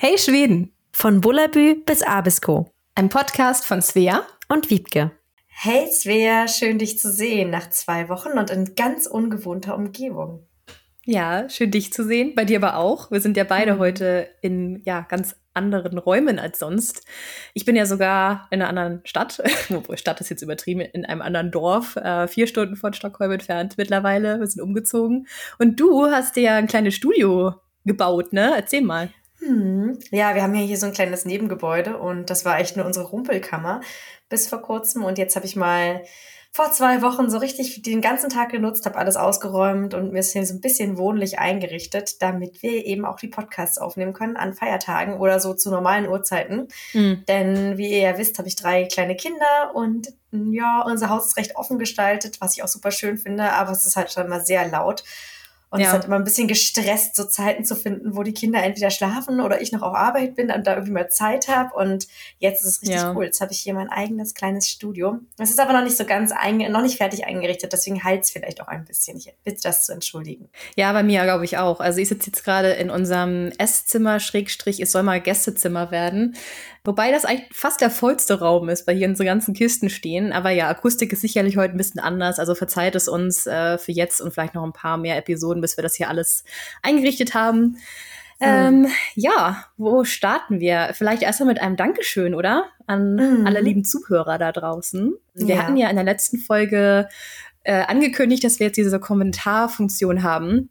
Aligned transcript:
Hey 0.00 0.16
Schweden! 0.16 0.70
Von 0.92 1.20
Bullabü 1.20 1.74
bis 1.84 2.04
Abisko. 2.04 2.72
Ein 2.94 3.08
Podcast 3.08 3.64
von 3.64 3.82
Svea 3.82 4.22
und 4.48 4.70
Wiebke. 4.70 5.10
Hey 5.48 5.90
Svea, 5.90 6.46
schön 6.46 6.78
dich 6.78 7.00
zu 7.00 7.10
sehen 7.10 7.50
nach 7.50 7.68
zwei 7.70 8.08
Wochen 8.08 8.38
und 8.38 8.48
in 8.50 8.76
ganz 8.76 9.08
ungewohnter 9.08 9.74
Umgebung. 9.74 10.46
Ja, 11.04 11.48
schön 11.48 11.72
dich 11.72 11.92
zu 11.92 12.04
sehen. 12.04 12.36
Bei 12.36 12.44
dir 12.44 12.58
aber 12.58 12.76
auch. 12.76 13.10
Wir 13.10 13.20
sind 13.20 13.36
ja 13.36 13.42
beide 13.42 13.74
mhm. 13.74 13.78
heute 13.80 14.28
in 14.40 14.82
ja, 14.84 15.00
ganz 15.00 15.34
anderen 15.52 15.98
Räumen 15.98 16.38
als 16.38 16.60
sonst. 16.60 17.04
Ich 17.52 17.64
bin 17.64 17.74
ja 17.74 17.84
sogar 17.84 18.46
in 18.52 18.62
einer 18.62 18.68
anderen 18.68 19.00
Stadt, 19.02 19.42
obwohl 19.74 19.98
Stadt 19.98 20.20
ist 20.20 20.30
jetzt 20.30 20.42
übertrieben, 20.42 20.78
in 20.80 21.06
einem 21.06 21.22
anderen 21.22 21.50
Dorf, 21.50 21.96
äh, 21.96 22.28
vier 22.28 22.46
Stunden 22.46 22.76
von 22.76 22.92
Stockholm 22.92 23.32
entfernt 23.32 23.74
mittlerweile. 23.76 24.38
Wir 24.38 24.46
sind 24.46 24.62
umgezogen. 24.62 25.26
Und 25.58 25.80
du 25.80 26.06
hast 26.06 26.36
dir 26.36 26.42
ja 26.42 26.56
ein 26.56 26.68
kleines 26.68 26.94
Studio 26.94 27.54
gebaut, 27.84 28.32
ne? 28.32 28.52
Erzähl 28.54 28.82
mal. 28.82 29.10
Hm. 29.38 29.98
Ja, 30.10 30.34
wir 30.34 30.42
haben 30.42 30.54
ja 30.54 30.62
hier 30.62 30.76
so 30.76 30.86
ein 30.86 30.92
kleines 30.92 31.24
Nebengebäude 31.24 31.98
und 31.98 32.30
das 32.30 32.44
war 32.44 32.58
echt 32.58 32.76
nur 32.76 32.86
unsere 32.86 33.06
Rumpelkammer 33.06 33.80
bis 34.28 34.48
vor 34.48 34.60
kurzem. 34.62 35.04
Und 35.04 35.18
jetzt 35.18 35.36
habe 35.36 35.46
ich 35.46 35.56
mal 35.56 36.02
vor 36.50 36.72
zwei 36.72 37.02
Wochen 37.02 37.30
so 37.30 37.38
richtig 37.38 37.82
den 37.82 38.00
ganzen 38.00 38.30
Tag 38.30 38.50
genutzt, 38.50 38.86
habe 38.86 38.96
alles 38.98 39.16
ausgeräumt 39.16 39.94
und 39.94 40.12
mir 40.12 40.20
ist 40.20 40.32
hier 40.32 40.44
so 40.44 40.54
ein 40.54 40.60
bisschen 40.60 40.96
wohnlich 40.96 41.38
eingerichtet, 41.38 42.20
damit 42.22 42.62
wir 42.62 42.84
eben 42.84 43.04
auch 43.04 43.16
die 43.16 43.28
Podcasts 43.28 43.78
aufnehmen 43.78 44.12
können 44.12 44.36
an 44.36 44.54
Feiertagen 44.54 45.18
oder 45.18 45.40
so 45.40 45.54
zu 45.54 45.70
normalen 45.70 46.08
Uhrzeiten. 46.08 46.68
Mhm. 46.94 47.24
Denn 47.28 47.78
wie 47.78 47.90
ihr 47.90 47.98
ja 48.00 48.18
wisst, 48.18 48.38
habe 48.38 48.48
ich 48.48 48.56
drei 48.56 48.84
kleine 48.86 49.14
Kinder 49.14 49.72
und 49.74 50.08
ja, 50.32 50.82
unser 50.82 51.10
Haus 51.10 51.26
ist 51.26 51.36
recht 51.36 51.56
offen 51.56 51.78
gestaltet, 51.78 52.40
was 52.40 52.56
ich 52.56 52.62
auch 52.62 52.68
super 52.68 52.90
schön 52.90 53.18
finde, 53.18 53.52
aber 53.52 53.70
es 53.70 53.86
ist 53.86 53.96
halt 53.96 54.10
schon 54.10 54.28
mal 54.28 54.44
sehr 54.44 54.66
laut. 54.68 55.04
Und 55.70 55.80
ja. 55.80 55.88
es 55.88 55.92
hat 55.92 56.06
immer 56.06 56.16
ein 56.16 56.24
bisschen 56.24 56.48
gestresst, 56.48 57.14
so 57.14 57.24
Zeiten 57.24 57.64
zu 57.64 57.76
finden, 57.76 58.16
wo 58.16 58.22
die 58.22 58.32
Kinder 58.32 58.62
entweder 58.62 58.90
schlafen 58.90 59.40
oder 59.40 59.60
ich 59.60 59.70
noch 59.70 59.82
auf 59.82 59.94
Arbeit 59.94 60.34
bin 60.34 60.50
und 60.50 60.66
da 60.66 60.72
irgendwie 60.72 60.92
mal 60.92 61.10
Zeit 61.10 61.48
habe. 61.48 61.74
Und 61.74 62.08
jetzt 62.38 62.62
ist 62.62 62.68
es 62.68 62.82
richtig 62.82 62.96
ja. 62.96 63.12
cool. 63.14 63.24
Jetzt 63.24 63.40
habe 63.42 63.52
ich 63.52 63.60
hier 63.60 63.74
mein 63.74 63.90
eigenes 63.90 64.34
kleines 64.34 64.68
Studio. 64.68 65.18
Es 65.36 65.50
ist 65.50 65.60
aber 65.60 65.74
noch 65.74 65.82
nicht 65.82 65.96
so 65.96 66.06
ganz 66.06 66.32
noch 66.32 66.82
nicht 66.82 66.96
fertig 66.96 67.26
eingerichtet, 67.26 67.72
deswegen 67.72 68.02
halt 68.02 68.22
es 68.22 68.30
vielleicht 68.30 68.62
auch 68.62 68.68
ein 68.68 68.84
bisschen. 68.86 69.18
Ich 69.18 69.34
bitte 69.44 69.60
das 69.62 69.84
zu 69.84 69.92
entschuldigen. 69.92 70.48
Ja, 70.76 70.92
bei 70.92 71.02
mir 71.02 71.24
glaube 71.24 71.44
ich 71.44 71.58
auch. 71.58 71.80
Also 71.80 72.00
ich 72.00 72.08
sitze 72.08 72.30
jetzt 72.30 72.44
gerade 72.44 72.70
in 72.70 72.88
unserem 72.88 73.52
Esszimmer, 73.58 74.20
Schrägstrich, 74.20 74.80
es 74.80 74.92
soll 74.92 75.02
mal 75.02 75.20
Gästezimmer 75.20 75.90
werden. 75.90 76.34
Wobei 76.88 77.12
das 77.12 77.26
eigentlich 77.26 77.54
fast 77.54 77.82
der 77.82 77.90
vollste 77.90 78.38
Raum 78.38 78.70
ist, 78.70 78.86
weil 78.86 78.96
hier 78.96 79.08
unsere 79.08 79.26
ganzen 79.26 79.52
Kisten 79.52 79.90
stehen. 79.90 80.32
Aber 80.32 80.48
ja, 80.48 80.68
Akustik 80.68 81.12
ist 81.12 81.20
sicherlich 81.20 81.58
heute 81.58 81.74
ein 81.74 81.76
bisschen 81.76 82.00
anders. 82.00 82.38
Also 82.38 82.54
verzeiht 82.54 82.94
es 82.94 83.08
uns 83.08 83.46
äh, 83.46 83.76
für 83.76 83.92
jetzt 83.92 84.22
und 84.22 84.32
vielleicht 84.32 84.54
noch 84.54 84.64
ein 84.64 84.72
paar 84.72 84.96
mehr 84.96 85.18
Episoden, 85.18 85.57
bis 85.60 85.76
wir 85.76 85.82
das 85.82 85.94
hier 85.94 86.08
alles 86.08 86.44
eingerichtet 86.82 87.34
haben. 87.34 87.78
Mhm. 88.40 88.46
Ähm, 88.46 88.86
ja, 89.14 89.64
wo 89.76 90.04
starten 90.04 90.60
wir? 90.60 90.90
Vielleicht 90.92 91.22
erstmal 91.22 91.48
mit 91.48 91.60
einem 91.60 91.76
Dankeschön, 91.76 92.34
oder? 92.34 92.66
An 92.86 93.14
mhm. 93.14 93.46
alle 93.46 93.60
lieben 93.60 93.84
Zuhörer 93.84 94.38
da 94.38 94.52
draußen. 94.52 95.14
Wir 95.34 95.56
ja. 95.56 95.62
hatten 95.62 95.76
ja 95.76 95.88
in 95.90 95.96
der 95.96 96.04
letzten 96.04 96.38
Folge 96.38 97.08
äh, 97.64 97.82
angekündigt, 97.82 98.44
dass 98.44 98.60
wir 98.60 98.66
jetzt 98.66 98.76
diese 98.76 99.00
Kommentarfunktion 99.00 100.22
haben 100.22 100.70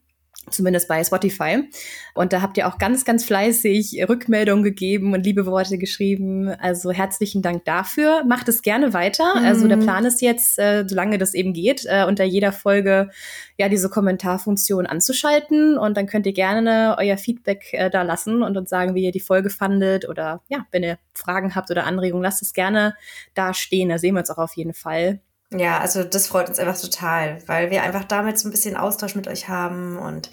zumindest 0.50 0.88
bei 0.88 1.02
Spotify. 1.02 1.68
Und 2.14 2.32
da 2.32 2.42
habt 2.42 2.56
ihr 2.58 2.66
auch 2.66 2.78
ganz, 2.78 3.04
ganz 3.04 3.24
fleißig 3.24 4.04
Rückmeldungen 4.08 4.64
gegeben 4.64 5.12
und 5.12 5.24
liebe 5.24 5.46
Worte 5.46 5.78
geschrieben. 5.78 6.48
Also 6.48 6.90
herzlichen 6.90 7.42
Dank 7.42 7.64
dafür. 7.64 8.24
Macht 8.24 8.48
es 8.48 8.62
gerne 8.62 8.92
weiter. 8.92 9.38
Mhm. 9.38 9.44
Also 9.44 9.68
der 9.68 9.76
Plan 9.76 10.04
ist 10.04 10.20
jetzt, 10.20 10.58
äh, 10.58 10.84
solange 10.86 11.18
das 11.18 11.34
eben 11.34 11.52
geht, 11.52 11.84
äh, 11.86 12.04
unter 12.06 12.24
jeder 12.24 12.52
Folge 12.52 13.10
ja 13.56 13.68
diese 13.68 13.88
Kommentarfunktion 13.88 14.86
anzuschalten. 14.86 15.78
Und 15.78 15.96
dann 15.96 16.06
könnt 16.06 16.26
ihr 16.26 16.32
gerne 16.32 16.96
euer 16.98 17.16
Feedback 17.16 17.72
äh, 17.72 17.90
da 17.90 18.02
lassen 18.02 18.42
und 18.42 18.56
uns 18.56 18.70
sagen, 18.70 18.94
wie 18.94 19.04
ihr 19.04 19.12
die 19.12 19.20
Folge 19.20 19.50
fandet. 19.50 20.08
Oder 20.08 20.42
ja, 20.48 20.66
wenn 20.70 20.82
ihr 20.82 20.98
Fragen 21.14 21.54
habt 21.54 21.70
oder 21.70 21.84
Anregungen, 21.84 22.22
lasst 22.22 22.42
es 22.42 22.52
gerne 22.52 22.94
da 23.34 23.54
stehen. 23.54 23.88
Da 23.88 23.98
sehen 23.98 24.14
wir 24.14 24.20
uns 24.20 24.30
auch 24.30 24.38
auf 24.38 24.56
jeden 24.56 24.74
Fall. 24.74 25.20
Ja, 25.50 25.78
also 25.78 26.04
das 26.04 26.26
freut 26.26 26.48
uns 26.48 26.58
einfach 26.58 26.78
total, 26.78 27.42
weil 27.46 27.70
wir 27.70 27.82
einfach 27.82 28.04
damit 28.04 28.38
so 28.38 28.48
ein 28.48 28.50
bisschen 28.50 28.76
Austausch 28.76 29.14
mit 29.14 29.28
euch 29.28 29.48
haben 29.48 29.96
und 29.96 30.30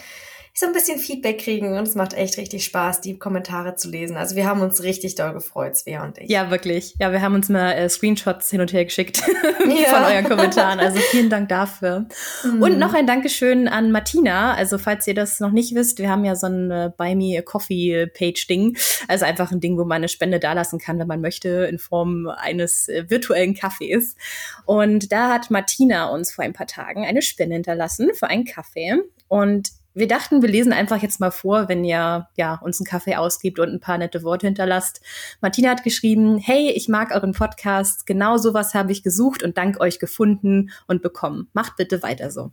so 0.57 0.65
ein 0.65 0.71
bisschen 0.71 0.99
Feedback 0.99 1.39
kriegen 1.39 1.77
und 1.77 1.85
es 1.85 1.95
macht 1.95 2.13
echt 2.13 2.37
richtig 2.37 2.63
Spaß, 2.63 3.01
die 3.01 3.19
Kommentare 3.19 3.75
zu 3.75 3.89
lesen. 3.89 4.15
Also 4.15 4.37
wir 4.37 4.45
haben 4.45 4.61
uns 4.61 4.83
richtig 4.83 5.15
doll 5.15 5.33
gefreut, 5.33 5.75
Svea 5.75 6.01
und 6.05 6.17
ich. 6.17 6.29
Ja, 6.29 6.49
wirklich. 6.49 6.95
Ja, 6.97 7.11
wir 7.11 7.21
haben 7.21 7.35
uns 7.35 7.49
mal 7.49 7.73
äh, 7.73 7.89
Screenshots 7.89 8.51
hin 8.51 8.61
und 8.61 8.71
her 8.71 8.85
geschickt 8.85 9.17
ja. 9.27 9.89
von 9.89 10.03
euren 10.03 10.23
Kommentaren. 10.23 10.79
Also 10.79 10.97
vielen 11.11 11.29
Dank 11.29 11.49
dafür. 11.49 12.05
Mhm. 12.45 12.61
Und 12.61 12.79
noch 12.79 12.93
ein 12.93 13.05
Dankeschön 13.05 13.67
an 13.67 13.91
Martina. 13.91 14.53
Also 14.53 14.77
falls 14.77 15.05
ihr 15.07 15.13
das 15.13 15.41
noch 15.41 15.51
nicht 15.51 15.75
wisst, 15.75 15.99
wir 15.99 16.09
haben 16.09 16.23
ja 16.23 16.37
so 16.37 16.47
ein 16.47 16.71
äh, 16.71 16.89
Buy 16.95 17.15
Me 17.15 17.37
a 17.37 17.41
Coffee 17.41 18.07
Page 18.07 18.47
Ding. 18.47 18.77
Also 19.09 19.25
einfach 19.25 19.51
ein 19.51 19.59
Ding, 19.59 19.77
wo 19.77 19.83
man 19.83 19.97
eine 19.97 20.07
Spende 20.07 20.39
dalassen 20.39 20.79
kann, 20.79 20.97
wenn 20.99 21.07
man 21.07 21.19
möchte, 21.19 21.49
in 21.69 21.79
Form 21.79 22.27
eines 22.27 22.87
äh, 22.87 23.09
virtuellen 23.09 23.55
Kaffees. 23.55 24.15
Und 24.63 25.11
da 25.11 25.33
hat 25.33 25.51
Martina 25.51 26.07
uns 26.11 26.31
vor 26.31 26.45
ein 26.45 26.53
paar 26.53 26.67
Tagen 26.67 27.03
eine 27.03 27.21
Spende 27.21 27.55
hinterlassen 27.55 28.11
für 28.13 28.27
einen 28.27 28.45
Kaffee. 28.45 29.01
Und 29.27 29.71
wir 29.95 30.07
dachten, 30.07 30.41
wir 30.41 30.49
lesen 30.49 30.73
einfach 30.73 31.01
jetzt 31.01 31.19
mal 31.19 31.31
vor, 31.31 31.69
wenn 31.69 31.83
ihr 31.85 32.27
ja, 32.35 32.55
uns 32.61 32.79
einen 32.79 32.85
Kaffee 32.85 33.15
ausgibt 33.15 33.59
und 33.59 33.69
ein 33.69 33.79
paar 33.79 33.97
nette 33.97 34.23
Worte 34.23 34.45
hinterlasst. 34.45 35.01
Martina 35.41 35.69
hat 35.69 35.83
geschrieben, 35.83 36.37
hey, 36.37 36.71
ich 36.71 36.89
mag 36.89 37.11
euren 37.15 37.31
Podcast, 37.31 38.05
genau 38.05 38.37
sowas 38.37 38.73
habe 38.73 38.91
ich 38.91 39.03
gesucht 39.03 39.41
und 39.41 39.57
dank 39.57 39.79
euch 39.79 39.99
gefunden 39.99 40.71
und 40.87 41.01
bekommen. 41.01 41.47
Macht 41.53 41.77
bitte 41.77 42.03
weiter 42.03 42.29
so. 42.29 42.51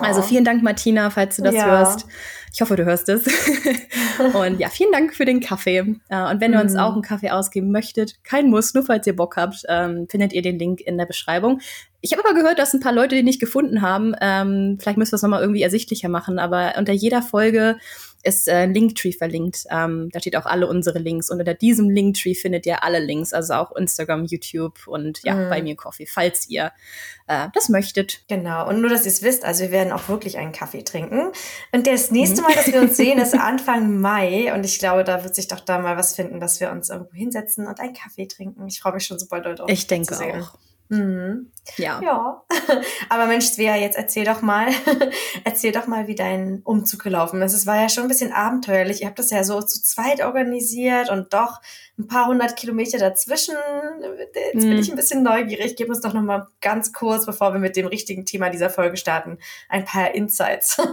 Also 0.00 0.22
vielen 0.22 0.44
Dank, 0.44 0.62
Martina, 0.62 1.10
falls 1.10 1.36
du 1.36 1.42
das 1.42 1.54
ja. 1.54 1.66
hörst. 1.66 2.06
Ich 2.52 2.60
hoffe, 2.60 2.76
du 2.76 2.84
hörst 2.84 3.08
es. 3.08 3.26
und 4.34 4.60
ja, 4.60 4.68
vielen 4.68 4.92
Dank 4.92 5.14
für 5.14 5.24
den 5.24 5.40
Kaffee. 5.40 5.96
Äh, 6.08 6.30
und 6.30 6.40
wenn 6.40 6.52
ihr 6.52 6.60
uns 6.60 6.74
mhm. 6.74 6.78
auch 6.78 6.92
einen 6.92 7.02
Kaffee 7.02 7.30
ausgeben 7.30 7.72
möchtet, 7.72 8.22
kein 8.22 8.48
Muss, 8.48 8.74
nur 8.74 8.84
falls 8.84 9.06
ihr 9.06 9.16
Bock 9.16 9.36
habt, 9.36 9.64
ähm, 9.68 10.06
findet 10.08 10.32
ihr 10.32 10.42
den 10.42 10.58
Link 10.58 10.80
in 10.80 10.96
der 10.96 11.06
Beschreibung. 11.06 11.60
Ich 12.00 12.12
habe 12.12 12.22
aber 12.24 12.34
gehört, 12.34 12.58
dass 12.58 12.72
ein 12.72 12.80
paar 12.80 12.92
Leute 12.92 13.16
den 13.16 13.24
nicht 13.24 13.40
gefunden 13.40 13.82
haben. 13.82 14.14
Ähm, 14.20 14.78
vielleicht 14.80 14.98
müssen 14.98 15.12
wir 15.12 15.16
es 15.16 15.22
nochmal 15.22 15.40
irgendwie 15.40 15.62
ersichtlicher 15.62 16.08
machen, 16.08 16.38
aber 16.38 16.74
unter 16.78 16.92
jeder 16.92 17.22
Folge 17.22 17.76
ist 18.24 18.48
äh, 18.48 18.66
Linktree 18.66 19.12
verlinkt. 19.12 19.64
Ähm, 19.70 20.08
da 20.12 20.20
steht 20.20 20.36
auch 20.36 20.46
alle 20.46 20.66
unsere 20.66 20.98
Links. 20.98 21.30
Und 21.30 21.38
unter 21.38 21.54
diesem 21.54 21.90
Linktree 21.90 22.34
findet 22.34 22.66
ihr 22.66 22.82
alle 22.82 22.98
Links, 22.98 23.32
also 23.32 23.54
auch 23.54 23.72
Instagram, 23.76 24.24
YouTube 24.24 24.86
und 24.86 25.20
ja, 25.24 25.34
mhm. 25.34 25.50
bei 25.50 25.62
mir 25.62 25.76
Coffee, 25.76 26.06
falls 26.06 26.48
ihr 26.48 26.72
äh, 27.26 27.48
das 27.54 27.68
möchtet. 27.68 28.24
Genau. 28.28 28.68
Und 28.68 28.80
nur, 28.80 28.90
dass 28.90 29.04
ihr 29.04 29.12
es 29.12 29.22
wisst, 29.22 29.44
also 29.44 29.64
wir 29.64 29.70
werden 29.70 29.92
auch 29.92 30.08
wirklich 30.08 30.38
einen 30.38 30.52
Kaffee 30.52 30.82
trinken. 30.82 31.32
Und 31.72 31.86
das 31.86 32.10
nächste 32.10 32.40
mhm. 32.40 32.48
Mal, 32.48 32.54
dass 32.54 32.66
wir 32.66 32.80
uns 32.80 32.96
sehen, 32.96 33.18
ist 33.18 33.34
Anfang 33.38 34.00
Mai. 34.00 34.52
Und 34.54 34.64
ich 34.64 34.78
glaube, 34.78 35.04
da 35.04 35.22
wird 35.22 35.34
sich 35.34 35.48
doch 35.48 35.60
da 35.60 35.78
mal 35.78 35.96
was 35.96 36.16
finden, 36.16 36.40
dass 36.40 36.60
wir 36.60 36.70
uns 36.70 36.88
irgendwo 36.88 37.12
hinsetzen 37.12 37.66
und 37.66 37.78
einen 37.78 37.94
Kaffee 37.94 38.26
trinken. 38.26 38.66
Ich 38.66 38.80
freue 38.80 38.94
mich 38.94 39.04
schon 39.04 39.18
super 39.18 39.40
doll 39.40 39.54
drauf. 39.54 39.68
Ich 39.68 39.86
denke 39.86 40.14
auch. 40.14 40.58
Mhm. 40.88 41.50
Ja. 41.76 42.00
Ja. 42.02 42.44
Aber 43.08 43.26
Mensch, 43.26 43.46
Svea, 43.46 43.76
jetzt 43.76 43.96
erzähl 43.96 44.24
doch 44.24 44.42
mal, 44.42 44.68
erzähl 45.44 45.72
doch 45.72 45.86
mal, 45.86 46.06
wie 46.06 46.14
dein 46.14 46.60
Umzug 46.62 47.02
gelaufen 47.02 47.40
ist. 47.42 47.54
Es 47.54 47.66
war 47.66 47.80
ja 47.80 47.88
schon 47.88 48.04
ein 48.04 48.08
bisschen 48.08 48.32
abenteuerlich. 48.32 49.00
Ihr 49.00 49.06
habt 49.06 49.18
das 49.18 49.30
ja 49.30 49.44
so 49.44 49.62
zu 49.62 49.82
zweit 49.82 50.22
organisiert 50.22 51.10
und 51.10 51.32
doch 51.32 51.60
ein 51.98 52.06
paar 52.06 52.26
hundert 52.26 52.56
Kilometer 52.56 52.98
dazwischen. 52.98 53.54
Jetzt 54.52 54.64
mhm. 54.64 54.70
bin 54.70 54.78
ich 54.78 54.90
ein 54.90 54.96
bisschen 54.96 55.22
neugierig. 55.22 55.76
Gib 55.76 55.88
uns 55.88 56.00
doch 56.00 56.12
noch 56.12 56.22
mal 56.22 56.48
ganz 56.60 56.92
kurz, 56.92 57.24
bevor 57.24 57.52
wir 57.54 57.60
mit 57.60 57.76
dem 57.76 57.86
richtigen 57.86 58.26
Thema 58.26 58.50
dieser 58.50 58.70
Folge 58.70 58.96
starten, 58.96 59.38
ein 59.68 59.84
paar 59.84 60.14
Insights. 60.14 60.76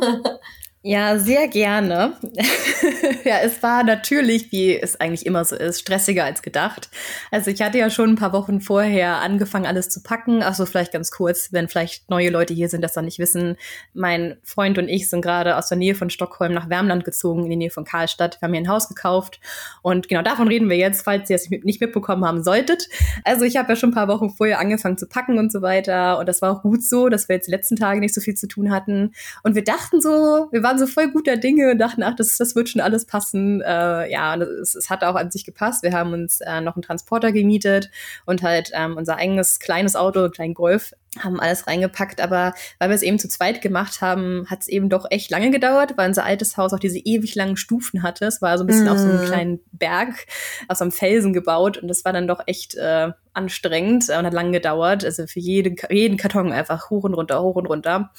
Ja, 0.83 1.19
sehr 1.19 1.47
gerne. 1.47 2.13
ja, 3.23 3.37
es 3.43 3.61
war 3.61 3.83
natürlich, 3.83 4.51
wie 4.51 4.75
es 4.75 4.99
eigentlich 4.99 5.27
immer 5.27 5.45
so 5.45 5.55
ist, 5.55 5.79
stressiger 5.79 6.23
als 6.23 6.41
gedacht. 6.41 6.89
Also 7.29 7.51
ich 7.51 7.61
hatte 7.61 7.77
ja 7.77 7.91
schon 7.91 8.09
ein 8.09 8.15
paar 8.15 8.33
Wochen 8.33 8.61
vorher 8.61 9.17
angefangen, 9.21 9.67
alles 9.67 9.89
zu 9.89 10.01
packen. 10.01 10.41
Ach 10.41 10.55
so, 10.55 10.65
vielleicht 10.65 10.91
ganz 10.91 11.11
kurz, 11.11 11.53
wenn 11.53 11.67
vielleicht 11.67 12.09
neue 12.09 12.31
Leute 12.31 12.55
hier 12.55 12.67
sind, 12.67 12.81
das 12.81 12.93
dann 12.93 13.05
nicht 13.05 13.19
wissen. 13.19 13.57
Mein 13.93 14.37
Freund 14.43 14.79
und 14.79 14.89
ich 14.89 15.07
sind 15.07 15.21
gerade 15.21 15.55
aus 15.55 15.67
der 15.67 15.77
Nähe 15.77 15.93
von 15.93 16.09
Stockholm 16.09 16.51
nach 16.51 16.67
Wärmland 16.67 17.05
gezogen, 17.05 17.43
in 17.43 17.51
die 17.51 17.57
Nähe 17.57 17.69
von 17.69 17.85
Karlstadt. 17.85 18.41
Wir 18.41 18.47
haben 18.47 18.53
hier 18.53 18.63
ein 18.63 18.67
Haus 18.69 18.89
gekauft. 18.89 19.39
Und 19.83 20.09
genau 20.09 20.23
davon 20.23 20.47
reden 20.47 20.67
wir 20.67 20.77
jetzt, 20.77 21.03
falls 21.03 21.29
ihr 21.29 21.35
es 21.35 21.47
nicht 21.47 21.79
mitbekommen 21.79 22.25
haben 22.25 22.43
solltet. 22.43 22.89
Also 23.23 23.45
ich 23.45 23.55
habe 23.55 23.69
ja 23.69 23.75
schon 23.75 23.91
ein 23.91 23.95
paar 23.95 24.07
Wochen 24.07 24.31
vorher 24.31 24.57
angefangen 24.57 24.97
zu 24.97 25.05
packen 25.05 25.37
und 25.37 25.51
so 25.51 25.61
weiter. 25.61 26.17
Und 26.17 26.27
das 26.27 26.41
war 26.41 26.51
auch 26.51 26.63
gut 26.63 26.83
so, 26.83 27.07
dass 27.07 27.29
wir 27.29 27.35
jetzt 27.35 27.45
die 27.45 27.51
letzten 27.51 27.75
Tage 27.75 27.99
nicht 27.99 28.15
so 28.15 28.21
viel 28.21 28.33
zu 28.33 28.47
tun 28.47 28.71
hatten. 28.71 29.13
Und 29.43 29.53
wir 29.53 29.63
dachten 29.63 30.01
so, 30.01 30.47
wir 30.51 30.63
waren 30.63 30.70
waren 30.71 30.79
so 30.79 30.87
voll 30.87 31.11
guter 31.11 31.35
Dinge 31.35 31.71
und 31.71 31.79
dachten, 31.79 32.01
ach, 32.01 32.15
das, 32.15 32.37
das 32.37 32.55
wird 32.55 32.69
schon 32.69 32.81
alles 32.81 33.05
passen. 33.05 33.61
Äh, 33.61 34.09
ja, 34.09 34.33
und 34.33 34.41
es, 34.41 34.73
es 34.73 34.89
hat 34.89 35.03
auch 35.03 35.15
an 35.15 35.29
sich 35.29 35.43
gepasst. 35.43 35.83
Wir 35.83 35.91
haben 35.91 36.13
uns 36.13 36.39
äh, 36.39 36.61
noch 36.61 36.75
einen 36.75 36.83
Transporter 36.83 37.33
gemietet 37.33 37.89
und 38.25 38.41
halt 38.41 38.71
ähm, 38.73 38.95
unser 38.95 39.17
eigenes 39.17 39.59
kleines 39.59 39.97
Auto, 39.97 40.21
einen 40.21 40.31
kleinen 40.31 40.53
Golf, 40.53 40.93
haben 41.19 41.41
alles 41.41 41.67
reingepackt, 41.67 42.21
aber 42.21 42.53
weil 42.79 42.87
wir 42.87 42.95
es 42.95 43.01
eben 43.01 43.19
zu 43.19 43.27
zweit 43.27 43.61
gemacht 43.61 43.99
haben, 43.99 44.45
hat 44.49 44.61
es 44.61 44.69
eben 44.69 44.87
doch 44.87 45.05
echt 45.09 45.29
lange 45.29 45.51
gedauert, 45.51 45.97
weil 45.97 46.07
unser 46.07 46.23
altes 46.23 46.55
Haus 46.55 46.71
auch 46.71 46.79
diese 46.79 46.99
ewig 46.99 47.35
langen 47.35 47.57
Stufen 47.57 48.01
hatte. 48.01 48.25
Es 48.25 48.41
war 48.41 48.57
so 48.57 48.63
ein 48.63 48.67
bisschen 48.67 48.85
mm. 48.85 48.89
auf 48.89 48.97
so 48.97 49.09
einem 49.09 49.21
mhm. 49.21 49.25
kleinen 49.25 49.59
Berg, 49.73 50.25
aus 50.69 50.77
so 50.77 50.85
einem 50.85 50.93
Felsen 50.93 51.33
gebaut 51.33 51.77
und 51.77 51.89
das 51.89 52.05
war 52.05 52.13
dann 52.13 52.29
doch 52.29 52.41
echt 52.45 52.75
äh, 52.75 53.11
anstrengend 53.33 54.09
und 54.09 54.25
hat 54.25 54.33
lang 54.33 54.51
gedauert. 54.51 55.05
Also 55.05 55.27
für 55.27 55.39
jeden, 55.39 55.75
jeden 55.89 56.17
Karton 56.17 56.51
einfach 56.51 56.89
hoch 56.89 57.03
und 57.03 57.13
runter, 57.13 57.41
hoch 57.41 57.55
und 57.55 57.65
runter. 57.67 58.11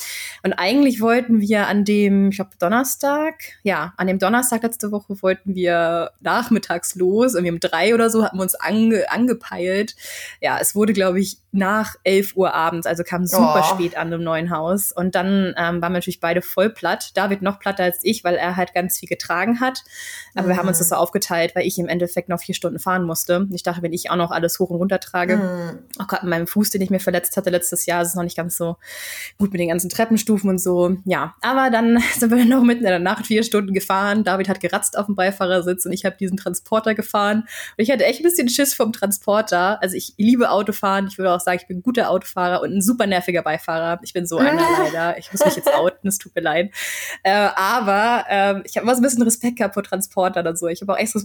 Und 0.42 0.54
eigentlich 0.54 1.00
wollten 1.00 1.40
wir 1.40 1.66
an 1.66 1.84
dem, 1.84 2.30
ich 2.30 2.36
glaube, 2.36 2.52
Donnerstag, 2.58 3.34
ja, 3.62 3.92
an 3.96 4.06
dem 4.06 4.18
Donnerstag 4.18 4.62
letzte 4.62 4.90
Woche 4.90 5.20
wollten 5.22 5.54
wir 5.54 6.10
nachmittags 6.20 6.94
los. 6.94 7.34
Irgendwie 7.34 7.52
um 7.52 7.60
drei 7.60 7.94
oder 7.94 8.10
so 8.10 8.24
hatten 8.24 8.38
wir 8.38 8.42
uns 8.42 8.54
ange, 8.54 9.10
angepeilt. 9.10 9.94
Ja, 10.40 10.58
es 10.60 10.74
wurde, 10.74 10.92
glaube 10.92 11.20
ich, 11.20 11.38
nach 11.52 11.96
11 12.04 12.34
Uhr 12.36 12.54
abends, 12.54 12.86
also 12.86 13.04
kam 13.04 13.26
super 13.26 13.62
oh. 13.62 13.74
spät 13.74 13.96
an 13.96 14.10
im 14.10 14.24
neuen 14.24 14.50
Haus. 14.50 14.90
Und 14.90 15.14
dann 15.14 15.54
ähm, 15.58 15.82
waren 15.82 15.92
wir 15.92 15.98
natürlich 15.98 16.20
beide 16.20 16.40
voll 16.40 16.70
platt. 16.70 17.10
David 17.14 17.42
noch 17.42 17.58
platter 17.58 17.84
als 17.84 17.98
ich, 18.02 18.24
weil 18.24 18.36
er 18.36 18.56
halt 18.56 18.72
ganz 18.72 18.98
viel 18.98 19.08
getragen 19.08 19.60
hat. 19.60 19.84
Aber 20.34 20.46
mhm. 20.46 20.50
wir 20.50 20.56
haben 20.56 20.68
uns 20.68 20.78
das 20.78 20.88
so 20.88 20.94
aufgeteilt, 20.94 21.54
weil 21.54 21.66
ich 21.66 21.78
im 21.78 21.88
Endeffekt 21.88 22.30
noch 22.30 22.40
vier 22.40 22.54
Stunden 22.54 22.78
fahren 22.78 23.04
musste. 23.04 23.46
Ich 23.52 23.62
dachte, 23.62 23.82
wenn 23.82 23.92
ich 23.92 24.10
auch 24.10 24.16
noch 24.16 24.30
alles 24.30 24.58
hoch 24.58 24.70
und 24.70 24.76
runter 24.76 24.98
trage, 25.02 25.36
mhm. 25.36 25.78
auch 25.98 26.06
gerade 26.06 26.24
mit 26.24 26.30
meinem 26.30 26.46
Fuß, 26.46 26.70
den 26.70 26.82
ich 26.82 26.90
mir 26.90 27.00
verletzt 27.00 27.36
hatte 27.36 27.50
letztes 27.50 27.86
Jahr, 27.86 28.02
ist 28.02 28.08
es 28.08 28.14
noch 28.14 28.22
nicht 28.22 28.36
ganz 28.36 28.56
so 28.56 28.76
gut 29.38 29.52
mit 29.52 29.60
den 29.60 29.68
ganzen 29.68 29.90
Treppenstufen 29.90 30.48
und 30.48 30.58
so. 30.58 30.96
Ja, 31.04 31.34
aber 31.40 31.70
dann 31.70 32.02
sind 32.18 32.30
wir 32.30 32.44
noch 32.44 32.62
mitten 32.62 32.84
in 32.84 32.90
der 32.90 32.98
Nacht 32.98 33.26
vier 33.26 33.42
Stunden 33.42 33.72
gefahren. 33.74 34.24
David 34.24 34.48
hat 34.48 34.60
geratzt 34.60 34.96
auf 34.96 35.06
dem 35.06 35.14
Beifahrersitz 35.14 35.86
und 35.86 35.92
ich 35.92 36.04
habe 36.04 36.16
diesen 36.18 36.36
Transporter 36.36 36.94
gefahren. 36.94 37.40
Und 37.40 37.82
ich 37.82 37.90
hatte 37.90 38.04
echt 38.04 38.20
ein 38.20 38.24
bisschen 38.24 38.48
Schiss 38.48 38.74
vom 38.74 38.92
Transporter. 38.92 39.82
Also 39.82 39.96
ich 39.96 40.14
liebe 40.16 40.50
Autofahren. 40.50 41.06
Ich 41.06 41.18
würde 41.18 41.32
auch 41.32 41.40
sagen, 41.40 41.58
ich 41.60 41.66
bin 41.66 41.78
ein 41.78 41.82
guter 41.82 42.10
Autofahrer 42.10 42.62
und 42.62 42.72
ein 42.72 42.82
super 42.82 43.06
nerviger 43.06 43.42
Beifahrer. 43.42 44.00
Ich 44.02 44.12
bin 44.12 44.26
so 44.26 44.38
einer 44.38 44.62
leider. 44.78 45.18
Ich 45.18 45.32
muss 45.32 45.44
mich 45.44 45.56
jetzt 45.56 45.72
outen, 45.74 46.08
es 46.08 46.18
tut 46.18 46.34
mir 46.34 46.42
leid. 46.42 46.70
Äh, 47.22 47.32
aber 47.32 48.24
äh, 48.28 48.62
ich 48.64 48.76
habe 48.76 48.84
immer 48.84 48.94
so 48.94 49.00
ein 49.00 49.04
bisschen 49.04 49.22
Respekt 49.22 49.58
gehabt 49.58 49.74
vor 49.74 49.82
Transportern 49.82 50.46
und 50.46 50.58
so. 50.58 50.68
Ich 50.68 50.80
habe 50.80 50.92
auch 50.92 50.98
echt 50.98 51.12
so 51.12 51.20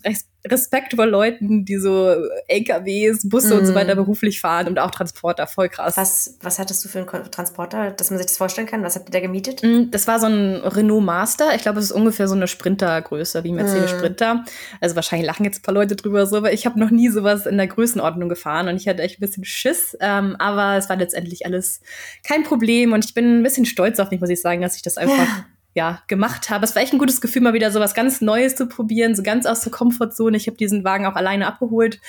Respekt 0.47 0.95
vor 0.95 1.05
Leuten, 1.05 1.65
die 1.65 1.77
so 1.77 2.13
LKWs, 2.47 3.27
Busse 3.29 3.55
mm. 3.55 3.59
und 3.59 3.65
so 3.65 3.75
weiter 3.75 3.93
mhm. 3.93 3.99
beruflich 3.99 4.41
fahren 4.41 4.67
und 4.67 4.79
auch 4.79 4.91
Transporter. 4.91 5.47
Voll 5.47 5.69
krass. 5.69 5.97
Was, 5.97 6.37
was 6.41 6.59
hattest 6.59 6.83
du 6.83 6.89
für 6.89 6.99
einen 6.99 7.31
Transporter, 7.31 7.91
dass 7.91 8.09
man 8.09 8.17
sich 8.17 8.27
das 8.27 8.37
vorstellen 8.37 8.67
kann? 8.67 8.83
Was 8.83 8.95
habt 8.95 9.09
ihr 9.09 9.11
da 9.11 9.19
gemietet? 9.19 9.63
Mm, 9.63 9.91
das 9.91 10.07
war 10.07 10.19
so 10.19 10.27
ein 10.27 10.55
Renault 10.57 11.03
Master. 11.03 11.55
Ich 11.55 11.61
glaube, 11.61 11.79
es 11.79 11.85
ist 11.85 11.91
ungefähr 11.91 12.27
so 12.27 12.35
eine 12.35 12.47
Sprintergröße, 12.47 13.43
wie 13.43 13.51
Mercedes 13.51 13.93
mm. 13.93 13.97
Sprinter. 13.97 14.45
Also 14.81 14.95
wahrscheinlich 14.95 15.27
lachen 15.27 15.45
jetzt 15.45 15.59
ein 15.59 15.63
paar 15.63 15.73
Leute 15.73 15.95
drüber 15.95 16.25
so, 16.25 16.37
aber 16.37 16.53
ich 16.53 16.65
habe 16.65 16.79
noch 16.79 16.91
nie 16.91 17.09
sowas 17.09 17.45
in 17.45 17.57
der 17.57 17.67
Größenordnung 17.67 18.29
gefahren 18.29 18.67
und 18.67 18.77
ich 18.77 18.87
hatte 18.87 19.01
echt 19.01 19.19
ein 19.19 19.21
bisschen 19.21 19.45
Schiss. 19.45 19.97
Ähm, 19.99 20.35
aber 20.39 20.77
es 20.77 20.89
war 20.89 20.95
letztendlich 20.95 21.45
alles 21.45 21.81
kein 22.23 22.43
Problem 22.43 22.93
und 22.93 23.05
ich 23.05 23.13
bin 23.13 23.39
ein 23.39 23.43
bisschen 23.43 23.65
stolz 23.65 23.99
auf 23.99 24.11
mich, 24.11 24.19
muss 24.19 24.29
ich 24.29 24.41
sagen, 24.41 24.61
dass 24.61 24.75
ich 24.75 24.81
das 24.81 24.97
einfach 24.97 25.17
ja 25.17 25.45
ja, 25.77 26.01
gemacht 26.07 26.49
habe. 26.49 26.65
Es 26.65 26.75
war 26.75 26.81
echt 26.81 26.91
ein 26.91 26.97
gutes 26.97 27.21
Gefühl, 27.21 27.43
mal 27.43 27.53
wieder 27.53 27.69
so 27.69 27.79
was 27.79 27.93
ganz 27.93 28.19
Neues 28.19 28.55
zu 28.55 28.65
probieren, 28.65 29.15
so 29.15 29.21
ganz 29.21 29.45
aus 29.45 29.61
der 29.61 29.71
Komfortzone. 29.71 30.35
Ich 30.35 30.47
habe 30.47 30.57
diesen 30.57 30.83
Wagen 30.83 31.05
auch 31.05 31.13
alleine 31.13 31.45
abgeholt. 31.45 32.01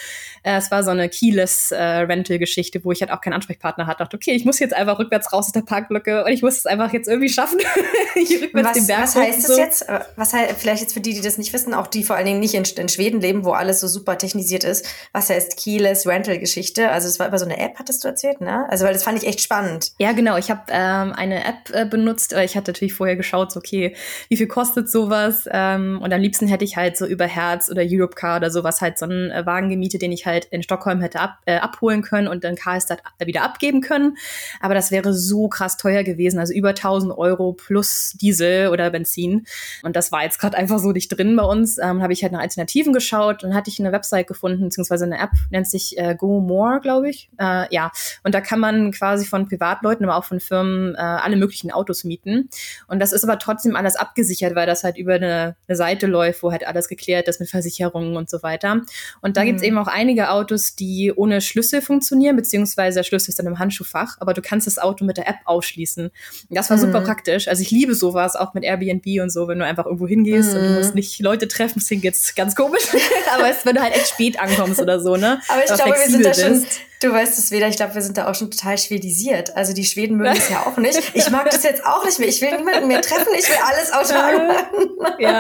Äh, 0.43 0.57
es 0.57 0.71
war 0.71 0.83
so 0.83 0.91
eine 0.91 1.11
keyless 1.11 1.71
äh, 1.71 1.83
Rental-Geschichte, 1.83 2.83
wo 2.83 2.93
ich 2.93 3.03
halt 3.03 3.13
auch 3.13 3.21
keinen 3.21 3.35
Ansprechpartner 3.35 3.87
hatte. 3.87 4.05
Dachte, 4.05 4.17
okay, 4.17 4.31
ich 4.31 4.47
muss 4.47 4.59
jetzt 4.59 4.73
einfach 4.73 4.99
rückwärts 4.99 5.35
raus 5.35 5.49
aus 5.49 5.53
der 5.53 5.61
Parklücke 5.61 6.25
und 6.25 6.33
ich 6.33 6.41
muss 6.41 6.57
es 6.57 6.65
einfach 6.65 6.95
jetzt 6.95 7.09
irgendwie 7.09 7.29
schaffen, 7.29 7.59
hier 8.15 8.41
rückwärts 8.41 8.71
was, 8.71 8.77
den 8.79 8.87
Berg 8.87 9.03
Was 9.03 9.17
heißt 9.17 9.43
so. 9.43 9.49
das 9.49 9.59
jetzt? 9.59 9.89
Äh, 9.91 10.01
was 10.17 10.33
heißt, 10.33 10.55
vielleicht 10.57 10.81
jetzt 10.81 10.95
für 10.95 11.01
die, 11.01 11.13
die 11.13 11.21
das 11.21 11.37
nicht 11.37 11.53
wissen, 11.53 11.75
auch 11.75 11.89
die 11.89 12.05
vor 12.05 12.17
allen 12.17 12.25
Dingen 12.25 12.41
nicht 12.41 12.55
in, 12.55 12.65
in 12.65 12.89
Schweden 12.89 13.21
leben, 13.21 13.45
wo 13.45 13.51
alles 13.51 13.81
so 13.81 13.87
super 13.87 14.17
technisiert 14.17 14.65
ist. 14.65 14.87
Was 15.13 15.29
heißt 15.29 15.63
keyless 15.63 16.07
Rental-Geschichte? 16.07 16.89
Also 16.89 17.07
es 17.07 17.19
war 17.19 17.29
über 17.29 17.39
so 17.39 17.45
eine 17.45 17.59
App, 17.59 17.79
hattest 17.79 18.03
du 18.03 18.09
erzählt, 18.09 18.41
ne? 18.41 18.67
Also 18.71 18.87
weil 18.87 18.95
das 18.95 19.05
fand 19.05 19.23
ich 19.23 19.29
echt 19.29 19.43
spannend. 19.43 19.93
Ja, 19.99 20.13
genau. 20.13 20.39
Ich 20.39 20.51
habe 20.51 20.63
ähm, 20.71 21.13
eine 21.13 21.45
App 21.45 21.69
äh, 21.75 21.85
benutzt. 21.85 22.33
Ich 22.33 22.57
hatte 22.57 22.73
natürlich 22.73 22.95
vorher 22.95 23.17
geschaut, 23.17 23.53
so 23.53 23.58
okay, 23.59 23.95
wie 24.29 24.37
viel 24.37 24.47
kostet 24.47 24.91
sowas? 24.91 25.49
Ähm, 25.51 26.01
und 26.03 26.13
am 26.13 26.21
liebsten 26.21 26.49
hätte 26.49 26.65
ich 26.65 26.77
halt 26.77 26.97
so 26.97 27.07
über 27.07 27.27
Herz 27.27 27.71
oder 27.71 27.83
Europcar 27.85 28.39
oder 28.39 28.51
sowas 28.51 28.81
halt 28.81 28.99
so 28.99 29.05
einen 29.05 29.31
äh, 29.31 29.45
Wagen 29.45 29.69
gemietet, 29.69 30.03
den 30.03 30.13
ich 30.13 30.27
halt 30.27 30.47
in 30.47 30.63
Stockholm 30.63 31.01
hätte 31.01 31.21
ab, 31.21 31.39
äh, 31.45 31.57
abholen 31.57 32.03
können 32.03 32.29
und 32.29 32.45
dann 32.45 32.57
Karlstad 32.57 33.03
wieder 33.19 33.43
abgeben 33.43 33.81
können. 33.81 34.17
Aber 34.61 34.75
das 34.75 34.91
wäre 34.91 35.13
so 35.13 35.49
krass 35.49 35.77
teuer 35.77 36.05
gewesen, 36.05 36.39
also 36.39 36.55
über 36.55 36.71
1000 36.71 37.17
Euro 37.17 37.53
plus 37.53 38.15
Diesel 38.21 38.69
oder 38.69 38.91
Benzin. 38.91 39.47
Und 39.83 39.97
das 39.97 40.13
war 40.13 40.23
jetzt 40.23 40.39
gerade 40.39 40.57
einfach 40.57 40.79
so 40.79 40.93
nicht 40.93 41.09
drin 41.09 41.37
bei 41.37 41.45
uns. 41.45 41.79
Ähm, 41.79 42.03
habe 42.03 42.13
ich 42.13 42.23
halt 42.23 42.33
nach 42.33 42.41
Alternativen 42.41 42.93
geschaut 42.93 43.45
und 43.45 43.55
hatte 43.55 43.71
ich 43.71 43.79
eine 43.81 43.93
Website 43.93 44.27
gefunden, 44.27 44.65
beziehungsweise 44.65 45.05
eine 45.05 45.19
App, 45.19 45.33
nennt 45.51 45.69
sich 45.69 45.99
äh, 45.99 46.15
Go 46.17 46.41
More, 46.41 46.81
glaube 46.81 47.11
ich. 47.11 47.31
Äh, 47.39 47.67
ja, 47.75 47.91
und 48.23 48.35
da 48.35 48.41
kann 48.41 48.61
man 48.61 48.93
quasi 48.93 49.27
von 49.27 49.49
Privatleuten, 49.49 50.05
aber 50.05 50.17
auch 50.17 50.25
von 50.25 50.41
Firmen 50.41 50.95
äh, 50.95 50.99
alle 50.99 51.37
möglichen 51.37 51.71
Autos 51.71 52.05
mieten. 52.05 52.49
Und 52.87 53.01
das 53.01 53.13
ist 53.13 53.25
aber 53.25 53.39
trotzdem 53.49 53.77
alles 53.77 53.97
abgesichert, 53.97 54.55
weil 54.55 54.67
das 54.67 54.85
halt 54.85 54.99
über 54.99 55.15
eine, 55.15 55.57
eine 55.67 55.77
Seite 55.77 56.07
läuft, 56.07 56.43
wo 56.43 56.53
halt 56.53 56.67
alles 56.67 56.89
geklärt 56.89 57.29
ist 57.29 57.41
mit 57.41 57.49
Versicherungen 57.49 58.17
und 58.17 58.29
so 58.29 58.43
weiter. 58.43 58.83
Und 59.23 59.37
da 59.37 59.43
mhm. 59.43 59.47
gibt 59.47 59.61
es 59.61 59.63
eben 59.63 59.79
auch 59.79 59.87
einige 59.87 60.31
Autos, 60.31 60.75
die 60.75 61.13
ohne 61.15 61.41
Schlüssel 61.41 61.81
funktionieren, 61.81 62.37
beziehungsweise 62.37 62.99
der 62.99 63.05
Schlüssel 63.05 63.31
ist 63.31 63.39
dann 63.39 63.47
im 63.47 63.59
Handschuhfach, 63.59 64.17
aber 64.21 64.35
du 64.35 64.43
kannst 64.43 64.67
das 64.67 64.79
Auto 64.79 65.05
mit 65.05 65.17
der 65.17 65.29
App 65.29 65.39
ausschließen. 65.45 66.11
Das 66.51 66.69
war 66.71 66.77
mhm. 66.77 66.83
super 66.83 67.01
praktisch. 67.01 67.49
Also 67.49 67.63
ich 67.63 67.71
liebe 67.71 67.95
sowas, 67.95 68.37
auch 68.37 68.55
mit 68.55 68.65
Airbnb 68.65 69.07
und 69.23 69.31
so, 69.31 69.49
wenn 69.49 69.59
du 69.59 69.65
einfach 69.65 69.87
irgendwo 69.87 70.07
hingehst 70.07 70.53
mhm. 70.53 70.59
und 70.59 70.67
du 70.67 70.75
musst 70.75 70.95
nicht 70.95 71.21
Leute 71.21 71.49
treffen, 71.49 71.79
das 71.79 71.87
klingt 71.87 72.05
jetzt 72.05 72.37
ganz 72.37 72.55
komisch, 72.55 72.83
aber 73.35 73.51
es, 73.51 73.65
wenn 73.65 73.77
du 73.77 73.83
halt 73.83 73.95
echt 73.95 74.09
spät 74.09 74.39
ankommst 74.39 74.81
oder 74.81 75.01
so, 75.01 75.17
ne? 75.17 75.41
Aber 75.49 75.65
ich 75.65 75.71
aber 75.71 75.85
glaube, 75.85 75.99
wir 75.99 76.11
sind 76.11 76.25
da 76.25 76.35
schon, 76.35 76.65
Du 77.01 77.13
weißt 77.13 77.39
es 77.39 77.53
wieder, 77.53 77.69
ich 77.69 77.77
glaube, 77.77 77.95
wir 77.95 78.03
sind 78.03 78.19
da 78.19 78.29
auch 78.29 78.35
schon 78.35 78.51
total 78.51 78.77
schwedisiert. 78.77 79.57
Also 79.57 79.73
die 79.73 79.85
Schweden 79.85 80.17
mögen 80.17 80.37
es 80.37 80.49
ja 80.49 80.67
auch 80.67 80.77
nicht. 80.79 81.01
Ich 81.15 81.31
mag 81.31 81.49
das 81.49 81.63
jetzt 81.63 81.85
auch 81.87 82.05
nicht 82.05 82.19
mehr. 82.19 82.29
Ich 82.29 82.41
will 82.41 82.57
niemanden 82.57 82.89
mehr 82.89 83.03
treffen, 83.03 83.29
ich 83.39 83.49
will 83.49 83.57
alles 83.65 83.93
autark 83.93 84.49
machen. 84.49 84.91
Ja. 85.19 85.31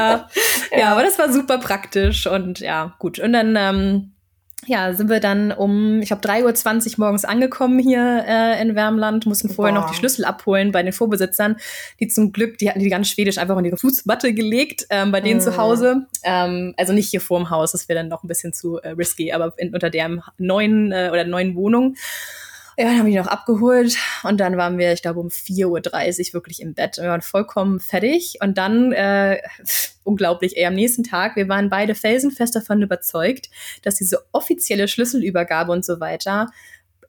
ja, 0.70 0.78
ja, 0.78 0.92
aber 0.92 1.02
das 1.02 1.18
war 1.18 1.32
super 1.32 1.58
praktisch 1.58 2.26
und 2.26 2.60
ja, 2.60 2.94
gut. 2.98 3.18
Und 3.18 3.32
dann 3.32 3.56
ähm, 3.56 4.12
ja, 4.66 4.92
sind 4.92 5.08
wir 5.08 5.20
dann 5.20 5.52
um, 5.52 6.02
ich 6.02 6.08
glaube, 6.08 6.26
3.20 6.26 6.92
Uhr 6.92 7.04
morgens 7.04 7.24
angekommen 7.24 7.78
hier 7.78 8.24
äh, 8.26 8.60
in 8.60 8.74
Wärmland, 8.74 9.24
mussten 9.24 9.48
vorher 9.48 9.74
Boah. 9.74 9.82
noch 9.82 9.90
die 9.90 9.96
Schlüssel 9.96 10.24
abholen 10.24 10.72
bei 10.72 10.82
den 10.82 10.92
Vorbesitzern, 10.92 11.56
die 12.00 12.08
zum 12.08 12.32
Glück, 12.32 12.58
die 12.58 12.68
hatten 12.68 12.80
die 12.80 12.88
ganz 12.88 13.08
schwedisch 13.08 13.38
einfach 13.38 13.56
in 13.58 13.64
ihre 13.64 13.76
Fußmatte 13.76 14.34
gelegt, 14.34 14.86
ähm, 14.90 15.12
bei 15.12 15.20
denen 15.20 15.38
mm. 15.38 15.42
zu 15.42 15.56
Hause. 15.56 16.06
Ähm, 16.24 16.74
also 16.76 16.92
nicht 16.92 17.08
hier 17.08 17.20
vorm 17.20 17.50
Haus, 17.50 17.72
das 17.72 17.88
wäre 17.88 18.00
dann 18.00 18.08
noch 18.08 18.24
ein 18.24 18.28
bisschen 18.28 18.52
zu 18.52 18.78
äh, 18.78 18.90
risky, 18.90 19.32
aber 19.32 19.54
in, 19.56 19.72
unter 19.72 19.90
der 19.90 20.22
neuen 20.38 20.92
äh, 20.92 21.10
oder 21.12 21.24
neuen 21.24 21.54
Wohnung. 21.54 21.94
Ja, 22.80 22.84
dann 22.84 22.98
habe 23.00 23.10
ich 23.10 23.16
noch 23.16 23.26
abgeholt 23.26 23.96
und 24.22 24.38
dann 24.38 24.56
waren 24.56 24.78
wir, 24.78 24.92
ich 24.92 25.02
glaube, 25.02 25.18
um 25.18 25.30
4.30 25.30 26.28
Uhr 26.28 26.34
wirklich 26.34 26.62
im 26.62 26.74
Bett. 26.74 26.96
Wir 26.98 27.08
waren 27.08 27.22
vollkommen 27.22 27.80
fertig 27.80 28.36
und 28.40 28.56
dann, 28.56 28.92
äh, 28.92 29.42
unglaublich, 30.04 30.56
ey, 30.56 30.64
am 30.64 30.74
nächsten 30.74 31.02
Tag, 31.02 31.34
wir 31.34 31.48
waren 31.48 31.70
beide 31.70 31.96
felsenfest 31.96 32.54
davon 32.54 32.80
überzeugt, 32.80 33.50
dass 33.82 33.96
diese 33.96 34.24
offizielle 34.30 34.86
Schlüsselübergabe 34.86 35.72
und 35.72 35.84
so 35.84 35.98
weiter 35.98 36.46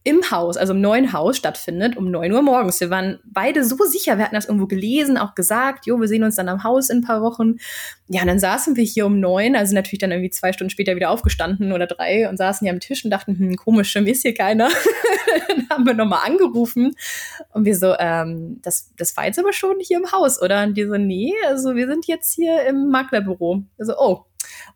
im 0.04 0.32
Haus, 0.32 0.56
also 0.56 0.74
im 0.74 0.80
neuen 0.80 1.12
Haus 1.12 1.36
stattfindet 1.36 1.98
um 1.98 2.10
neun 2.10 2.32
Uhr 2.32 2.42
morgens. 2.42 2.80
Wir 2.80 2.90
waren 2.90 3.20
beide 3.26 3.66
so 3.66 3.76
sicher, 3.86 4.18
wir 4.18 4.24
hatten 4.24 4.36
das 4.36 4.46
irgendwo 4.46 4.66
gelesen, 4.66 5.18
auch 5.18 5.36
gesagt, 5.36 5.86
jo, 5.88 6.00
wir 6.00 6.08
sehen 6.08 6.24
uns 6.24 6.36
dann 6.36 6.48
am 6.48 6.64
Haus 6.64 6.90
in 6.90 7.00
ein 7.00 7.04
paar 7.04 7.22
Wochen. 7.22 7.58
Ja, 8.08 8.22
und 8.22 8.28
dann 8.28 8.40
saßen 8.40 8.78
wir 8.78 8.84
hier 8.84 9.06
um 9.06 9.20
neun, 9.20 9.58
also 9.58 9.76
natürlich 9.76 10.00
dann 10.00 10.12
irgendwie 10.12 10.30
zwei 10.30 10.54
Stunden 10.54 10.70
später 10.70 10.96
wieder 10.96 11.10
aufgestanden 11.10 11.74
oder 11.74 11.86
drei 11.86 12.30
und 12.30 12.38
saßen 12.38 12.66
hier 12.66 12.74
am 12.74 12.80
Tisch 12.80 13.04
und 13.04 13.12
dachten, 13.12 13.38
hm, 13.38 13.56
komisch, 13.58 13.92
schon 13.92 14.08
ist 14.08 14.22
hier 14.22 14.34
keiner. 14.34 14.70
dann 15.50 15.70
haben 15.70 15.86
wir 15.86 15.94
nochmal 15.94 16.26
angerufen 16.26 16.96
und 17.54 17.66
wir 17.66 17.76
so, 17.76 17.94
ähm, 18.00 18.60
das, 18.62 18.94
das 18.98 19.18
war 19.18 19.26
jetzt 19.26 19.38
aber 19.38 19.52
schon 19.52 19.80
hier 19.82 19.98
im 19.98 20.12
Haus, 20.14 20.42
oder? 20.42 20.64
Und 20.64 20.76
die 20.76 20.86
so, 20.86 20.96
nee, 20.96 21.34
also 21.48 21.76
wir 21.76 21.88
sind 21.88 22.08
jetzt 22.08 22.34
hier 22.34 22.66
im 22.66 22.90
Maklerbüro. 22.90 23.64
Also, 23.78 23.96
oh, 23.98 24.26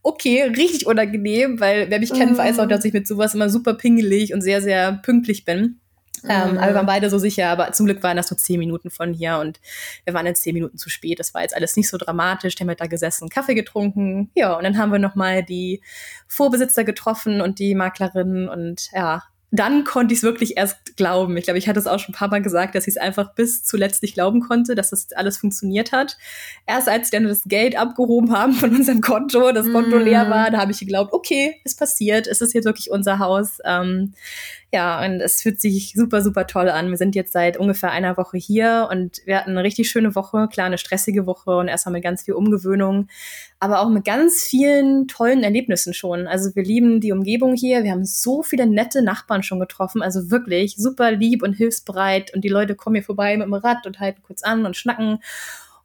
okay, 0.03 0.43
richtig 0.43 0.85
unangenehm, 0.85 1.59
weil 1.59 1.89
wer 1.89 1.99
mich 1.99 2.13
kennt, 2.13 2.33
mhm. 2.33 2.37
weiß 2.37 2.59
auch, 2.59 2.67
dass 2.67 2.85
ich 2.85 2.93
mit 2.93 3.07
sowas 3.07 3.33
immer 3.33 3.49
super 3.49 3.73
pingelig 3.73 4.33
und 4.33 4.41
sehr, 4.41 4.61
sehr 4.61 4.93
pünktlich 4.93 5.45
bin. 5.45 5.79
Ähm, 6.25 6.57
aber 6.57 6.67
wir 6.67 6.75
waren 6.75 6.85
beide 6.85 7.09
so 7.09 7.17
sicher, 7.17 7.49
aber 7.49 7.71
zum 7.73 7.85
Glück 7.85 8.01
waren 8.01 8.15
das 8.15 8.31
nur 8.31 8.37
zehn 8.37 8.59
Minuten 8.59 8.89
von 8.89 9.13
hier 9.13 9.39
und 9.39 9.59
wir 10.05 10.13
waren 10.13 10.25
jetzt 10.25 10.41
zehn 10.41 10.53
Minuten 10.53 10.77
zu 10.77 10.89
spät. 10.89 11.19
Das 11.19 11.33
war 11.33 11.41
jetzt 11.41 11.55
alles 11.55 11.75
nicht 11.75 11.89
so 11.89 11.97
dramatisch. 11.97 12.55
Der 12.55 12.65
haben 12.65 12.75
da 12.77 12.87
gesessen, 12.87 13.29
Kaffee 13.29 13.55
getrunken. 13.55 14.31
Ja, 14.33 14.53
und 14.55 14.63
dann 14.63 14.77
haben 14.77 14.91
wir 14.91 14.99
nochmal 14.99 15.43
die 15.43 15.81
Vorbesitzer 16.27 16.85
getroffen 16.85 17.41
und 17.41 17.59
die 17.59 17.75
Maklerin 17.75 18.47
und 18.47 18.89
ja, 18.93 19.23
dann 19.55 19.83
konnte 19.83 20.13
ich 20.13 20.19
es 20.19 20.23
wirklich 20.23 20.57
erst 20.57 20.97
glauben. 20.97 21.37
Ich 21.37 21.43
glaube, 21.43 21.59
ich 21.59 21.67
hatte 21.67 21.79
es 21.79 21.85
auch 21.85 21.99
schon 21.99 22.13
ein 22.13 22.17
paar 22.17 22.29
Mal 22.29 22.41
gesagt, 22.41 22.73
dass 22.73 22.87
ich 22.87 22.95
es 22.95 22.97
einfach 22.97 23.35
bis 23.35 23.63
zuletzt 23.63 24.01
nicht 24.01 24.15
glauben 24.15 24.41
konnte, 24.41 24.73
dass 24.73 24.89
das 24.89 25.13
alles 25.13 25.37
funktioniert 25.37 25.91
hat. 25.91 26.17
Erst 26.65 26.89
als 26.89 27.09
sie 27.09 27.17
dann 27.17 27.27
das 27.27 27.43
Geld 27.45 27.77
abgehoben 27.77 28.35
haben 28.35 28.53
von 28.53 28.75
unserem 28.75 29.01
Konto, 29.01 29.51
das 29.51 29.71
Konto 29.71 29.99
mm. 29.99 30.01
leer 30.01 30.27
war, 30.31 30.49
da 30.49 30.57
habe 30.57 30.71
ich 30.71 30.79
geglaubt, 30.79 31.13
okay, 31.13 31.61
es 31.63 31.75
passiert, 31.75 32.25
es 32.25 32.41
ist 32.41 32.55
jetzt 32.55 32.65
wirklich 32.65 32.89
unser 32.89 33.19
Haus. 33.19 33.59
Ähm, 33.63 34.13
ja, 34.73 35.05
und 35.05 35.21
es 35.21 35.43
fühlt 35.43 35.61
sich 35.61 35.93
super, 35.95 36.23
super 36.23 36.47
toll 36.47 36.67
an. 36.67 36.89
Wir 36.89 36.97
sind 36.97 37.13
jetzt 37.13 37.31
seit 37.31 37.57
ungefähr 37.57 37.91
einer 37.91 38.17
Woche 38.17 38.37
hier 38.37 38.87
und 38.91 39.21
wir 39.25 39.37
hatten 39.37 39.51
eine 39.51 39.63
richtig 39.63 39.87
schöne 39.87 40.15
Woche, 40.15 40.47
klar, 40.51 40.65
eine 40.65 40.79
stressige 40.79 41.27
Woche 41.27 41.55
und 41.57 41.67
erstmal 41.67 41.93
mit 41.93 42.03
ganz 42.03 42.23
viel 42.23 42.33
Umgewöhnung, 42.33 43.07
aber 43.59 43.81
auch 43.81 43.89
mit 43.89 44.03
ganz 44.03 44.41
vielen 44.41 45.07
tollen 45.07 45.43
Erlebnissen 45.43 45.93
schon. 45.93 46.25
Also 46.25 46.55
wir 46.55 46.63
lieben 46.63 47.01
die 47.01 47.11
Umgebung 47.11 47.53
hier. 47.53 47.83
Wir 47.83 47.91
haben 47.91 48.03
so 48.03 48.41
viele 48.41 48.65
nette 48.65 49.03
Nachbarn 49.03 49.43
schon 49.43 49.59
getroffen. 49.59 50.01
Also 50.01 50.31
wirklich 50.31 50.75
super 50.75 51.11
lieb 51.11 51.43
und 51.43 51.53
hilfsbereit. 51.53 52.33
Und 52.33 52.43
die 52.43 52.49
Leute 52.49 52.73
kommen 52.73 52.95
hier 52.95 53.05
vorbei 53.05 53.37
mit 53.37 53.45
dem 53.45 53.53
Rad 53.53 53.85
und 53.85 53.99
halten 53.99 54.23
kurz 54.23 54.41
an 54.41 54.65
und 54.65 54.75
schnacken. 54.75 55.19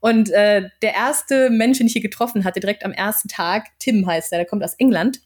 Und 0.00 0.30
äh, 0.30 0.70
der 0.80 0.94
erste 0.94 1.50
Mensch, 1.50 1.76
den 1.76 1.88
ich 1.88 1.92
hier 1.92 2.00
getroffen 2.00 2.44
hatte, 2.44 2.60
direkt 2.60 2.86
am 2.86 2.92
ersten 2.92 3.28
Tag, 3.28 3.66
Tim 3.78 4.06
heißt 4.06 4.32
er, 4.32 4.38
der 4.38 4.46
kommt 4.46 4.64
aus 4.64 4.74
England 4.78 5.20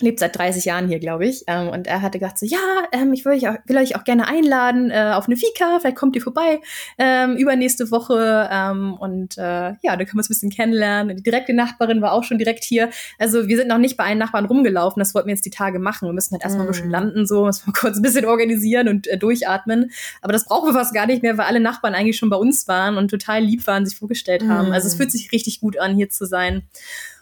lebt 0.00 0.20
seit 0.20 0.36
30 0.36 0.64
Jahren 0.64 0.88
hier, 0.88 0.98
glaube 0.98 1.26
ich. 1.26 1.44
Ähm, 1.46 1.68
und 1.68 1.86
er 1.86 2.02
hatte 2.02 2.18
gesagt 2.18 2.38
so, 2.38 2.46
ja, 2.46 2.58
ähm, 2.92 3.12
ich 3.12 3.24
will 3.24 3.32
euch, 3.32 3.48
auch, 3.48 3.56
will 3.66 3.76
euch 3.76 3.96
auch 3.96 4.04
gerne 4.04 4.28
einladen 4.28 4.90
äh, 4.90 5.12
auf 5.14 5.26
eine 5.26 5.36
Fika, 5.36 5.78
vielleicht 5.80 5.96
kommt 5.96 6.16
ihr 6.16 6.22
vorbei 6.22 6.60
ähm, 6.98 7.36
übernächste 7.36 7.90
Woche. 7.90 8.48
Ähm, 8.50 8.94
und 8.94 9.38
äh, 9.38 9.42
ja, 9.42 9.76
dann 9.82 9.98
können 9.98 10.14
wir 10.14 10.18
uns 10.18 10.26
ein 10.26 10.34
bisschen 10.34 10.50
kennenlernen. 10.50 11.16
Die 11.16 11.22
direkte 11.22 11.54
Nachbarin 11.54 12.00
war 12.02 12.12
auch 12.12 12.24
schon 12.24 12.38
direkt 12.38 12.64
hier. 12.64 12.90
Also 13.18 13.48
wir 13.48 13.56
sind 13.56 13.68
noch 13.68 13.78
nicht 13.78 13.96
bei 13.96 14.04
allen 14.04 14.18
Nachbarn 14.18 14.46
rumgelaufen, 14.46 15.00
das 15.00 15.14
wollten 15.14 15.28
wir 15.28 15.34
jetzt 15.34 15.46
die 15.46 15.50
Tage 15.50 15.78
machen. 15.78 16.08
Wir 16.08 16.12
müssen 16.12 16.32
halt 16.32 16.42
erstmal 16.42 16.66
mm. 16.66 16.68
ein 16.68 16.72
bisschen 16.72 16.86
mhm. 16.86 16.92
landen, 16.92 17.26
so, 17.26 17.44
müssen 17.44 17.66
wir 17.66 17.72
kurz 17.78 17.96
ein 17.96 18.02
bisschen 18.02 18.24
organisieren 18.24 18.88
und 18.88 19.06
äh, 19.06 19.18
durchatmen. 19.18 19.90
Aber 20.22 20.32
das 20.32 20.44
brauchen 20.44 20.68
wir 20.68 20.74
fast 20.74 20.94
gar 20.94 21.06
nicht 21.06 21.22
mehr, 21.22 21.36
weil 21.38 21.46
alle 21.46 21.60
Nachbarn 21.60 21.94
eigentlich 21.94 22.16
schon 22.16 22.30
bei 22.30 22.36
uns 22.36 22.68
waren 22.68 22.96
und 22.96 23.08
total 23.08 23.42
lieb 23.42 23.66
waren, 23.66 23.86
sich 23.86 23.96
vorgestellt 23.96 24.42
mm. 24.44 24.50
haben. 24.50 24.72
Also 24.72 24.86
es 24.86 24.94
fühlt 24.94 25.10
sich 25.10 25.32
richtig 25.32 25.60
gut 25.60 25.78
an, 25.78 25.94
hier 25.94 26.10
zu 26.10 26.24
sein. 26.24 26.62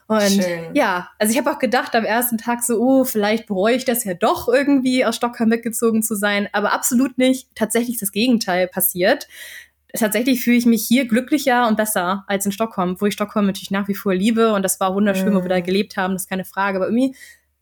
Und 0.08 0.22
Schön. 0.22 0.75
ja, 0.75 1.08
also 1.18 1.32
ich 1.32 1.38
habe 1.38 1.50
auch 1.50 1.58
gedacht 1.58 1.94
am 1.96 2.04
ersten 2.04 2.38
Tag 2.38 2.62
so, 2.62 2.80
oh, 2.80 3.04
vielleicht 3.04 3.46
bereue 3.46 3.75
ich 3.75 3.84
das 3.84 4.04
ja 4.04 4.14
doch 4.14 4.48
irgendwie 4.48 5.04
aus 5.04 5.16
Stockholm 5.16 5.50
weggezogen 5.50 6.02
zu 6.02 6.14
sein, 6.14 6.48
aber 6.52 6.72
absolut 6.72 7.18
nicht. 7.18 7.48
Tatsächlich 7.56 7.96
ist 7.96 8.02
das 8.02 8.12
Gegenteil 8.12 8.68
passiert. 8.68 9.26
Tatsächlich 9.92 10.44
fühle 10.44 10.58
ich 10.58 10.66
mich 10.66 10.86
hier 10.86 11.08
glücklicher 11.08 11.66
und 11.66 11.76
besser 11.76 12.25
als 12.28 12.46
in 12.46 12.52
Stockholm, 12.52 12.96
wo 13.00 13.06
ich 13.06 13.14
Stockholm 13.14 13.46
natürlich 13.46 13.70
nach 13.70 13.88
wie 13.88 13.94
vor 13.94 14.14
liebe 14.14 14.52
und 14.52 14.62
das 14.62 14.78
war 14.78 14.94
wunderschön, 14.94 15.32
mm. 15.32 15.36
wo 15.36 15.42
wir 15.42 15.48
da 15.48 15.58
mhm. 15.58 15.64
gelebt 15.64 15.96
haben, 15.96 16.14
das 16.14 16.22
ist 16.22 16.28
keine 16.28 16.44
Frage, 16.44 16.76
aber 16.76 16.86
irgendwie 16.86 17.16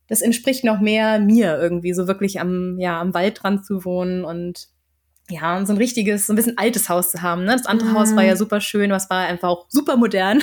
das 0.08 0.20
entspricht 0.20 0.64
noch 0.64 0.80
mehr 0.80 1.18
mir 1.18 1.58
irgendwie, 1.58 1.94
so 1.94 2.06
wirklich 2.06 2.40
am, 2.40 2.78
ja, 2.78 3.00
am 3.00 3.14
Waldrand 3.14 3.64
zu 3.64 3.84
wohnen 3.84 4.24
und 4.24 4.68
ja, 5.31 5.64
so 5.64 5.73
ein 5.73 5.78
richtiges, 5.78 6.26
so 6.26 6.35
ein 6.35 6.37
bisschen 6.37 6.59
altes 6.59 6.90
Haus 6.90 7.11
zu 7.11 7.23
haben. 7.23 7.45
Ne? 7.45 7.52
Das 7.52 7.64
andere 7.64 7.90
mm. 7.90 7.95
Haus 7.95 8.14
war 8.14 8.23
ja 8.23 8.35
mhm. 8.35 8.38
super 8.38 8.61
schön, 8.61 8.90
was 8.90 9.09
war 9.09 9.26
einfach 9.26 9.49
auch 9.49 9.66
super 9.71 9.97
modern. 9.97 10.43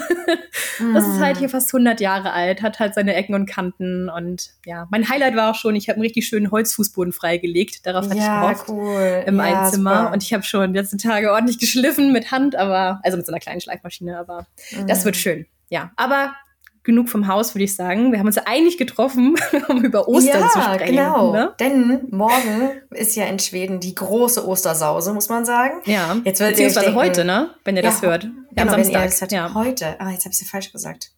mm. 0.80 0.94
Das 0.96 1.08
ist 1.08 1.20
halt 1.20 1.38
hier 1.38 1.50
fast 1.50 1.72
100 1.72 2.02
Jahre 2.02 2.34
alt, 2.34 2.64
hat 2.64 2.80
halt 2.80 2.96
seine 2.96 3.14
Ecken 3.14 3.36
und 3.36 3.46
Kanten 3.46 4.10
und 4.10 4.50
ja, 4.66 4.88
mein 4.90 5.08
Highlight 5.08 5.36
war 5.36 5.52
auch 5.52 5.56
schon, 5.56 5.76
ich 5.76 5.88
habe 5.88 5.98
einen 5.98 6.04
richtig 6.04 6.28
schönen 6.28 6.50
Holzfußboden 6.50 7.14
freigelegt. 7.14 7.86
Darauf 7.86 8.06
hatte 8.06 8.18
ja, 8.18 8.52
ich 8.52 8.58
gehofft 8.58 8.70
cool. 8.70 9.24
im 9.28 9.38
ja, 9.38 9.44
Einzimmer 9.44 9.98
super. 9.98 10.14
und 10.14 10.24
ich 10.24 10.34
habe 10.34 10.44
schon 10.44 10.74
die 10.74 10.80
letzten 10.80 10.98
Tage 10.98 11.32
ordentlich 11.32 11.60
geschliffen 11.60 12.12
mit 12.12 12.32
Hand, 12.32 12.56
aber 12.56 13.02
also 13.04 13.18
mit 13.18 13.26
so 13.28 13.32
einer 13.32 13.40
kleinen 13.40 13.62
Schleifmaschine, 13.62 14.18
aber 14.18 14.48
mm. 14.72 14.88
das 14.88 15.06
wird 15.06 15.16
schön. 15.16 15.46
Ja, 15.70 15.92
aber 15.96 16.34
genug 16.84 17.10
vom 17.10 17.28
Haus, 17.28 17.54
würde 17.54 17.64
ich 17.64 17.76
sagen. 17.76 18.12
Wir 18.12 18.20
haben 18.20 18.28
uns 18.28 18.38
eigentlich 18.38 18.78
getroffen, 18.78 19.36
um 19.68 19.84
über 19.84 20.08
Ostern 20.08 20.42
ja, 20.42 20.50
zu 20.50 20.62
sprechen. 20.62 20.96
Genau. 20.96 21.32
Ne? 21.32 21.54
Denn 21.60 22.08
morgen 22.10 22.72
ist 22.92 23.16
ja 23.16 23.26
in 23.26 23.40
Schweden 23.40 23.80
die 23.80 23.94
große 23.96 24.48
Ostersause, 24.48 25.14
muss 25.14 25.30
man 25.30 25.46
sagen. 25.46 25.82
Ja, 25.86 26.18
jetzt 26.24 26.40
wird 26.40 26.52
beziehungsweise 26.52 26.88
denken, 26.88 27.00
heute, 27.00 27.26
ne? 27.26 27.52
Wenn 27.64 27.76
ihr 27.76 27.84
ja, 27.84 27.90
das 27.90 28.02
hört. 28.02 28.24
Ja, 28.24 28.30
genau, 28.30 28.62
am 28.62 28.70
Samstag. 28.70 28.94
Wenn 28.94 29.02
ihr 29.02 29.20
das 29.20 29.32
ja. 29.32 29.54
Heute. 29.54 29.96
Ah, 30.00 30.10
jetzt 30.10 30.26
habe 30.26 30.34
ich 30.34 30.42
es 30.42 30.42
ja 30.42 30.48
falsch 30.50 30.72
gesagt. 30.72 31.12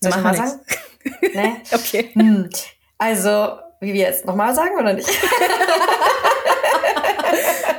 Soll 0.00 0.10
ich 0.10 0.22
mal 0.22 0.36
sagen? 0.36 0.60
nee? 1.34 1.52
Okay. 1.72 2.10
Hm. 2.12 2.50
Also, 2.98 3.58
wie 3.80 3.92
wir 3.94 4.02
jetzt 4.02 4.26
nochmal 4.26 4.54
sagen 4.54 4.76
oder 4.78 4.92
nicht? 4.92 5.08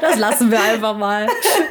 Das 0.02 0.18
lassen 0.18 0.52
wir 0.52 0.62
einfach 0.62 0.96
mal. 0.96 1.28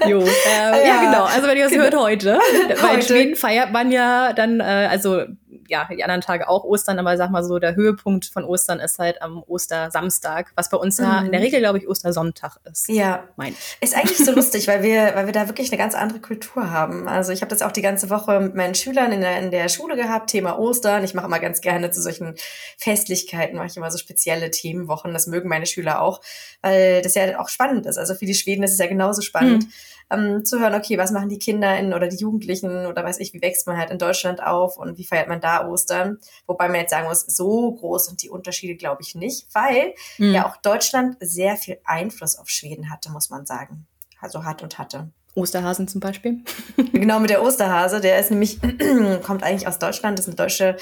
Jo. 0.07 0.21
Ähm, 0.21 0.27
ja, 0.47 0.77
ja, 0.85 1.01
genau. 1.05 1.25
Also 1.25 1.47
wenn 1.47 1.57
ihr 1.57 1.65
das 1.65 1.73
genau. 1.73 1.85
hört 1.85 1.97
heute, 1.97 2.39
weil 2.81 2.97
in 2.97 3.03
Schweden 3.03 3.37
feiert 3.37 3.73
man 3.73 3.91
ja 3.91 4.33
dann, 4.33 4.61
äh, 4.61 4.89
also 4.91 5.25
ja, 5.69 5.89
die 5.91 6.03
anderen 6.03 6.21
Tage 6.21 6.49
auch 6.49 6.65
Ostern, 6.65 6.99
aber 6.99 7.17
sag 7.17 7.31
mal 7.31 7.45
so, 7.45 7.59
der 7.59 7.75
Höhepunkt 7.75 8.27
von 8.27 8.45
Ostern 8.45 8.81
ist 8.81 8.99
halt 8.99 9.23
am 9.23 9.43
Ostersamstag, 9.47 10.53
was 10.55 10.71
bei 10.71 10.77
uns 10.77 10.99
ja 10.99 11.21
in 11.21 11.31
der 11.31 11.41
mhm. 11.41 11.45
Regel, 11.45 11.61
glaube 11.61 11.79
ich, 11.79 11.89
Ostersonntag 11.89 12.59
ist. 12.71 12.89
Ja. 12.89 13.25
Mein. 13.37 13.55
Ist 13.81 13.97
eigentlich 13.97 14.19
so 14.19 14.33
lustig, 14.35 14.69
weil 14.69 14.83
wir, 14.83 15.13
weil 15.15 15.27
wir 15.27 15.33
da 15.33 15.49
wirklich 15.49 15.71
eine 15.71 15.79
ganz 15.79 15.95
andere 15.95 16.21
Kultur 16.21 16.71
haben. 16.71 17.09
Also 17.09 17.33
ich 17.33 17.43
habe 17.43 17.51
das 17.51 17.63
auch 17.63 17.73
die 17.73 17.83
ganze 17.83 18.11
Woche 18.11 18.41
mit 18.41 18.55
meinen 18.55 18.75
Schülern 18.75 19.13
in 19.13 19.21
der, 19.21 19.39
in 19.39 19.51
der 19.51 19.69
Schule 19.69 19.97
gehabt, 19.97 20.31
Thema 20.31 20.59
Ostern. 20.59 21.05
Ich 21.05 21.15
mache 21.15 21.27
immer 21.27 21.41
ganz 21.41 21.61
gerne 21.61 21.91
zu 21.91 22.03
solchen 22.03 22.35
Festlichkeiten, 22.79 23.57
mache 23.57 23.67
ich 23.69 23.77
immer 23.77 23.91
so 23.91 23.99
spezielle 23.99 24.51
Themenwochen. 24.51 25.13
Das 25.13 25.27
mögen 25.27 25.49
meine 25.49 25.67
Schüler 25.67 26.03
auch, 26.03 26.21
weil 26.63 27.03
das 27.03 27.15
ja 27.15 27.39
auch 27.41 27.49
spannend 27.49 27.87
ist. 27.87 27.99
Also 27.99 28.15
für 28.15 28.27
die 28.27 28.35
Schweden 28.35 28.63
ist 28.63 28.73
es 28.73 28.79
ja 28.79 28.87
genauso 28.87 29.23
spannend. 29.23 29.65
Mhm 29.65 29.73
ähm, 30.11 30.45
zu 30.45 30.61
hören, 30.61 30.75
okay, 30.75 30.99
was 30.99 31.11
machen 31.11 31.29
die 31.29 31.39
Kinder 31.39 31.77
in, 31.79 31.93
oder 31.93 32.09
die 32.09 32.17
Jugendlichen 32.17 32.87
oder 32.87 33.05
weiß 33.05 33.19
ich, 33.21 33.33
wie 33.33 33.43
wächst 33.43 33.67
man 33.67 33.77
halt 33.77 33.91
in 33.91 33.99
Deutschland 33.99 34.43
auf 34.43 34.77
und 34.77 34.99
wie 34.99 35.05
feiert 35.05 35.29
man 35.29 35.41
da 35.41 35.67
Ostern? 35.69 36.19
Wobei 36.47 36.69
man 36.69 36.81
jetzt 36.81 36.91
sagen 36.91 37.09
muss, 37.09 37.23
so 37.23 37.73
groß 37.73 38.07
sind 38.07 38.23
die 38.23 38.31
Unterschiede, 38.31 38.77
glaube 38.77 39.03
ich, 39.03 39.15
nicht, 39.15 39.47
weil 39.53 39.95
mhm. 40.19 40.33
ja 40.33 40.47
auch 40.47 40.57
Deutschland 40.57 41.17
sehr 41.21 41.57
viel 41.57 41.79
Einfluss 41.85 42.37
auf 42.37 42.49
Schweden 42.49 42.91
hatte, 42.91 43.11
muss 43.11 43.31
man 43.31 43.47
sagen. 43.47 43.87
Also 44.21 44.45
hat 44.45 44.63
und 44.63 44.79
hatte. 44.79 45.11
Osterhasen 45.37 45.87
zum 45.87 46.01
Beispiel. 46.01 46.43
genau, 46.93 47.21
mit 47.21 47.29
der 47.29 47.43
Osterhase. 47.43 48.01
Der 48.01 48.19
ist 48.19 48.31
nämlich, 48.31 48.59
kommt 49.23 49.43
eigentlich 49.43 49.69
aus 49.69 49.79
Deutschland. 49.79 50.19
Das 50.19 50.27
ist 50.27 50.31
eine 50.31 50.37
deutsche 50.37 50.77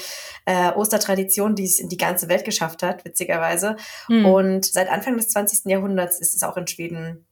äh, 0.45 0.71
Ostertradition, 0.71 1.55
die 1.55 1.65
es 1.65 1.79
in 1.79 1.89
die 1.89 1.97
ganze 1.97 2.29
Welt 2.29 2.45
geschafft 2.45 2.81
hat, 2.81 3.03
witzigerweise. 3.03 3.75
Mhm. 4.07 4.25
Und 4.25 4.65
seit 4.65 4.89
Anfang 4.89 5.17
des 5.17 5.27
20. 5.27 5.65
Jahrhunderts 5.65 6.19
ist 6.19 6.35
es 6.35 6.43
auch 6.43 6.55
in 6.55 6.67
Schweden 6.67 7.27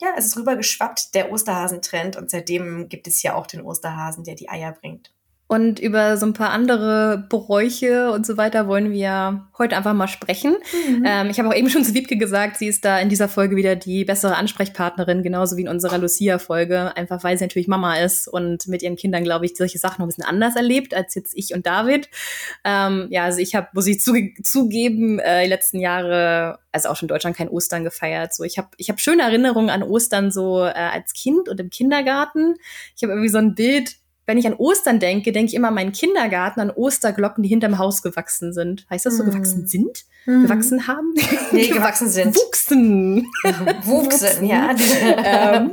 ja, 0.00 0.14
es 0.16 0.26
ist 0.26 0.36
rübergeschwappt, 0.36 1.14
der 1.14 1.32
Osterhasentrend. 1.32 2.16
Und 2.16 2.30
seitdem 2.30 2.88
gibt 2.88 3.06
es 3.06 3.22
ja 3.22 3.34
auch 3.34 3.46
den 3.46 3.62
Osterhasen, 3.62 4.24
der 4.24 4.34
die 4.34 4.48
Eier 4.48 4.72
bringt. 4.72 5.12
Und 5.48 5.78
über 5.78 6.16
so 6.16 6.26
ein 6.26 6.32
paar 6.32 6.50
andere 6.50 7.24
Bräuche 7.28 8.10
und 8.10 8.26
so 8.26 8.36
weiter 8.36 8.66
wollen 8.66 8.90
wir 8.90 9.46
heute 9.58 9.76
einfach 9.76 9.94
mal 9.94 10.08
sprechen. 10.08 10.56
Mhm. 10.88 11.04
Ähm, 11.06 11.30
ich 11.30 11.38
habe 11.38 11.48
auch 11.48 11.54
eben 11.54 11.70
schon 11.70 11.84
zu 11.84 11.94
Wiebke 11.94 12.16
gesagt, 12.16 12.56
sie 12.56 12.66
ist 12.66 12.84
da 12.84 12.98
in 12.98 13.08
dieser 13.08 13.28
Folge 13.28 13.54
wieder 13.54 13.76
die 13.76 14.04
bessere 14.04 14.34
Ansprechpartnerin, 14.34 15.22
genauso 15.22 15.56
wie 15.56 15.62
in 15.62 15.68
unserer 15.68 15.98
Lucia-Folge, 15.98 16.96
einfach 16.96 17.22
weil 17.22 17.38
sie 17.38 17.44
natürlich 17.44 17.68
Mama 17.68 17.96
ist 17.96 18.26
und 18.26 18.66
mit 18.66 18.82
ihren 18.82 18.96
Kindern, 18.96 19.22
glaube 19.22 19.46
ich, 19.46 19.56
solche 19.56 19.78
Sachen 19.78 20.00
noch 20.00 20.06
ein 20.06 20.08
bisschen 20.08 20.24
anders 20.24 20.56
erlebt 20.56 20.94
als 20.94 21.14
jetzt 21.14 21.32
ich 21.36 21.54
und 21.54 21.64
David. 21.64 22.08
Ähm, 22.64 23.06
ja, 23.10 23.22
also 23.22 23.38
ich 23.38 23.54
habe, 23.54 23.68
muss 23.72 23.86
ich 23.86 24.00
zuge 24.00 24.34
zugeben, 24.42 25.20
äh, 25.20 25.44
die 25.44 25.48
letzten 25.48 25.78
Jahre, 25.78 26.58
also 26.72 26.88
auch 26.88 26.96
schon 26.96 27.06
in 27.06 27.14
Deutschland 27.14 27.36
kein 27.36 27.48
Ostern 27.48 27.84
gefeiert. 27.84 28.34
So, 28.34 28.42
ich 28.42 28.58
habe 28.58 28.70
ich 28.78 28.90
hab 28.90 28.98
schöne 28.98 29.22
Erinnerungen 29.22 29.70
an 29.70 29.84
Ostern 29.84 30.32
so 30.32 30.64
äh, 30.64 30.72
als 30.72 31.12
Kind 31.12 31.48
und 31.48 31.60
im 31.60 31.70
Kindergarten. 31.70 32.56
Ich 32.96 33.04
habe 33.04 33.12
irgendwie 33.12 33.28
so 33.28 33.38
ein 33.38 33.54
Bild 33.54 33.94
wenn 34.26 34.38
ich 34.38 34.46
an 34.46 34.54
Ostern 34.54 34.98
denke, 34.98 35.32
denke 35.32 35.50
ich 35.50 35.54
immer 35.54 35.68
an 35.68 35.74
meinen 35.74 35.92
Kindergarten, 35.92 36.60
an 36.60 36.70
Osterglocken, 36.70 37.42
die 37.42 37.48
hinterm 37.48 37.78
Haus 37.78 38.02
gewachsen 38.02 38.52
sind. 38.52 38.86
Heißt 38.90 39.06
das 39.06 39.16
so, 39.16 39.22
mm. 39.22 39.26
gewachsen 39.26 39.66
sind? 39.66 40.04
Mhm. 40.26 40.42
Gewachsen 40.42 40.86
haben? 40.88 41.14
Nee, 41.52 41.68
gewachsen 41.68 42.08
sind. 42.08 42.34
Wuchsen. 42.34 43.26
Wuchsen, 43.84 44.44
ja. 44.44 44.74
Die, 44.74 44.82
ähm, 45.24 45.70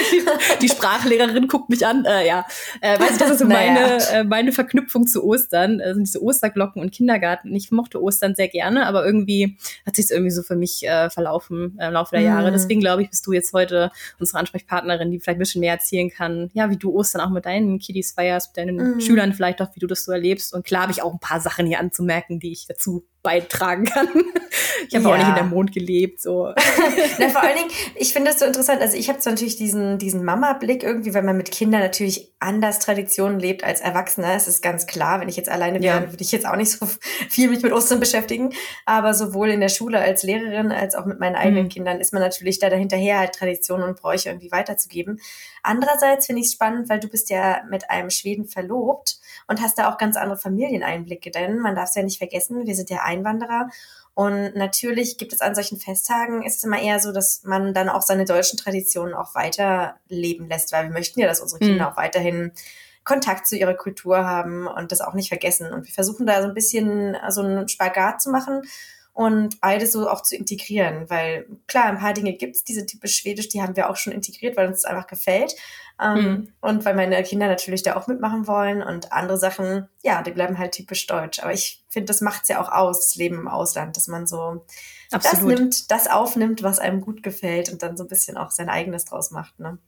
die, 0.60 0.68
Sprachlehrerin 0.68 1.46
guckt 1.46 1.70
mich 1.70 1.86
an. 1.86 2.04
Äh, 2.04 2.26
ja, 2.26 2.44
äh, 2.80 2.98
weißt 2.98 3.14
du, 3.14 3.18
das 3.20 3.30
ist 3.30 3.38
so 3.38 3.44
naja. 3.44 3.72
meine, 3.72 4.04
äh, 4.10 4.24
meine 4.24 4.52
Verknüpfung 4.52 5.06
zu 5.06 5.22
Ostern. 5.24 5.78
Das 5.78 5.94
sind 5.94 6.08
diese 6.08 6.20
Osterglocken 6.20 6.82
und 6.82 6.90
Kindergarten. 6.90 7.54
Ich 7.54 7.70
mochte 7.70 8.02
Ostern 8.02 8.34
sehr 8.34 8.48
gerne, 8.48 8.86
aber 8.86 9.06
irgendwie 9.06 9.56
hat 9.86 9.94
sich 9.94 10.10
irgendwie 10.10 10.32
so 10.32 10.42
für 10.42 10.56
mich 10.56 10.84
äh, 10.84 11.08
verlaufen 11.08 11.78
äh, 11.78 11.86
im 11.86 11.92
Laufe 11.92 12.16
der 12.16 12.22
Jahre. 12.22 12.48
Mhm. 12.48 12.54
Deswegen 12.54 12.80
glaube 12.80 13.02
ich, 13.02 13.10
bist 13.10 13.24
du 13.26 13.32
jetzt 13.32 13.52
heute 13.52 13.92
unsere 14.18 14.38
Ansprechpartnerin, 14.38 15.12
die 15.12 15.20
vielleicht 15.20 15.36
ein 15.36 15.38
bisschen 15.38 15.60
mehr 15.60 15.74
erzählen 15.74 16.10
kann, 16.10 16.50
ja, 16.54 16.70
wie 16.70 16.76
du 16.76 16.92
Ostern 16.92 17.20
auch 17.22 17.30
mit 17.30 17.46
deinen 17.46 17.78
Kiddies 17.78 18.10
feierst, 18.12 18.50
mit 18.50 18.56
deinen 18.56 18.94
mhm. 18.94 19.00
Schülern 19.00 19.32
vielleicht 19.32 19.62
auch, 19.62 19.68
wie 19.76 19.80
du 19.80 19.86
das 19.86 20.04
so 20.04 20.10
erlebst. 20.10 20.52
Und 20.52 20.66
klar 20.66 20.82
habe 20.82 20.92
ich 20.92 21.02
auch 21.02 21.12
ein 21.12 21.20
paar 21.20 21.40
Sachen 21.40 21.66
hier 21.66 21.78
anzumerken, 21.78 22.40
die 22.40 22.50
ich 22.50 22.66
dazu 22.66 23.04
beitragen 23.22 23.84
kann. 23.84 24.08
Ich 24.88 24.96
habe 24.96 25.08
ja. 25.08 25.14
auch 25.14 25.18
nicht 25.18 25.28
in 25.28 25.34
der 25.34 25.44
Mond 25.44 25.72
gelebt. 25.72 26.20
So. 26.20 26.52
Na, 27.18 27.28
vor 27.28 27.42
allen 27.42 27.56
Dingen, 27.56 27.70
ich 27.94 28.12
finde 28.12 28.30
das 28.30 28.40
so 28.40 28.44
interessant. 28.44 28.80
Also 28.80 28.96
ich 28.96 29.08
habe 29.08 29.18
zwar 29.20 29.32
natürlich 29.32 29.56
diesen, 29.56 29.98
diesen 29.98 30.24
Mama-Blick 30.24 30.82
irgendwie, 30.82 31.14
weil 31.14 31.22
man 31.22 31.36
mit 31.36 31.50
Kindern 31.50 31.80
natürlich 31.80 32.32
anders 32.40 32.80
Traditionen 32.80 33.38
lebt 33.38 33.64
als 33.64 33.80
Erwachsener. 33.80 34.34
Es 34.34 34.48
ist 34.48 34.62
ganz 34.62 34.86
klar, 34.86 35.20
wenn 35.20 35.28
ich 35.28 35.36
jetzt 35.36 35.48
alleine 35.48 35.80
wäre, 35.80 36.02
ja. 36.02 36.10
würde 36.10 36.22
ich 36.22 36.32
jetzt 36.32 36.46
auch 36.46 36.56
nicht 36.56 36.72
so 36.72 36.86
viel 37.28 37.48
mich 37.48 37.62
mit 37.62 37.72
Ostern 37.72 38.00
beschäftigen. 38.00 38.52
Aber 38.84 39.14
sowohl 39.14 39.50
in 39.50 39.60
der 39.60 39.68
Schule 39.68 40.00
als 40.00 40.22
Lehrerin 40.22 40.72
als 40.72 40.94
auch 40.94 41.06
mit 41.06 41.20
meinen 41.20 41.36
eigenen 41.36 41.64
mhm. 41.64 41.70
Kindern 41.70 42.00
ist 42.00 42.12
man 42.12 42.20
natürlich 42.20 42.58
da 42.58 42.68
dahinterher, 42.68 43.20
halt 43.20 43.34
Traditionen 43.34 43.88
und 43.88 44.00
Bräuche 44.00 44.28
irgendwie 44.28 44.50
weiterzugeben. 44.50 45.20
Andererseits 45.62 46.26
finde 46.26 46.40
ich 46.40 46.48
es 46.48 46.54
spannend, 46.54 46.88
weil 46.88 46.98
du 46.98 47.08
bist 47.08 47.30
ja 47.30 47.62
mit 47.70 47.88
einem 47.88 48.10
Schweden 48.10 48.46
verlobt 48.46 49.18
und 49.46 49.60
hast 49.60 49.78
da 49.78 49.90
auch 49.90 49.96
ganz 49.96 50.16
andere 50.16 50.36
Familieneinblicke. 50.36 51.30
Denn 51.30 51.60
man 51.60 51.76
darf 51.76 51.90
es 51.90 51.94
ja 51.94 52.02
nicht 52.02 52.18
vergessen, 52.18 52.66
wir 52.66 52.74
sind 52.74 52.90
ja 52.90 53.02
Einwanderer. 53.12 53.68
Und 54.14 54.54
natürlich 54.56 55.16
gibt 55.16 55.32
es 55.32 55.40
an 55.40 55.54
solchen 55.54 55.78
Festtagen, 55.78 56.42
ist 56.42 56.58
es 56.58 56.64
immer 56.64 56.80
eher 56.80 57.00
so, 57.00 57.12
dass 57.12 57.44
man 57.44 57.72
dann 57.72 57.88
auch 57.88 58.02
seine 58.02 58.26
deutschen 58.26 58.58
Traditionen 58.58 59.14
auch 59.14 59.34
weiterleben 59.34 60.48
lässt, 60.48 60.72
weil 60.72 60.84
wir 60.84 60.92
möchten 60.92 61.20
ja, 61.20 61.26
dass 61.26 61.40
unsere 61.40 61.60
Kinder 61.60 61.86
mhm. 61.86 61.92
auch 61.92 61.96
weiterhin 61.96 62.52
Kontakt 63.04 63.46
zu 63.46 63.56
ihrer 63.56 63.74
Kultur 63.74 64.24
haben 64.24 64.66
und 64.66 64.92
das 64.92 65.00
auch 65.00 65.14
nicht 65.14 65.28
vergessen. 65.28 65.72
Und 65.72 65.86
wir 65.86 65.94
versuchen 65.94 66.26
da 66.26 66.42
so 66.42 66.48
ein 66.48 66.54
bisschen 66.54 67.16
so 67.30 67.40
einen 67.40 67.68
Spagat 67.68 68.20
zu 68.20 68.30
machen 68.30 68.62
und 69.14 69.60
beides 69.60 69.92
so 69.92 70.08
auch 70.08 70.22
zu 70.22 70.36
integrieren, 70.36 71.10
weil 71.10 71.46
klar, 71.66 71.84
ein 71.86 71.98
paar 71.98 72.14
Dinge 72.14 72.32
gibt's, 72.32 72.64
diese 72.64 72.86
typisch 72.86 73.16
Schwedisch, 73.16 73.48
die 73.48 73.60
haben 73.60 73.76
wir 73.76 73.90
auch 73.90 73.96
schon 73.96 74.12
integriert, 74.12 74.56
weil 74.56 74.68
uns 74.68 74.82
das 74.82 74.90
einfach 74.90 75.06
gefällt. 75.06 75.54
Ähm, 76.02 76.16
mhm. 76.16 76.52
Und 76.60 76.84
weil 76.84 76.94
meine 76.94 77.22
Kinder 77.22 77.46
natürlich 77.46 77.82
da 77.82 77.96
auch 77.96 78.06
mitmachen 78.06 78.46
wollen 78.46 78.82
und 78.82 79.12
andere 79.12 79.36
Sachen, 79.36 79.88
ja, 80.02 80.22
die 80.22 80.30
bleiben 80.30 80.58
halt 80.58 80.72
typisch 80.72 81.06
deutsch. 81.06 81.40
Aber 81.40 81.52
ich 81.52 81.84
finde, 81.90 82.06
das 82.06 82.22
macht's 82.22 82.48
ja 82.48 82.60
auch 82.60 82.72
aus, 82.72 83.00
das 83.00 83.16
Leben 83.16 83.36
im 83.36 83.48
Ausland, 83.48 83.96
dass 83.96 84.08
man 84.08 84.26
so 84.26 84.64
Absolut. 85.10 85.52
das 85.52 85.60
nimmt, 85.60 85.90
das 85.90 86.10
aufnimmt, 86.10 86.62
was 86.62 86.78
einem 86.78 87.02
gut 87.02 87.22
gefällt 87.22 87.70
und 87.70 87.82
dann 87.82 87.98
so 87.98 88.04
ein 88.04 88.08
bisschen 88.08 88.38
auch 88.38 88.50
sein 88.50 88.70
eigenes 88.70 89.04
draus 89.04 89.30
macht, 89.30 89.60
ne? 89.60 89.78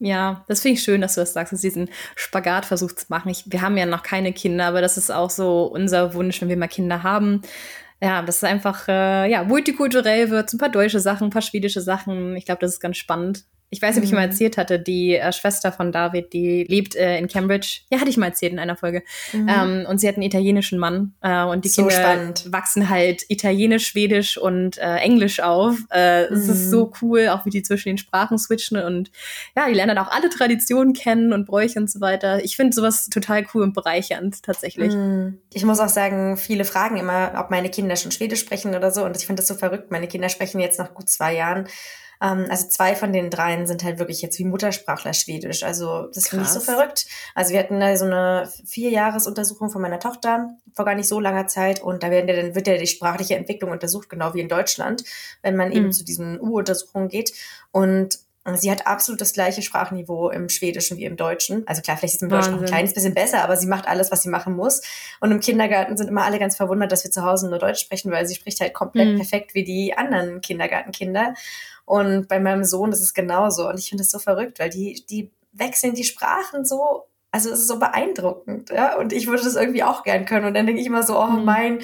Ja, 0.00 0.44
das 0.46 0.60
finde 0.60 0.74
ich 0.78 0.84
schön, 0.84 1.00
dass 1.00 1.16
du 1.16 1.22
das 1.22 1.32
sagst, 1.32 1.52
dass 1.52 1.60
diesen 1.60 1.90
Spagat 2.14 2.64
versucht 2.64 3.00
zu 3.00 3.06
machen. 3.08 3.30
Ich, 3.30 3.50
wir 3.50 3.62
haben 3.62 3.76
ja 3.76 3.84
noch 3.84 4.04
keine 4.04 4.32
Kinder, 4.32 4.66
aber 4.66 4.80
das 4.80 4.96
ist 4.96 5.10
auch 5.10 5.30
so 5.30 5.64
unser 5.64 6.14
Wunsch, 6.14 6.40
wenn 6.40 6.48
wir 6.48 6.56
mal 6.56 6.68
Kinder 6.68 7.02
haben, 7.02 7.42
ja, 8.00 8.22
das 8.22 8.36
ist 8.36 8.44
einfach, 8.44 8.86
äh, 8.88 9.30
ja, 9.30 9.42
multikulturell 9.44 10.30
wird, 10.30 10.52
ein 10.52 10.58
paar 10.58 10.68
deutsche 10.68 11.00
Sachen, 11.00 11.28
ein 11.28 11.30
paar 11.30 11.42
schwedische 11.42 11.80
Sachen. 11.80 12.36
Ich 12.36 12.44
glaube, 12.44 12.60
das 12.60 12.72
ist 12.74 12.80
ganz 12.80 12.96
spannend. 12.96 13.44
Ich 13.70 13.82
weiß 13.82 13.94
nicht, 13.94 14.02
ob 14.02 14.04
ich 14.04 14.12
mal 14.12 14.24
mhm. 14.24 14.30
erzählt 14.30 14.56
hatte, 14.56 14.78
die 14.78 15.16
äh, 15.16 15.30
Schwester 15.32 15.72
von 15.72 15.92
David, 15.92 16.32
die 16.32 16.64
lebt 16.64 16.96
äh, 16.96 17.18
in 17.18 17.28
Cambridge. 17.28 17.80
Ja, 17.90 18.00
hatte 18.00 18.08
ich 18.08 18.16
mal 18.16 18.28
erzählt 18.28 18.52
in 18.52 18.58
einer 18.58 18.76
Folge. 18.76 19.02
Mhm. 19.32 19.48
Ähm, 19.48 19.86
und 19.88 20.00
sie 20.00 20.08
hat 20.08 20.14
einen 20.14 20.22
italienischen 20.22 20.78
Mann. 20.78 21.14
Äh, 21.20 21.44
und 21.44 21.64
die 21.64 21.68
so 21.68 21.82
Kinder 21.82 21.96
spannend. 21.96 22.50
wachsen 22.50 22.88
halt 22.88 23.24
italienisch, 23.28 23.86
schwedisch 23.86 24.38
und 24.38 24.78
äh, 24.78 24.96
englisch 24.96 25.40
auf. 25.40 25.76
Äh, 25.90 26.30
mhm. 26.30 26.36
Es 26.36 26.48
ist 26.48 26.70
so 26.70 26.86
mhm. 26.86 26.92
cool, 27.02 27.28
auch 27.28 27.44
wie 27.44 27.50
die 27.50 27.62
zwischen 27.62 27.90
den 27.90 27.98
Sprachen 27.98 28.38
switchen. 28.38 28.78
Und 28.78 29.10
ja, 29.54 29.68
die 29.68 29.74
lernen 29.74 29.96
dann 29.96 30.06
auch 30.06 30.10
alle 30.10 30.30
Traditionen 30.30 30.94
kennen 30.94 31.34
und 31.34 31.46
Bräuche 31.46 31.78
und 31.78 31.90
so 31.90 32.00
weiter. 32.00 32.42
Ich 32.42 32.56
finde 32.56 32.74
sowas 32.74 33.08
total 33.10 33.46
cool 33.52 33.62
und 33.62 33.74
bereichernd, 33.74 34.42
tatsächlich. 34.42 34.94
Mhm. 34.94 35.38
Ich 35.52 35.64
muss 35.64 35.80
auch 35.80 35.90
sagen, 35.90 36.38
viele 36.38 36.64
fragen 36.64 36.96
immer, 36.96 37.32
ob 37.36 37.50
meine 37.50 37.68
Kinder 37.68 37.96
schon 37.96 38.12
Schwedisch 38.12 38.40
sprechen 38.40 38.74
oder 38.74 38.90
so. 38.90 39.04
Und 39.04 39.14
ich 39.16 39.26
finde 39.26 39.42
das 39.42 39.48
so 39.48 39.54
verrückt. 39.54 39.90
Meine 39.90 40.08
Kinder 40.08 40.30
sprechen 40.30 40.58
jetzt 40.58 40.78
nach 40.78 40.94
gut 40.94 41.10
zwei 41.10 41.34
Jahren 41.34 41.68
also 42.20 42.68
zwei 42.68 42.96
von 42.96 43.12
den 43.12 43.30
dreien 43.30 43.66
sind 43.66 43.84
halt 43.84 43.98
wirklich 43.98 44.22
jetzt 44.22 44.38
wie 44.38 44.44
Muttersprachler 44.44 45.12
Schwedisch. 45.12 45.62
Also 45.62 46.08
das 46.12 46.28
finde 46.28 46.44
ich 46.44 46.50
so 46.50 46.60
verrückt. 46.60 47.06
Also 47.34 47.52
wir 47.52 47.60
hatten 47.60 47.78
da 47.78 47.96
so 47.96 48.06
eine 48.06 48.50
Vierjahresuntersuchung 48.64 49.70
von 49.70 49.80
meiner 49.82 50.00
Tochter 50.00 50.50
vor 50.74 50.84
gar 50.84 50.94
nicht 50.94 51.08
so 51.08 51.20
langer 51.20 51.46
Zeit 51.46 51.80
und 51.80 52.02
da 52.02 52.10
werden 52.10 52.28
ja 52.28 52.36
dann 52.36 52.54
wird 52.54 52.66
ja 52.66 52.76
die 52.76 52.86
sprachliche 52.86 53.36
Entwicklung 53.36 53.70
untersucht, 53.70 54.08
genau 54.08 54.34
wie 54.34 54.40
in 54.40 54.48
Deutschland, 54.48 55.04
wenn 55.42 55.56
man 55.56 55.68
mhm. 55.68 55.76
eben 55.76 55.92
zu 55.92 56.04
diesen 56.04 56.40
U-Untersuchungen 56.40 57.08
geht. 57.08 57.32
Und 57.70 58.18
Sie 58.54 58.70
hat 58.70 58.86
absolut 58.86 59.20
das 59.20 59.32
gleiche 59.32 59.62
Sprachniveau 59.62 60.30
im 60.30 60.48
Schwedischen 60.48 60.96
wie 60.96 61.04
im 61.04 61.16
Deutschen. 61.16 61.66
Also 61.66 61.82
klar, 61.82 61.96
vielleicht 61.96 62.14
ist 62.14 62.22
es 62.22 62.22
im 62.22 62.28
Deutschen 62.30 62.52
noch 62.52 62.60
ein 62.60 62.66
kleines 62.66 62.94
bisschen 62.94 63.14
besser, 63.14 63.42
aber 63.42 63.56
sie 63.56 63.66
macht 63.66 63.86
alles, 63.86 64.10
was 64.10 64.22
sie 64.22 64.28
machen 64.28 64.56
muss. 64.56 64.80
Und 65.20 65.32
im 65.32 65.40
Kindergarten 65.40 65.96
sind 65.96 66.08
immer 66.08 66.24
alle 66.24 66.38
ganz 66.38 66.56
verwundert, 66.56 66.90
dass 66.90 67.04
wir 67.04 67.10
zu 67.10 67.24
Hause 67.24 67.48
nur 67.48 67.58
Deutsch 67.58 67.80
sprechen, 67.80 68.10
weil 68.10 68.26
sie 68.26 68.34
spricht 68.34 68.60
halt 68.60 68.74
komplett 68.74 69.08
mhm. 69.08 69.16
perfekt 69.16 69.54
wie 69.54 69.64
die 69.64 69.96
anderen 69.96 70.40
Kindergartenkinder. 70.40 71.34
Und 71.88 72.28
bei 72.28 72.38
meinem 72.38 72.64
Sohn 72.64 72.92
ist 72.92 73.00
es 73.00 73.14
genauso. 73.14 73.66
Und 73.66 73.78
ich 73.78 73.88
finde 73.88 74.02
das 74.04 74.10
so 74.10 74.18
verrückt, 74.18 74.58
weil 74.58 74.68
die, 74.68 75.06
die 75.08 75.32
wechseln 75.52 75.94
die 75.94 76.04
Sprachen 76.04 76.66
so, 76.66 77.04
also 77.30 77.48
es 77.50 77.60
ist 77.60 77.68
so 77.68 77.78
beeindruckend. 77.78 78.68
Ja? 78.68 78.98
Und 78.98 79.14
ich 79.14 79.26
würde 79.26 79.42
das 79.42 79.56
irgendwie 79.56 79.82
auch 79.82 80.02
gern 80.02 80.26
können. 80.26 80.44
Und 80.44 80.52
dann 80.52 80.66
denke 80.66 80.82
ich 80.82 80.86
immer 80.86 81.02
so, 81.02 81.18
oh 81.18 81.28
mhm. 81.28 81.46
mein, 81.46 81.78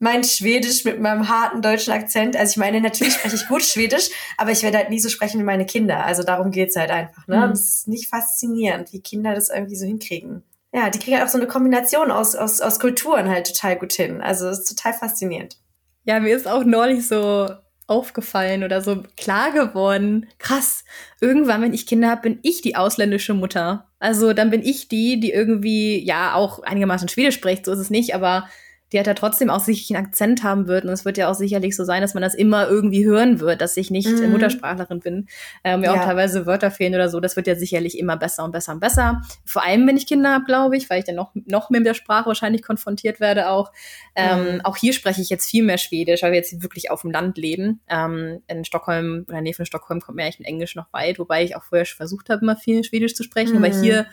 mein 0.00 0.22
Schwedisch 0.22 0.84
mit 0.84 1.00
meinem 1.00 1.30
harten 1.30 1.62
deutschen 1.62 1.94
Akzent. 1.94 2.36
Also 2.36 2.50
ich 2.50 2.56
meine, 2.58 2.82
natürlich 2.82 3.14
spreche 3.14 3.36
ich 3.36 3.48
gut 3.48 3.62
Schwedisch, 3.64 4.10
aber 4.36 4.50
ich 4.50 4.62
werde 4.62 4.76
halt 4.76 4.90
nie 4.90 5.00
so 5.00 5.08
sprechen 5.08 5.40
wie 5.40 5.44
meine 5.44 5.64
Kinder. 5.64 6.04
Also 6.04 6.24
darum 6.24 6.50
geht's 6.50 6.76
halt 6.76 6.90
einfach. 6.90 7.26
Ne? 7.26 7.46
Mhm. 7.46 7.52
es 7.52 7.68
ist 7.68 7.88
nicht 7.88 8.10
faszinierend, 8.10 8.92
wie 8.92 9.00
Kinder 9.00 9.34
das 9.34 9.48
irgendwie 9.48 9.76
so 9.76 9.86
hinkriegen. 9.86 10.42
Ja, 10.74 10.90
die 10.90 10.98
kriegen 10.98 11.16
halt 11.16 11.26
auch 11.26 11.32
so 11.32 11.38
eine 11.38 11.46
Kombination 11.46 12.10
aus, 12.10 12.36
aus, 12.36 12.60
aus 12.60 12.78
Kulturen 12.78 13.30
halt 13.30 13.46
total 13.46 13.76
gut 13.76 13.94
hin. 13.94 14.20
Also 14.20 14.46
es 14.48 14.58
ist 14.58 14.76
total 14.76 14.92
faszinierend. 14.92 15.56
Ja, 16.04 16.20
mir 16.20 16.36
ist 16.36 16.46
auch 16.46 16.64
neulich 16.64 17.08
so 17.08 17.48
aufgefallen 17.88 18.62
oder 18.62 18.80
so 18.80 19.02
klar 19.16 19.50
geworden. 19.50 20.28
Krass, 20.38 20.84
irgendwann, 21.20 21.62
wenn 21.62 21.74
ich 21.74 21.86
Kinder 21.86 22.10
habe, 22.10 22.22
bin 22.22 22.38
ich 22.42 22.62
die 22.62 22.76
ausländische 22.76 23.34
Mutter. 23.34 23.88
Also 23.98 24.32
dann 24.32 24.50
bin 24.50 24.62
ich 24.62 24.88
die, 24.88 25.18
die 25.18 25.32
irgendwie, 25.32 25.98
ja, 26.04 26.34
auch 26.34 26.62
einigermaßen 26.62 27.08
Schwedisch 27.08 27.34
spricht, 27.34 27.64
so 27.64 27.72
ist 27.72 27.80
es 27.80 27.90
nicht, 27.90 28.14
aber 28.14 28.48
die 28.92 28.98
hat 28.98 29.06
ja 29.06 29.14
trotzdem 29.14 29.50
auch 29.50 29.60
sicherlich 29.60 29.94
einen 29.94 30.06
Akzent 30.06 30.42
haben 30.42 30.66
wird. 30.66 30.84
Und 30.84 30.90
es 30.90 31.04
wird 31.04 31.18
ja 31.18 31.30
auch 31.30 31.34
sicherlich 31.34 31.76
so 31.76 31.84
sein, 31.84 32.00
dass 32.00 32.14
man 32.14 32.22
das 32.22 32.34
immer 32.34 32.68
irgendwie 32.68 33.04
hören 33.04 33.40
wird, 33.40 33.60
dass 33.60 33.76
ich 33.76 33.90
nicht 33.90 34.08
mhm. 34.08 34.30
Muttersprachlerin 34.30 35.00
bin. 35.00 35.26
Äh, 35.62 35.76
mir 35.76 35.86
ja. 35.86 35.94
auch 35.94 36.04
teilweise 36.04 36.46
Wörter 36.46 36.70
fehlen 36.70 36.94
oder 36.94 37.08
so. 37.08 37.20
Das 37.20 37.36
wird 37.36 37.46
ja 37.46 37.54
sicherlich 37.54 37.98
immer 37.98 38.16
besser 38.16 38.44
und 38.44 38.52
besser 38.52 38.72
und 38.72 38.80
besser. 38.80 39.22
Vor 39.44 39.64
allem, 39.64 39.86
wenn 39.86 39.96
ich 39.96 40.06
Kinder 40.06 40.32
habe, 40.32 40.44
glaube 40.44 40.76
ich, 40.76 40.88
weil 40.88 41.00
ich 41.00 41.04
dann 41.04 41.16
noch, 41.16 41.32
noch 41.46 41.70
mehr 41.70 41.80
mit 41.80 41.86
der 41.86 41.94
Sprache 41.94 42.26
wahrscheinlich 42.26 42.62
konfrontiert 42.62 43.20
werde 43.20 43.50
auch. 43.50 43.72
Ähm, 44.14 44.54
mhm. 44.54 44.60
Auch 44.62 44.76
hier 44.76 44.92
spreche 44.92 45.20
ich 45.20 45.28
jetzt 45.28 45.50
viel 45.50 45.64
mehr 45.64 45.78
Schwedisch, 45.78 46.22
weil 46.22 46.32
wir 46.32 46.38
jetzt 46.38 46.62
wirklich 46.62 46.90
auf 46.90 47.02
dem 47.02 47.10
Land 47.10 47.36
leben. 47.36 47.80
Ähm, 47.88 48.42
in 48.46 48.64
Stockholm, 48.64 49.24
oder 49.28 49.30
in 49.30 49.34
der 49.34 49.42
Nähe 49.42 49.54
von 49.54 49.66
Stockholm 49.66 50.00
kommt 50.00 50.16
mir 50.16 50.24
eigentlich 50.24 50.40
ein 50.40 50.44
Englisch 50.44 50.74
noch 50.74 50.92
weit, 50.92 51.18
wobei 51.18 51.44
ich 51.44 51.56
auch 51.56 51.64
vorher 51.64 51.84
schon 51.84 51.98
versucht 51.98 52.30
habe, 52.30 52.40
immer 52.42 52.56
viel 52.56 52.82
Schwedisch 52.84 53.14
zu 53.14 53.22
sprechen. 53.22 53.58
Mhm. 53.58 53.64
Aber 53.64 53.80
hier 53.80 54.06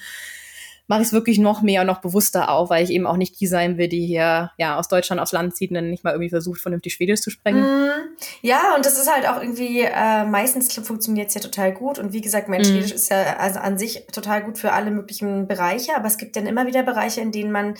mache 0.87 1.01
ich 1.01 1.07
es 1.07 1.13
wirklich 1.13 1.39
noch 1.39 1.61
mehr 1.61 1.81
und 1.81 1.87
noch 1.87 2.01
bewusster 2.01 2.49
auf, 2.49 2.69
weil 2.69 2.83
ich 2.83 2.91
eben 2.91 3.07
auch 3.07 3.17
nicht 3.17 3.39
die 3.39 3.47
sein 3.47 3.77
will, 3.77 3.87
die 3.87 4.05
hier 4.05 4.51
ja 4.57 4.77
aus 4.77 4.87
Deutschland 4.87 5.21
aufs 5.21 5.31
Land 5.31 5.55
zieht 5.55 5.71
und 5.71 5.75
dann 5.75 5.89
nicht 5.89 6.03
mal 6.03 6.11
irgendwie 6.11 6.29
versucht, 6.29 6.61
vernünftig 6.61 6.93
Schwedisch 6.93 7.21
zu 7.21 7.31
sprechen. 7.31 7.61
Mm, 7.61 7.89
ja, 8.41 8.75
und 8.75 8.85
das 8.85 8.99
ist 8.99 9.11
halt 9.11 9.27
auch 9.27 9.41
irgendwie, 9.41 9.81
äh, 9.81 10.25
meistens 10.25 10.71
funktioniert 10.73 11.29
es 11.29 11.33
ja 11.33 11.41
total 11.41 11.73
gut. 11.73 11.97
Und 11.97 12.13
wie 12.13 12.21
gesagt, 12.21 12.49
mein 12.49 12.61
mm. 12.61 12.65
Schwedisch 12.65 12.91
ist 12.91 13.09
ja 13.09 13.37
also 13.37 13.59
an 13.59 13.77
sich 13.77 14.05
total 14.11 14.43
gut 14.43 14.57
für 14.57 14.73
alle 14.73 14.91
möglichen 14.91 15.47
Bereiche, 15.47 15.95
aber 15.95 16.07
es 16.07 16.17
gibt 16.17 16.35
dann 16.35 16.45
immer 16.45 16.67
wieder 16.67 16.83
Bereiche, 16.83 17.21
in 17.21 17.31
denen 17.31 17.51
man 17.51 17.75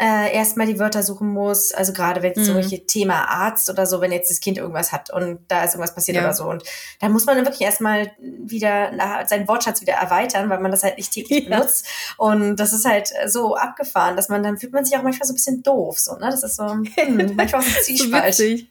äh, 0.00 0.34
erstmal 0.34 0.66
die 0.66 0.78
Wörter 0.78 1.02
suchen 1.02 1.28
muss. 1.28 1.72
Also 1.72 1.92
gerade 1.92 2.22
wenn 2.22 2.32
es 2.32 2.48
mhm. 2.48 2.54
solche 2.54 2.86
Thema 2.86 3.28
Arzt 3.28 3.68
oder 3.68 3.84
so, 3.84 4.00
wenn 4.00 4.12
jetzt 4.12 4.30
das 4.30 4.40
Kind 4.40 4.56
irgendwas 4.56 4.92
hat 4.92 5.12
und 5.12 5.40
da 5.48 5.62
ist 5.62 5.74
irgendwas 5.74 5.94
passiert 5.94 6.16
ja. 6.16 6.24
oder 6.24 6.32
so. 6.32 6.44
Und 6.44 6.62
da 7.00 7.10
muss 7.10 7.26
man 7.26 7.36
dann 7.36 7.44
wirklich 7.44 7.60
erstmal 7.60 8.10
wieder 8.18 8.92
na, 8.92 9.26
seinen 9.28 9.46
Wortschatz 9.46 9.82
wieder 9.82 9.92
erweitern, 9.92 10.48
weil 10.48 10.60
man 10.60 10.70
das 10.70 10.82
halt 10.82 10.96
nicht 10.96 11.12
täglich 11.12 11.44
ja. 11.48 11.50
benutzt. 11.50 11.86
Und 12.16 12.56
das 12.56 12.72
ist 12.72 12.86
halt 12.86 13.12
so 13.26 13.56
abgefahren, 13.56 14.16
dass 14.16 14.30
man 14.30 14.42
dann 14.42 14.56
fühlt 14.56 14.72
man 14.72 14.86
sich 14.86 14.96
auch 14.96 15.02
manchmal 15.02 15.26
so 15.26 15.34
ein 15.34 15.36
bisschen 15.36 15.62
doof. 15.62 15.98
So, 15.98 16.14
ne? 16.14 16.30
Das 16.30 16.42
ist 16.42 16.56
so 16.56 16.66
hm, 16.66 16.88
manchmal 17.36 17.60
auch 17.60 17.66
ein 17.66 17.82
Zwiespalt. 17.82 18.34
so 18.34 18.42
witzig, 18.44 18.70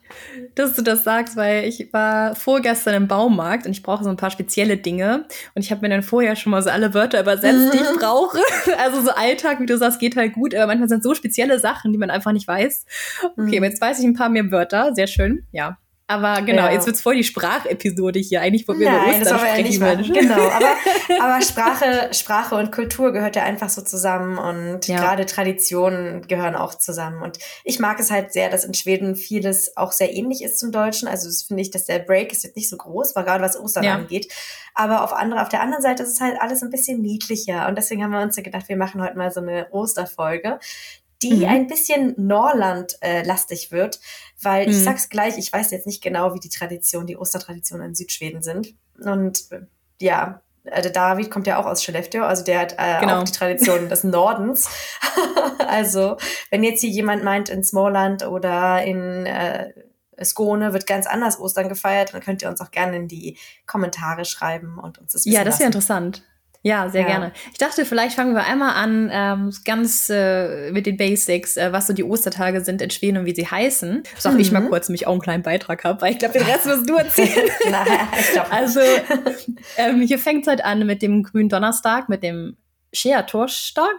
dass 0.56 0.74
du 0.74 0.82
das 0.82 1.04
sagst, 1.04 1.36
weil 1.36 1.66
ich 1.66 1.94
war 1.94 2.36
vorgestern 2.36 2.96
im 2.96 3.08
Baumarkt 3.08 3.68
und 3.68 3.72
ich 3.72 3.84
brauche 3.84 4.04
so 4.04 4.10
ein 4.10 4.18
paar 4.18 4.32
spezielle 4.32 4.78
Dinge. 4.78 5.26
Und 5.54 5.62
ich 5.62 5.70
habe 5.70 5.82
mir 5.82 5.90
dann 5.90 6.02
vorher 6.02 6.36
schon 6.36 6.50
mal 6.52 6.64
so 6.64 6.72
alle 6.72 6.96
Wörter 6.96 7.22
übersetzt, 7.22 7.68
mhm. 7.68 7.72
die 7.72 7.78
ich 7.78 7.94
mhm. 7.94 8.00
brauche. 8.00 8.40
Also 8.80 9.02
so 9.02 9.12
Alltag, 9.12 9.60
wie 9.60 9.66
du 9.66 9.78
sagst, 9.78 10.00
geht 10.00 10.16
halt 10.16 10.34
gut, 10.34 10.56
aber 10.56 10.68
manchmal 10.68 10.88
sind 10.90 11.04
so 11.04 11.14
spezielle 11.20 11.60
Sachen, 11.60 11.92
die 11.92 12.00
man 12.00 12.10
einfach 12.10 12.32
nicht 12.32 12.48
weiß. 12.48 12.86
Okay, 13.38 13.60
mhm. 13.60 13.64
jetzt 13.64 13.82
weiß 13.82 14.00
ich 14.00 14.06
ein 14.06 14.16
paar 14.16 14.30
mehr 14.30 14.52
Wörter. 14.52 14.96
Sehr 14.96 15.08
schön. 15.08 15.46
Ja. 15.52 15.78
Aber 16.10 16.42
genau, 16.42 16.64
ja. 16.64 16.72
jetzt 16.72 16.88
wird's 16.88 17.02
voll 17.02 17.18
die 17.18 17.24
Sprachepisode 17.24 18.18
hier. 18.18 18.42
Eigentlich 18.42 18.68
wollten 18.68 18.82
wir 18.82 18.90
über 18.90 19.08
Ostern 19.10 19.38
sprechen. 19.38 19.84
Ja 19.84 19.94
genau, 19.94 20.50
aber, 20.50 21.24
aber 21.24 21.42
Sprache, 21.44 22.10
Sprache 22.14 22.56
und 22.56 22.72
Kultur 22.72 23.14
gehört 23.14 23.36
ja 23.36 23.44
einfach 23.44 23.70
so 23.70 23.84
zusammen 23.84 24.40
und 24.40 24.88
ja. 24.88 24.98
gerade 24.98 25.28
Traditionen 25.28 26.28
gehören 26.28 26.56
auch 26.56 26.74
zusammen. 26.74 27.22
Und 27.22 27.38
ich 27.64 27.78
mag 27.78 28.00
es 28.00 28.10
halt 28.10 28.34
sehr, 28.34 28.50
dass 28.50 28.66
in 28.66 28.74
Schweden 28.74 29.16
vieles 29.16 29.78
auch 29.78 29.92
sehr 29.92 30.12
ähnlich 30.12 30.44
ist 30.44 30.58
zum 30.58 30.72
Deutschen. 30.72 31.08
Also 31.08 31.28
das 31.28 31.44
finde 31.44 31.62
ich, 31.62 31.70
dass 31.70 31.86
der 31.86 32.00
Break 32.00 32.32
ist 32.32 32.44
jetzt 32.44 32.56
nicht 32.56 32.70
so 32.70 32.78
groß, 32.78 33.16
war 33.16 33.24
gerade 33.24 33.44
was 33.44 33.60
Ostern 33.60 33.84
ja. 33.84 33.94
angeht. 33.94 34.34
Aber 34.74 35.04
auf, 35.04 35.14
andere, 35.14 35.44
auf 35.44 35.50
der 35.50 35.62
anderen 35.62 35.84
Seite 35.84 36.02
ist 36.02 36.14
es 36.14 36.22
halt 36.22 36.42
alles 36.42 36.64
ein 36.64 36.72
bisschen 36.72 37.04
niedlicher. 37.04 37.68
Und 37.68 37.78
deswegen 37.78 38.04
haben 38.04 38.12
wir 38.12 38.22
uns 38.22 38.36
ja 38.36 38.42
gedacht, 38.42 38.68
wir 38.68 38.78
machen 38.78 39.00
heute 39.04 39.16
mal 39.16 39.30
so 39.30 39.42
eine 39.42 39.68
Osterfolge 39.70 40.58
die 41.22 41.38
mhm. 41.38 41.46
ein 41.46 41.68
bisschen 41.68 42.14
Norland-lastig 42.18 43.68
äh, 43.68 43.72
wird, 43.72 44.00
weil 44.42 44.66
mhm. 44.66 44.72
ich 44.72 44.84
sag's 44.84 45.10
gleich, 45.10 45.38
ich 45.38 45.52
weiß 45.52 45.72
jetzt 45.72 45.88
nicht 45.88 46.02
genau, 46.02 46.34
wie 46.34 46.40
die 46.40 46.50
Tradition, 46.50 47.08
die 47.08 47.18
Ostertraditionen 47.18 47.88
in 47.88 47.96
Südschweden 47.96 48.42
sind. 48.42 48.74
Und 49.04 49.52
äh, 49.52 49.62
ja, 50.00 50.42
äh, 50.64 50.90
David 50.92 51.30
kommt 51.30 51.48
ja 51.48 51.58
auch 51.58 51.66
aus 51.66 51.82
Skellefteå, 51.82 52.24
also 52.24 52.44
der 52.44 52.60
hat 52.60 52.76
äh, 52.78 53.00
genau. 53.00 53.20
auch 53.20 53.24
die 53.24 53.32
Tradition 53.32 53.90
des 53.90 54.04
Nordens. 54.04 54.70
also, 55.68 56.18
wenn 56.52 56.64
jetzt 56.64 56.82
hier 56.82 56.90
jemand 56.90 57.24
meint, 57.24 57.50
in 57.50 57.64
Småland 57.64 58.26
oder 58.26 58.84
in 58.84 59.26
äh, 59.26 59.72
Skone 60.24 60.74
wird 60.74 60.86
ganz 60.86 61.08
anders 61.08 61.40
Ostern 61.40 61.70
gefeiert, 61.70 62.14
dann 62.14 62.22
könnt 62.22 62.42
ihr 62.42 62.50
uns 62.50 62.62
auch 62.62 62.72
gerne 62.72 62.98
in 62.98 63.08
die 63.08 63.38
Kommentare 63.66 64.26
schreiben 64.26 64.78
und 64.78 64.98
uns 64.98 65.14
das 65.14 65.26
wissen 65.26 65.36
Ja, 65.36 65.44
das 65.44 65.60
wäre 65.60 65.68
interessant. 65.68 66.24
Ja, 66.62 66.90
sehr 66.90 67.02
ja. 67.02 67.08
gerne. 67.08 67.32
Ich 67.52 67.58
dachte, 67.58 67.86
vielleicht 67.86 68.16
fangen 68.16 68.34
wir 68.34 68.44
einmal 68.44 68.76
an, 68.76 69.10
ähm, 69.12 69.54
ganz 69.64 70.10
äh, 70.10 70.72
mit 70.72 70.86
den 70.86 70.98
Basics, 70.98 71.56
äh, 71.56 71.72
was 71.72 71.88
so 71.88 71.94
die 71.94 72.04
Ostertage 72.04 72.62
sind 72.62 72.82
in 72.82 72.90
Schweden 72.90 73.18
und 73.18 73.26
wie 73.26 73.36
sie 73.36 73.48
heißen. 73.48 74.04
Sag 74.18 74.34
mhm. 74.34 74.40
ich 74.40 74.52
mal 74.52 74.62
mhm. 74.62 74.70
kurz, 74.70 74.90
mich 74.90 75.08
auch 75.08 75.14
einen 75.14 75.22
kleinen 75.22 75.44
Beitrag 75.44 75.86
habe, 75.86 76.02
weil 76.02 76.12
ich 76.14 76.20
glaube, 76.20 76.38
den 76.38 76.48
Rest 76.48 76.66
wirst 76.66 76.90
du 76.90 76.96
erzählen. 76.96 77.50
Nein, 77.70 77.88
Also, 78.50 78.82
ähm, 79.78 80.02
hier 80.02 80.20
fängt 80.20 80.42
es 80.42 80.48
halt 80.48 80.64
an 80.66 80.86
mit 80.86 81.02
dem 81.02 81.24
grünen 81.24 81.48
Donnerstag, 81.48 82.10
mit 82.10 82.24
dem 82.24 82.58
Schertorstag, 82.92 83.96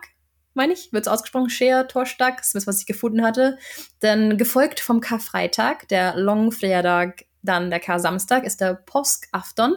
meine 0.53 0.75
ich, 0.75 0.93
wird 0.93 1.07
es 1.07 1.09
ausgesprochen, 1.09 1.49
Schertorstag, 1.49 2.39
das 2.39 2.55
ist 2.55 2.67
was 2.67 2.81
ich 2.81 2.87
gefunden 2.87 3.23
hatte. 3.23 3.57
Dann 4.01 4.37
gefolgt 4.37 4.81
vom 4.81 5.01
Karfreitag, 5.01 5.89
der 5.89 6.17
Longfredag, 6.17 7.25
dann 7.43 7.71
der 7.71 7.81
Kar-Samstag 7.81 8.45
ist 8.45 8.61
der 8.61 8.75
Påskafton. 8.75 9.77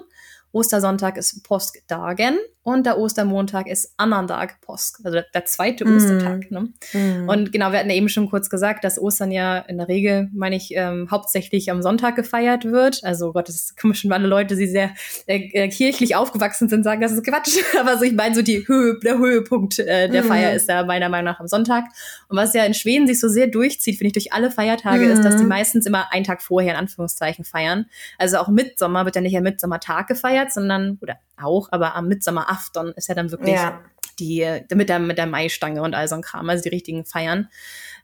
Ostersonntag 0.54 1.18
ist 1.18 1.44
Påskdagen 1.44 2.38
und 2.64 2.86
der 2.86 2.98
Ostermontag 2.98 3.68
ist 3.68 3.94
Annandag 3.98 4.62
Påsk, 4.62 5.02
also 5.04 5.16
der, 5.16 5.26
der 5.34 5.44
zweite 5.44 5.84
mm. 5.84 5.98
Ostertag. 5.98 6.50
Ne? 6.50 6.70
Mm. 6.94 7.28
Und 7.28 7.52
genau, 7.52 7.72
wir 7.72 7.80
hatten 7.80 7.90
ja 7.90 7.96
eben 7.96 8.08
schon 8.08 8.30
kurz 8.30 8.50
gesagt, 8.50 8.86
dass 8.86 8.98
Ostern 8.98 9.32
ja 9.32 9.58
in 9.58 9.78
der 9.78 9.90
Regel, 9.90 10.30
meine 10.34 10.56
ich, 10.56 10.70
ähm, 10.74 11.10
hauptsächlich 11.12 11.70
am 11.70 11.82
Sonntag 11.82 12.16
gefeiert 12.16 12.64
wird. 12.64 13.04
Also 13.04 13.34
Gott, 13.34 13.50
das 13.50 13.76
kommen 13.76 13.96
schon 13.96 14.14
alle 14.14 14.28
Leute, 14.28 14.56
die 14.56 14.68
sehr 14.68 14.92
äh, 15.26 15.50
äh, 15.52 15.68
kirchlich 15.68 16.16
aufgewachsen 16.16 16.70
sind, 16.70 16.84
sagen, 16.84 17.02
das 17.02 17.12
ist 17.12 17.26
Quatsch. 17.26 17.58
Aber 17.80 17.98
so, 17.98 18.06
ich 18.06 18.14
meine, 18.14 18.34
so 18.34 18.42
die 18.42 18.66
Höhe, 18.66 18.98
der 19.04 19.18
Höhepunkt 19.18 19.80
äh, 19.80 20.08
der 20.08 20.24
mm. 20.24 20.28
Feier 20.28 20.54
ist 20.54 20.70
ja 20.70 20.86
meiner 20.86 21.10
Meinung 21.10 21.34
nach 21.34 21.42
am 21.42 21.48
Sonntag. 21.48 21.84
Und 22.30 22.38
was 22.38 22.54
ja 22.54 22.64
in 22.64 22.74
Schweden 22.74 23.08
sich 23.08 23.20
so 23.20 23.28
sehr 23.28 23.48
durchzieht, 23.48 23.98
finde 23.98 24.08
ich, 24.08 24.14
durch 24.14 24.34
alle 24.34 24.52
Feiertage, 24.52 25.04
ist, 25.06 25.26
dass 25.26 25.36
die 25.36 25.44
mm. 25.44 25.50
meistens 25.50 25.86
immer 25.86 26.14
einen 26.14 26.24
Tag 26.24 26.42
vorher 26.42 26.72
in 26.72 26.80
Anführungszeichen 26.80 27.44
feiern. 27.44 27.88
Also 28.18 28.38
auch 28.38 28.48
Mitsommer 28.48 29.04
wird 29.04 29.16
ja 29.16 29.22
nicht 29.22 29.36
am 29.36 29.44
Mitsommertag 29.44 30.08
gefeiert, 30.08 30.43
sondern, 30.52 30.98
oder 31.02 31.18
auch, 31.38 31.70
aber 31.72 31.96
am 31.96 32.08
Mitsommerafton 32.08 32.94
ist 32.96 33.08
ja 33.08 33.16
dann 33.16 33.32
wirklich 33.32 33.56
ja. 33.56 33.82
die, 34.20 34.62
mit 34.74 34.90
der, 34.90 35.00
mit 35.00 35.18
der 35.18 35.28
Maistange 35.28 35.82
und 35.82 35.94
all 35.94 36.08
so 36.08 36.16
ein 36.16 36.22
Kram, 36.22 36.50
also 36.50 36.64
die 36.64 36.70
richtigen 36.70 37.06
Feiern. 37.06 37.50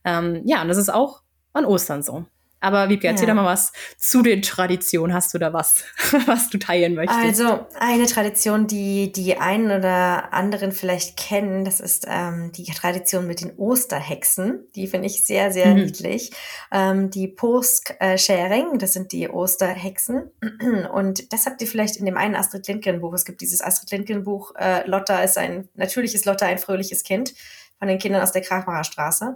Ähm, 0.05 0.41
ja, 0.45 0.61
und 0.61 0.67
das 0.67 0.77
ist 0.77 0.89
auch 0.89 1.21
an 1.53 1.65
Ostern 1.65 2.03
so. 2.03 2.25
Aber 2.61 2.89
Wiebke, 2.89 3.07
erzähl 3.07 3.27
ja. 3.27 3.33
doch 3.33 3.41
mal 3.41 3.47
was 3.47 3.71
zu 3.97 4.21
den 4.21 4.41
Traditionen. 4.41 5.13
Hast 5.13 5.33
du 5.33 5.37
da 5.37 5.53
was, 5.53 5.83
was 6.25 6.49
du 6.49 6.57
teilen 6.57 6.95
möchtest? 6.95 7.19
Also 7.19 7.67
eine 7.79 8.05
Tradition, 8.05 8.67
die 8.67 9.11
die 9.11 9.37
einen 9.37 9.71
oder 9.71 10.33
anderen 10.33 10.71
vielleicht 10.71 11.17
kennen, 11.17 11.63
das 11.63 11.79
ist 11.79 12.05
ähm, 12.09 12.51
die 12.51 12.65
Tradition 12.65 13.27
mit 13.27 13.41
den 13.41 13.55
Osterhexen. 13.57 14.65
Die 14.75 14.87
finde 14.87 15.07
ich 15.07 15.25
sehr, 15.25 15.51
sehr 15.51 15.67
mhm. 15.67 15.83
niedlich. 15.83 16.31
Ähm, 16.71 17.09
die 17.09 17.27
Post-Sharing, 17.27 18.77
das 18.77 18.93
sind 18.93 19.11
die 19.11 19.29
Osterhexen. 19.29 20.31
Und 20.93 21.31
das 21.31 21.45
habt 21.45 21.61
ihr 21.61 21.67
vielleicht 21.67 21.95
in 21.97 22.05
dem 22.05 22.17
einen 22.17 22.35
Astrid 22.35 22.67
Lindgren-Buch. 22.67 23.13
Es 23.13 23.25
gibt 23.25 23.41
dieses 23.41 23.61
Astrid 23.61 23.91
Lindgren-Buch, 23.91 24.55
äh, 24.57 24.87
Lotta 24.87 25.21
ist 25.23 25.37
ein, 25.37 25.69
natürlich 25.75 26.13
ist 26.13 26.25
Lotta 26.25 26.45
ein 26.45 26.57
fröhliches 26.57 27.03
Kind 27.03 27.33
von 27.77 27.87
den 27.87 27.97
Kindern 27.97 28.21
aus 28.21 28.33
der 28.33 28.41
Krachmacher 28.41 28.83
Straße. 28.83 29.35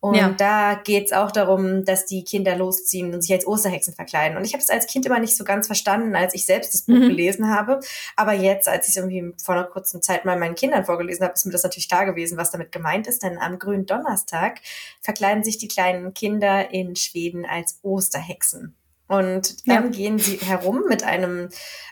Und 0.00 0.14
ja. 0.14 0.28
da 0.28 0.74
geht's 0.74 1.12
auch 1.12 1.32
darum, 1.32 1.84
dass 1.84 2.06
die 2.06 2.22
Kinder 2.22 2.54
losziehen 2.54 3.12
und 3.12 3.22
sich 3.22 3.32
als 3.32 3.46
Osterhexen 3.46 3.94
verkleiden. 3.94 4.36
Und 4.36 4.44
ich 4.44 4.52
habe 4.52 4.62
es 4.62 4.70
als 4.70 4.86
Kind 4.86 5.04
immer 5.06 5.18
nicht 5.18 5.36
so 5.36 5.42
ganz 5.42 5.66
verstanden, 5.66 6.14
als 6.14 6.34
ich 6.34 6.46
selbst 6.46 6.72
das 6.72 6.82
Buch 6.82 6.94
mhm. 6.94 7.08
gelesen 7.08 7.50
habe. 7.50 7.80
Aber 8.14 8.32
jetzt, 8.32 8.68
als 8.68 8.86
ich 8.86 8.90
es 8.90 8.96
irgendwie 8.96 9.34
vor 9.42 9.56
einer 9.56 9.64
kurzen 9.64 10.00
Zeit 10.00 10.24
mal 10.24 10.38
meinen 10.38 10.54
Kindern 10.54 10.84
vorgelesen 10.84 11.24
habe, 11.24 11.34
ist 11.34 11.46
mir 11.46 11.52
das 11.52 11.64
natürlich 11.64 11.88
klar 11.88 12.06
gewesen, 12.06 12.38
was 12.38 12.52
damit 12.52 12.70
gemeint 12.70 13.08
ist. 13.08 13.24
Denn 13.24 13.38
am 13.38 13.58
grünen 13.58 13.86
Donnerstag 13.86 14.60
verkleiden 15.00 15.42
sich 15.42 15.58
die 15.58 15.68
kleinen 15.68 16.14
Kinder 16.14 16.72
in 16.72 16.94
Schweden 16.94 17.44
als 17.44 17.80
Osterhexen. 17.82 18.76
Und 19.08 19.66
dann 19.66 19.84
ja. 19.84 19.90
gehen 19.90 20.18
sie 20.18 20.36
herum 20.36 20.84
mit 20.86 21.02
einem 21.02 21.48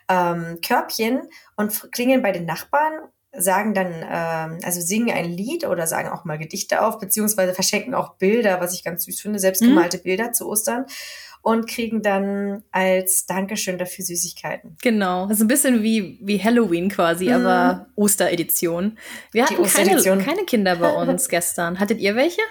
ähm, 0.09 0.61
Körbchen 0.65 1.23
und 1.57 1.91
klingeln 1.91 2.23
bei 2.23 2.31
den 2.31 2.45
Nachbarn 2.45 2.93
sagen 3.39 3.75
dann, 3.75 3.93
ähm, 3.93 4.59
also 4.63 4.81
singen 4.81 5.11
ein 5.11 5.31
Lied 5.31 5.67
oder 5.67 5.87
sagen 5.87 6.09
auch 6.09 6.25
mal 6.25 6.39
Gedichte 6.39 6.83
auf, 6.83 6.99
beziehungsweise 6.99 7.55
verschenken 7.55 7.95
auch 7.95 8.15
Bilder, 8.15 8.61
was 8.61 8.75
ich 8.75 8.85
ganz 8.85 9.05
süß 9.05 9.21
finde, 9.21 9.39
selbstgemalte 9.39 9.99
mhm. 9.99 10.03
Bilder 10.03 10.33
zu 10.33 10.49
Ostern 10.49 10.87
und 11.43 11.69
kriegen 11.69 12.03
dann 12.03 12.65
als 12.73 13.27
Dankeschön 13.27 13.79
dafür 13.79 14.05
Süßigkeiten. 14.05 14.77
Genau, 14.83 15.27
also 15.27 15.45
ein 15.45 15.49
bisschen 15.49 15.83
wie, 15.83 16.19
wie 16.21 16.43
Halloween 16.43 16.89
quasi, 16.89 17.27
mhm. 17.27 17.35
aber 17.35 17.87
Osteredition. 17.95 18.99
Wir 19.31 19.45
hatten 19.45 19.63
keine, 19.63 20.25
keine 20.25 20.45
Kinder 20.45 20.75
bei 20.75 20.93
uns 21.09 21.29
gestern. 21.29 21.79
Hattet 21.79 22.01
ihr 22.01 22.17
welche? 22.17 22.43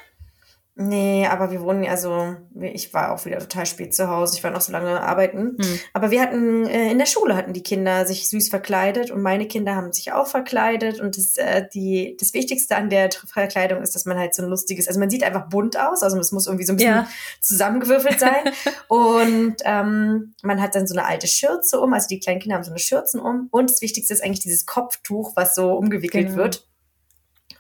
Nee, 0.77 1.25
aber 1.25 1.51
wir 1.51 1.61
wohnen, 1.61 1.87
also 1.87 2.35
ich 2.59 2.93
war 2.93 3.13
auch 3.13 3.23
wieder 3.23 3.39
total 3.39 3.65
spät 3.65 3.95
zu 3.95 4.09
Hause. 4.09 4.35
Ich 4.35 4.43
war 4.43 4.51
noch 4.51 4.59
so 4.59 4.73
lange 4.73 4.99
arbeiten. 4.99 5.55
Hm. 5.57 5.79
Aber 5.93 6.11
wir 6.11 6.21
hatten, 6.21 6.65
äh, 6.67 6.91
in 6.91 6.97
der 6.97 7.05
Schule 7.05 7.37
hatten 7.37 7.53
die 7.53 7.63
Kinder 7.63 8.05
sich 8.05 8.27
süß 8.27 8.49
verkleidet 8.49 9.09
und 9.09 9.21
meine 9.21 9.47
Kinder 9.47 9.73
haben 9.75 9.93
sich 9.93 10.11
auch 10.11 10.27
verkleidet. 10.27 10.99
Und 10.99 11.17
das, 11.17 11.37
äh, 11.37 11.65
die, 11.73 12.17
das 12.19 12.33
Wichtigste 12.33 12.75
an 12.75 12.89
der 12.89 13.09
Verkleidung 13.09 13.81
ist, 13.81 13.95
dass 13.95 14.03
man 14.03 14.19
halt 14.19 14.35
so 14.35 14.43
ein 14.43 14.49
lustiges, 14.49 14.89
also 14.89 14.99
man 14.99 15.09
sieht 15.09 15.23
einfach 15.23 15.47
bunt 15.47 15.79
aus, 15.79 16.03
also 16.03 16.19
es 16.19 16.33
muss 16.33 16.45
irgendwie 16.45 16.65
so 16.65 16.73
ein 16.73 16.77
bisschen 16.77 16.93
ja. 16.93 17.07
zusammengewürfelt 17.39 18.19
sein. 18.19 18.51
und 18.89 19.55
ähm, 19.63 20.33
man 20.43 20.61
hat 20.61 20.75
dann 20.75 20.87
so 20.87 20.93
eine 20.93 21.05
alte 21.05 21.27
Schürze 21.27 21.79
um, 21.79 21.93
also 21.93 22.09
die 22.09 22.19
kleinen 22.19 22.41
Kinder 22.41 22.57
haben 22.57 22.65
so 22.65 22.71
eine 22.71 22.79
Schürzen 22.79 23.21
um. 23.21 23.47
Und 23.49 23.71
das 23.71 23.81
Wichtigste 23.81 24.13
ist 24.13 24.21
eigentlich 24.21 24.41
dieses 24.41 24.65
Kopftuch, 24.65 25.37
was 25.37 25.55
so 25.55 25.71
umgewickelt 25.71 26.27
genau. 26.27 26.37
wird 26.37 26.67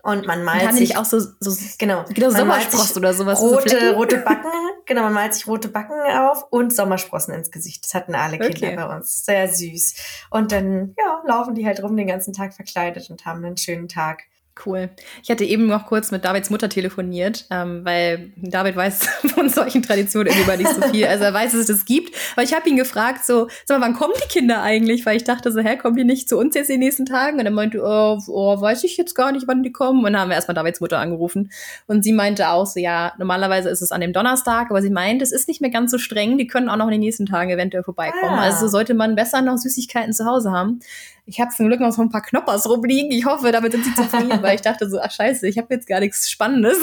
und 0.05 0.27
man 0.27 0.43
malt 0.43 0.61
Kann 0.61 0.75
sich 0.75 0.97
auch 0.97 1.05
so, 1.05 1.19
so 1.19 1.57
genau, 1.79 2.05
genau 2.09 2.29
Sommersprossen 2.29 2.97
oder 2.97 3.15
sowas. 3.15 3.41
Rote, 3.41 3.89
so 3.89 3.95
rote 3.95 4.17
Backen, 4.25 4.51
genau, 4.85 5.01
man 5.01 5.13
malt 5.13 5.33
sich 5.33 5.47
rote 5.47 5.67
Backen 5.67 5.99
auf 6.15 6.45
und 6.51 6.71
Sommersprossen 6.71 7.33
ins 7.33 7.49
Gesicht. 7.49 7.83
Das 7.83 7.95
hatten 7.95 8.13
alle 8.13 8.37
Kinder 8.37 8.67
okay. 8.67 8.75
bei 8.75 8.95
uns. 8.95 9.25
Sehr 9.25 9.47
süß. 9.47 9.95
Und 10.29 10.51
dann, 10.51 10.93
ja, 10.95 11.23
laufen 11.25 11.55
die 11.55 11.65
halt 11.65 11.81
rum 11.81 11.97
den 11.97 12.05
ganzen 12.05 12.33
Tag 12.33 12.53
verkleidet 12.53 13.09
und 13.09 13.25
haben 13.25 13.43
einen 13.43 13.57
schönen 13.57 13.87
Tag. 13.87 14.25
Cool. 14.63 14.89
Ich 15.21 15.29
hatte 15.29 15.43
eben 15.43 15.67
noch 15.67 15.85
kurz 15.85 16.11
mit 16.11 16.23
Davids 16.23 16.49
Mutter 16.49 16.69
telefoniert, 16.69 17.45
ähm, 17.51 17.83
weil 17.83 18.31
David 18.37 18.77
weiß 18.77 19.05
von 19.35 19.49
solchen 19.49 19.81
Traditionen 19.81 20.27
irgendwie 20.27 20.63
nicht 20.63 20.73
so 20.73 20.81
viel. 20.89 21.05
Also 21.07 21.25
er 21.25 21.33
weiß, 21.33 21.51
dass 21.51 21.61
es 21.61 21.67
das 21.67 21.85
gibt. 21.85 22.15
Aber 22.33 22.43
ich 22.43 22.53
habe 22.53 22.67
ihn 22.69 22.77
gefragt, 22.77 23.25
so, 23.25 23.49
sag 23.65 23.79
mal, 23.79 23.87
wann 23.87 23.95
kommen 23.95 24.13
die 24.23 24.27
Kinder 24.29 24.61
eigentlich? 24.61 25.05
Weil 25.05 25.17
ich 25.17 25.25
dachte 25.25 25.51
so, 25.51 25.59
hä, 25.59 25.75
kommen 25.75 25.97
die 25.97 26.05
nicht 26.05 26.29
zu 26.29 26.37
uns 26.37 26.55
jetzt 26.55 26.69
in 26.69 26.75
den 26.75 26.85
nächsten 26.87 27.05
Tagen? 27.05 27.37
Und 27.37 27.45
er 27.45 27.51
meinte, 27.51 27.81
oh, 27.83 28.17
oh 28.27 28.61
weiß 28.61 28.85
ich 28.85 28.95
jetzt 28.95 29.13
gar 29.13 29.33
nicht, 29.33 29.45
wann 29.47 29.61
die 29.61 29.73
kommen. 29.73 29.99
Und 30.05 30.13
dann 30.13 30.21
haben 30.21 30.29
wir 30.29 30.35
erstmal 30.35 30.55
Davids 30.55 30.79
Mutter 30.79 30.99
angerufen. 30.99 31.51
Und 31.87 32.03
sie 32.03 32.13
meinte 32.13 32.47
auch 32.47 32.65
so, 32.65 32.79
ja, 32.79 33.11
normalerweise 33.17 33.69
ist 33.69 33.81
es 33.81 33.91
an 33.91 33.99
dem 33.99 34.13
Donnerstag, 34.13 34.69
aber 34.69 34.81
sie 34.81 34.89
meint, 34.89 35.21
es 35.21 35.33
ist 35.33 35.49
nicht 35.49 35.59
mehr 35.59 35.71
ganz 35.71 35.91
so 35.91 35.97
streng. 35.97 36.37
Die 36.37 36.47
können 36.47 36.69
auch 36.69 36.77
noch 36.77 36.85
in 36.85 36.91
den 36.91 37.01
nächsten 37.01 37.25
Tagen 37.25 37.49
eventuell 37.49 37.83
vorbeikommen. 37.83 38.39
Ah. 38.39 38.43
Also 38.43 38.69
sollte 38.69 38.93
man 38.93 39.15
besser 39.15 39.41
noch 39.41 39.57
Süßigkeiten 39.57 40.13
zu 40.13 40.25
Hause 40.25 40.51
haben. 40.51 40.79
Ich 41.27 41.39
habe 41.39 41.49
zum 41.49 41.67
Glück 41.67 41.79
noch 41.79 41.91
so 41.91 42.03
ein 42.03 42.09
paar 42.09 42.21
Knoppers 42.21 42.69
rumliegen. 42.69 43.11
Ich 43.11 43.25
hoffe, 43.25 43.51
damit 43.51 43.71
sind 43.71 43.83
sie 43.83 43.95
zufrieden, 43.95 44.43
weil 44.43 44.55
ich 44.55 44.61
dachte 44.61 44.87
so, 44.87 44.99
ach 44.99 45.11
scheiße, 45.11 45.47
ich 45.47 45.57
habe 45.57 45.73
jetzt 45.73 45.87
gar 45.87 45.99
nichts 45.99 46.29
Spannendes. 46.29 46.77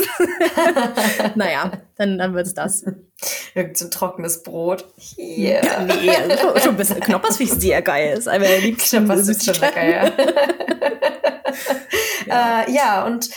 naja, 1.36 1.70
dann, 1.96 2.18
dann 2.18 2.34
wird's 2.34 2.52
das. 2.52 2.84
Irgend 3.54 3.78
so 3.78 3.84
ein 3.84 3.90
trockenes 3.92 4.42
Brot. 4.42 4.88
Yeah. 5.16 5.64
Ja, 5.64 5.84
nee, 5.84 6.10
also 6.10 6.58
schon, 6.58 6.70
ein 6.70 6.76
bisschen 6.76 7.00
Knoppers 7.00 7.36
finde 7.36 7.52
ich 7.52 7.60
sehr 7.60 7.82
geil. 7.82 8.18
Ist 8.18 8.26
einfach 8.26 8.48
der 8.48 8.60
liebste 8.60 8.98
Knoppers 8.98 9.28
ist 9.28 9.44
schon 9.44 9.60
geil. 9.60 10.12
ja. 12.26 12.62
Äh, 12.62 12.72
ja, 12.72 13.06
und 13.06 13.30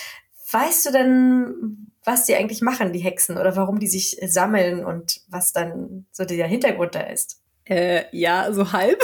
weißt 0.52 0.88
du 0.88 0.91
denn, 0.91 1.91
was 2.04 2.26
die 2.26 2.36
eigentlich 2.36 2.62
machen, 2.62 2.94
die 2.94 3.00
Hexen, 3.00 3.38
oder 3.38 3.56
warum 3.56 3.78
die 3.78 3.88
sich 3.88 4.18
sammeln 4.26 4.84
und 4.84 5.22
was 5.28 5.54
dann 5.54 6.08
so 6.12 6.26
der 6.26 6.48
Hintergrund 6.48 6.96
da 6.96 7.02
ist? 7.02 7.41
Äh, 7.67 8.04
ja, 8.12 8.51
so 8.54 8.73
halb. 8.73 9.01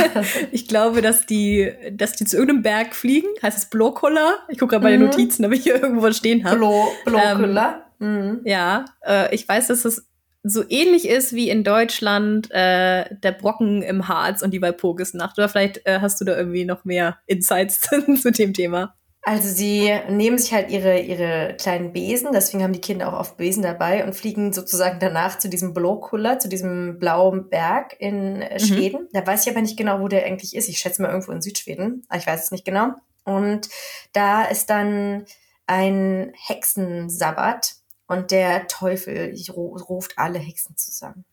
ich 0.52 0.68
glaube, 0.68 1.00
dass 1.00 1.24
die, 1.24 1.72
dass 1.92 2.12
die 2.12 2.26
zu 2.26 2.36
irgendeinem 2.36 2.62
Berg 2.62 2.94
fliegen. 2.94 3.28
Heißt 3.42 3.56
es 3.56 3.66
Blokulla? 3.66 4.34
Ich 4.48 4.58
gucke 4.58 4.72
gerade 4.72 4.84
bei 4.84 4.90
den 4.90 5.00
mhm. 5.00 5.06
Notizen, 5.06 5.44
ob 5.46 5.52
ich 5.52 5.62
hier 5.62 5.82
irgendwo 5.82 6.10
stehen 6.12 6.44
habe. 6.44 6.56
Blo 6.56 6.88
Blokulla? 7.06 7.86
Ähm, 8.00 8.16
mhm. 8.16 8.40
Ja, 8.44 8.84
äh, 9.06 9.34
ich 9.34 9.48
weiß, 9.48 9.68
dass 9.68 9.86
es 9.86 10.06
so 10.42 10.64
ähnlich 10.68 11.08
ist 11.08 11.32
wie 11.32 11.48
in 11.48 11.64
Deutschland 11.64 12.50
äh, 12.50 13.06
der 13.14 13.32
Brocken 13.32 13.80
im 13.82 14.08
Harz 14.08 14.42
und 14.42 14.50
die 14.52 14.60
Walpurgisnacht. 14.60 15.38
Oder 15.38 15.48
vielleicht 15.48 15.86
äh, 15.86 16.00
hast 16.00 16.20
du 16.20 16.24
da 16.24 16.36
irgendwie 16.36 16.64
noch 16.64 16.84
mehr 16.84 17.18
Insights 17.26 17.80
zu 18.20 18.30
dem 18.32 18.52
Thema. 18.52 18.94
Also 19.24 19.48
sie 19.48 19.88
nehmen 20.08 20.36
sich 20.36 20.52
halt 20.52 20.68
ihre, 20.68 20.98
ihre 20.98 21.56
kleinen 21.56 21.92
Besen, 21.92 22.32
deswegen 22.32 22.64
haben 22.64 22.72
die 22.72 22.80
Kinder 22.80 23.08
auch 23.08 23.20
oft 23.20 23.36
Besen 23.36 23.62
dabei 23.62 24.04
und 24.04 24.14
fliegen 24.14 24.52
sozusagen 24.52 24.98
danach 24.98 25.38
zu 25.38 25.48
diesem 25.48 25.72
Blokulla, 25.72 26.40
zu 26.40 26.48
diesem 26.48 26.98
blauen 26.98 27.48
Berg 27.48 27.94
in 28.00 28.42
äh, 28.42 28.54
mhm. 28.54 28.58
Schweden. 28.58 29.02
Mhm. 29.02 29.08
Da 29.12 29.24
weiß 29.24 29.46
ich 29.46 29.52
aber 29.52 29.62
nicht 29.62 29.78
genau, 29.78 30.00
wo 30.00 30.08
der 30.08 30.26
eigentlich 30.26 30.56
ist. 30.56 30.68
Ich 30.68 30.78
schätze 30.78 31.02
mal 31.02 31.10
irgendwo 31.12 31.30
in 31.30 31.40
Südschweden, 31.40 32.04
aber 32.08 32.18
ich 32.18 32.26
weiß 32.26 32.42
es 32.42 32.50
nicht 32.50 32.64
genau. 32.64 32.94
Und 33.24 33.68
da 34.12 34.42
ist 34.44 34.70
dann 34.70 35.24
ein 35.66 36.32
Hexensabbat 36.34 37.76
und 38.08 38.32
der 38.32 38.66
Teufel 38.66 39.34
ruft 39.56 40.18
alle 40.18 40.40
Hexen 40.40 40.76
zusammen. 40.76 41.24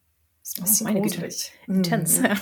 Das 0.57 0.71
ist 0.71 0.81
ein 0.81 0.93
bisschen 0.93 0.97
oh, 0.97 1.01
gruselig. 1.01 1.51
Intens. 1.67 2.19
Mhm. 2.19 2.25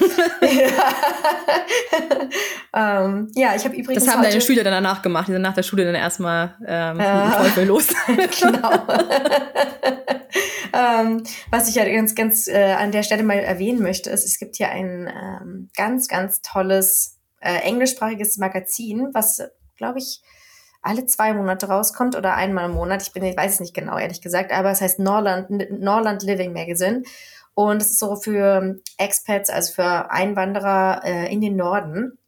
ja, 2.73 3.01
ähm, 3.03 3.31
ja 3.35 3.55
ich 3.55 3.65
habe 3.65 3.75
übrigens. 3.75 4.05
Das 4.05 4.13
haben 4.13 4.23
deine 4.23 4.39
Schüler 4.39 4.63
dann 4.63 4.73
danach 4.73 5.01
gemacht. 5.01 5.27
Die 5.27 5.33
sind 5.33 5.41
nach 5.41 5.53
der 5.53 5.63
Schule 5.63 5.83
dann 5.83 5.95
erstmal 5.95 6.55
ähm, 6.65 6.99
äh, 6.99 7.63
los. 7.65 7.87
genau. 8.39 8.71
ähm, 10.73 11.23
was 11.51 11.67
ich 11.69 11.75
ja 11.75 11.85
ganz, 11.85 12.15
ganz 12.15 12.47
äh, 12.47 12.73
an 12.73 12.91
der 12.91 13.03
Stelle 13.03 13.23
mal 13.23 13.39
erwähnen 13.39 13.81
möchte, 13.81 14.09
ist, 14.09 14.25
es 14.25 14.39
gibt 14.39 14.55
hier 14.55 14.69
ein 14.69 15.07
ähm, 15.07 15.69
ganz, 15.75 16.07
ganz 16.07 16.41
tolles 16.41 17.17
äh, 17.41 17.59
englischsprachiges 17.59 18.37
Magazin, 18.37 19.09
was, 19.13 19.41
glaube 19.75 19.99
ich, 19.99 20.21
alle 20.81 21.05
zwei 21.05 21.33
Monate 21.33 21.67
rauskommt 21.67 22.15
oder 22.15 22.35
einmal 22.35 22.65
im 22.65 22.75
Monat. 22.75 23.01
Ich 23.01 23.11
bin, 23.11 23.23
ich 23.23 23.37
weiß 23.37 23.55
es 23.55 23.59
nicht 23.59 23.73
genau, 23.73 23.97
ehrlich 23.97 24.21
gesagt, 24.21 24.51
aber 24.51 24.71
es 24.71 24.81
heißt 24.81 24.99
Norland, 24.99 25.49
Norland 25.71 26.23
Living 26.23 26.53
Magazine. 26.53 27.03
Und 27.53 27.81
es 27.81 27.89
ist 27.89 27.99
so 27.99 28.15
für 28.15 28.79
Expats, 28.97 29.49
also 29.49 29.73
für 29.73 30.11
Einwanderer 30.11 31.01
äh, 31.03 31.33
in 31.33 31.41
den 31.41 31.55
Norden. 31.55 32.19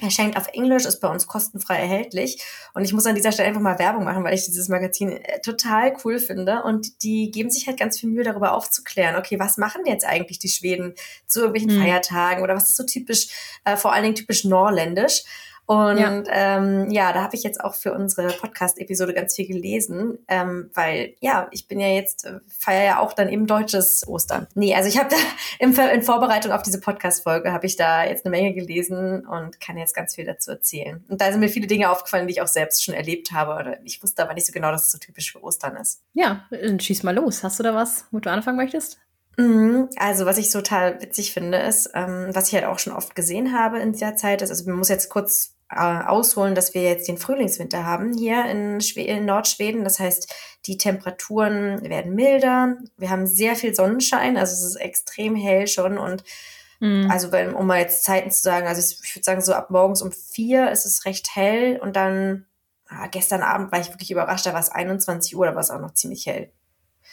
Erscheint 0.00 0.36
auf 0.36 0.46
Englisch, 0.52 0.84
ist 0.84 1.00
bei 1.00 1.08
uns 1.08 1.26
kostenfrei 1.26 1.78
erhältlich. 1.78 2.42
Und 2.72 2.84
ich 2.84 2.92
muss 2.92 3.06
an 3.06 3.16
dieser 3.16 3.32
Stelle 3.32 3.48
einfach 3.48 3.60
mal 3.60 3.80
Werbung 3.80 4.04
machen, 4.04 4.22
weil 4.22 4.34
ich 4.34 4.46
dieses 4.46 4.68
Magazin 4.68 5.12
äh, 5.12 5.40
total 5.40 5.96
cool 6.04 6.20
finde. 6.20 6.62
Und 6.62 7.02
die 7.02 7.32
geben 7.32 7.50
sich 7.50 7.66
halt 7.66 7.78
ganz 7.78 7.98
viel 7.98 8.08
Mühe, 8.08 8.22
darüber 8.22 8.52
aufzuklären, 8.54 9.16
okay, 9.16 9.40
was 9.40 9.58
machen 9.58 9.82
jetzt 9.84 10.06
eigentlich 10.06 10.38
die 10.38 10.48
Schweden 10.48 10.94
zu 11.26 11.40
irgendwelchen 11.40 11.78
mhm. 11.78 11.82
Feiertagen 11.82 12.44
oder 12.44 12.54
was 12.54 12.70
ist 12.70 12.76
so 12.76 12.84
typisch, 12.84 13.58
äh, 13.64 13.76
vor 13.76 13.92
allen 13.92 14.04
Dingen 14.04 14.14
typisch 14.14 14.44
norländisch. 14.44 15.24
Und 15.72 15.96
ja, 15.96 16.22
ähm, 16.28 16.90
ja 16.90 17.14
da 17.14 17.22
habe 17.22 17.34
ich 17.34 17.42
jetzt 17.42 17.64
auch 17.64 17.74
für 17.74 17.94
unsere 17.94 18.28
Podcast-Episode 18.28 19.14
ganz 19.14 19.34
viel 19.34 19.46
gelesen, 19.46 20.18
ähm, 20.28 20.70
weil 20.74 21.14
ja, 21.20 21.48
ich 21.50 21.66
bin 21.66 21.80
ja 21.80 21.88
jetzt, 21.88 22.26
äh, 22.26 22.40
feiere 22.46 22.84
ja 22.84 22.98
auch 23.00 23.14
dann 23.14 23.30
eben 23.30 23.46
deutsches 23.46 24.06
Ostern. 24.06 24.46
Nee, 24.54 24.74
also 24.74 24.90
ich 24.90 24.98
habe 24.98 25.08
da 25.08 25.16
im, 25.58 25.74
in 25.74 26.02
Vorbereitung 26.02 26.52
auf 26.52 26.62
diese 26.62 26.78
Podcast-Folge 26.78 27.52
habe 27.52 27.64
ich 27.64 27.76
da 27.76 28.04
jetzt 28.04 28.26
eine 28.26 28.36
Menge 28.36 28.52
gelesen 28.52 29.26
und 29.26 29.60
kann 29.60 29.78
jetzt 29.78 29.94
ganz 29.94 30.14
viel 30.14 30.26
dazu 30.26 30.50
erzählen. 30.50 31.02
Und 31.08 31.22
da 31.22 31.30
sind 31.30 31.40
mir 31.40 31.48
viele 31.48 31.66
Dinge 31.66 31.90
aufgefallen, 31.90 32.26
die 32.26 32.34
ich 32.34 32.42
auch 32.42 32.48
selbst 32.48 32.84
schon 32.84 32.94
erlebt 32.94 33.32
habe. 33.32 33.52
Oder 33.52 33.78
ich 33.84 34.02
wusste 34.02 34.22
aber 34.22 34.34
nicht 34.34 34.46
so 34.46 34.52
genau, 34.52 34.70
dass 34.72 34.84
es 34.84 34.90
so 34.90 34.98
typisch 34.98 35.32
für 35.32 35.42
Ostern 35.42 35.76
ist. 35.76 36.02
Ja, 36.12 36.46
dann 36.50 36.80
schieß 36.80 37.02
mal 37.02 37.14
los. 37.14 37.42
Hast 37.42 37.58
du 37.58 37.62
da 37.62 37.74
was, 37.74 38.04
wo 38.10 38.18
du 38.18 38.30
anfangen 38.30 38.58
möchtest? 38.58 38.98
Mhm. 39.36 39.88
Also, 39.96 40.26
was 40.26 40.38
ich 40.38 40.50
total 40.50 41.00
witzig 41.00 41.32
finde, 41.32 41.58
ist, 41.58 41.90
ähm, 41.94 42.30
was 42.32 42.48
ich 42.48 42.54
halt 42.54 42.64
auch 42.64 42.78
schon 42.78 42.92
oft 42.92 43.14
gesehen 43.14 43.58
habe 43.58 43.78
in 43.78 43.92
dieser 43.92 44.16
Zeit, 44.16 44.42
ist, 44.42 44.50
also 44.50 44.64
man 44.68 44.78
muss 44.78 44.88
jetzt 44.88 45.08
kurz 45.08 45.54
äh, 45.74 46.04
ausholen, 46.06 46.54
dass 46.54 46.74
wir 46.74 46.82
jetzt 46.82 47.08
den 47.08 47.18
Frühlingswinter 47.18 47.84
haben 47.84 48.12
hier 48.12 48.44
in, 48.46 48.80
in 48.80 49.24
Nordschweden. 49.24 49.84
Das 49.84 49.98
heißt, 49.98 50.32
die 50.66 50.76
Temperaturen 50.76 51.82
werden 51.88 52.14
milder. 52.14 52.76
Wir 52.96 53.10
haben 53.10 53.26
sehr 53.26 53.56
viel 53.56 53.74
Sonnenschein, 53.74 54.36
also 54.36 54.52
es 54.52 54.62
ist 54.62 54.76
extrem 54.76 55.34
hell 55.34 55.66
schon 55.66 55.98
und 55.98 56.22
mhm. 56.80 57.10
also 57.10 57.32
wenn, 57.32 57.54
um 57.54 57.66
mal 57.66 57.80
jetzt 57.80 58.04
Zeiten 58.04 58.30
zu 58.30 58.42
sagen, 58.42 58.66
also 58.66 58.80
ich, 58.80 59.00
ich 59.02 59.16
würde 59.16 59.24
sagen, 59.24 59.40
so 59.40 59.54
ab 59.54 59.70
morgens 59.70 60.02
um 60.02 60.12
vier 60.12 60.70
ist 60.70 60.86
es 60.86 61.04
recht 61.04 61.34
hell 61.34 61.78
und 61.82 61.96
dann 61.96 62.46
ah, 62.88 63.06
gestern 63.08 63.42
Abend 63.42 63.72
war 63.72 63.80
ich 63.80 63.88
wirklich 63.90 64.10
überrascht, 64.10 64.46
da 64.46 64.52
war 64.52 64.60
es 64.60 64.70
21 64.70 65.36
Uhr, 65.36 65.46
da 65.46 65.54
war 65.54 65.62
es 65.62 65.70
auch 65.70 65.80
noch 65.80 65.94
ziemlich 65.94 66.26
hell. 66.26 66.52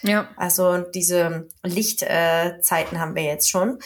Ja. 0.02 0.30
Also 0.38 0.78
diese 0.78 1.48
Lichtzeiten 1.64 2.96
äh, 2.96 3.00
haben 3.00 3.16
wir 3.16 3.24
jetzt 3.24 3.50
schon. 3.50 3.80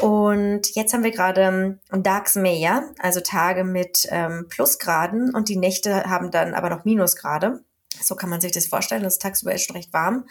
Und 0.00 0.74
jetzt 0.74 0.94
haben 0.94 1.04
wir 1.04 1.10
gerade 1.10 1.42
ähm, 1.42 1.78
Darks 2.02 2.34
Meyer, 2.34 2.90
also 2.98 3.20
Tage 3.20 3.64
mit 3.64 4.06
ähm, 4.10 4.46
Plusgraden 4.48 5.34
und 5.34 5.48
die 5.48 5.56
Nächte 5.56 6.04
haben 6.04 6.30
dann 6.30 6.54
aber 6.54 6.70
noch 6.70 6.84
Minusgrade. 6.84 7.62
So 8.00 8.14
kann 8.14 8.30
man 8.30 8.40
sich 8.40 8.52
das 8.52 8.66
vorstellen. 8.66 9.02
Das 9.02 9.14
ist 9.14 9.22
tagsüber 9.22 9.54
ist 9.54 9.66
schon 9.66 9.76
recht 9.76 9.92
warm. 9.92 10.26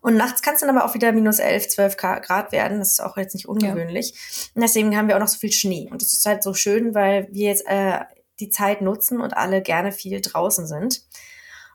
Und 0.00 0.16
nachts 0.16 0.42
kann 0.42 0.54
es 0.54 0.60
dann 0.60 0.70
aber 0.70 0.84
auch 0.84 0.94
wieder 0.94 1.12
minus 1.12 1.38
11, 1.38 1.68
12 1.68 1.96
Grad 1.96 2.52
werden. 2.52 2.80
Das 2.80 2.90
ist 2.90 3.02
auch 3.02 3.16
jetzt 3.16 3.34
nicht 3.34 3.46
ungewöhnlich. 3.46 4.10
Ja. 4.10 4.50
Und 4.56 4.62
deswegen 4.62 4.96
haben 4.96 5.08
wir 5.08 5.16
auch 5.16 5.20
noch 5.20 5.28
so 5.28 5.38
viel 5.38 5.52
Schnee. 5.52 5.88
Und 5.90 6.02
das 6.02 6.12
ist 6.12 6.26
halt 6.26 6.42
so 6.42 6.54
schön, 6.54 6.94
weil 6.94 7.28
wir 7.30 7.48
jetzt 7.48 7.66
äh, 7.66 8.00
die 8.40 8.50
Zeit 8.50 8.80
nutzen 8.80 9.20
und 9.20 9.36
alle 9.36 9.62
gerne 9.62 9.92
viel 9.92 10.20
draußen 10.20 10.66
sind. 10.66 11.02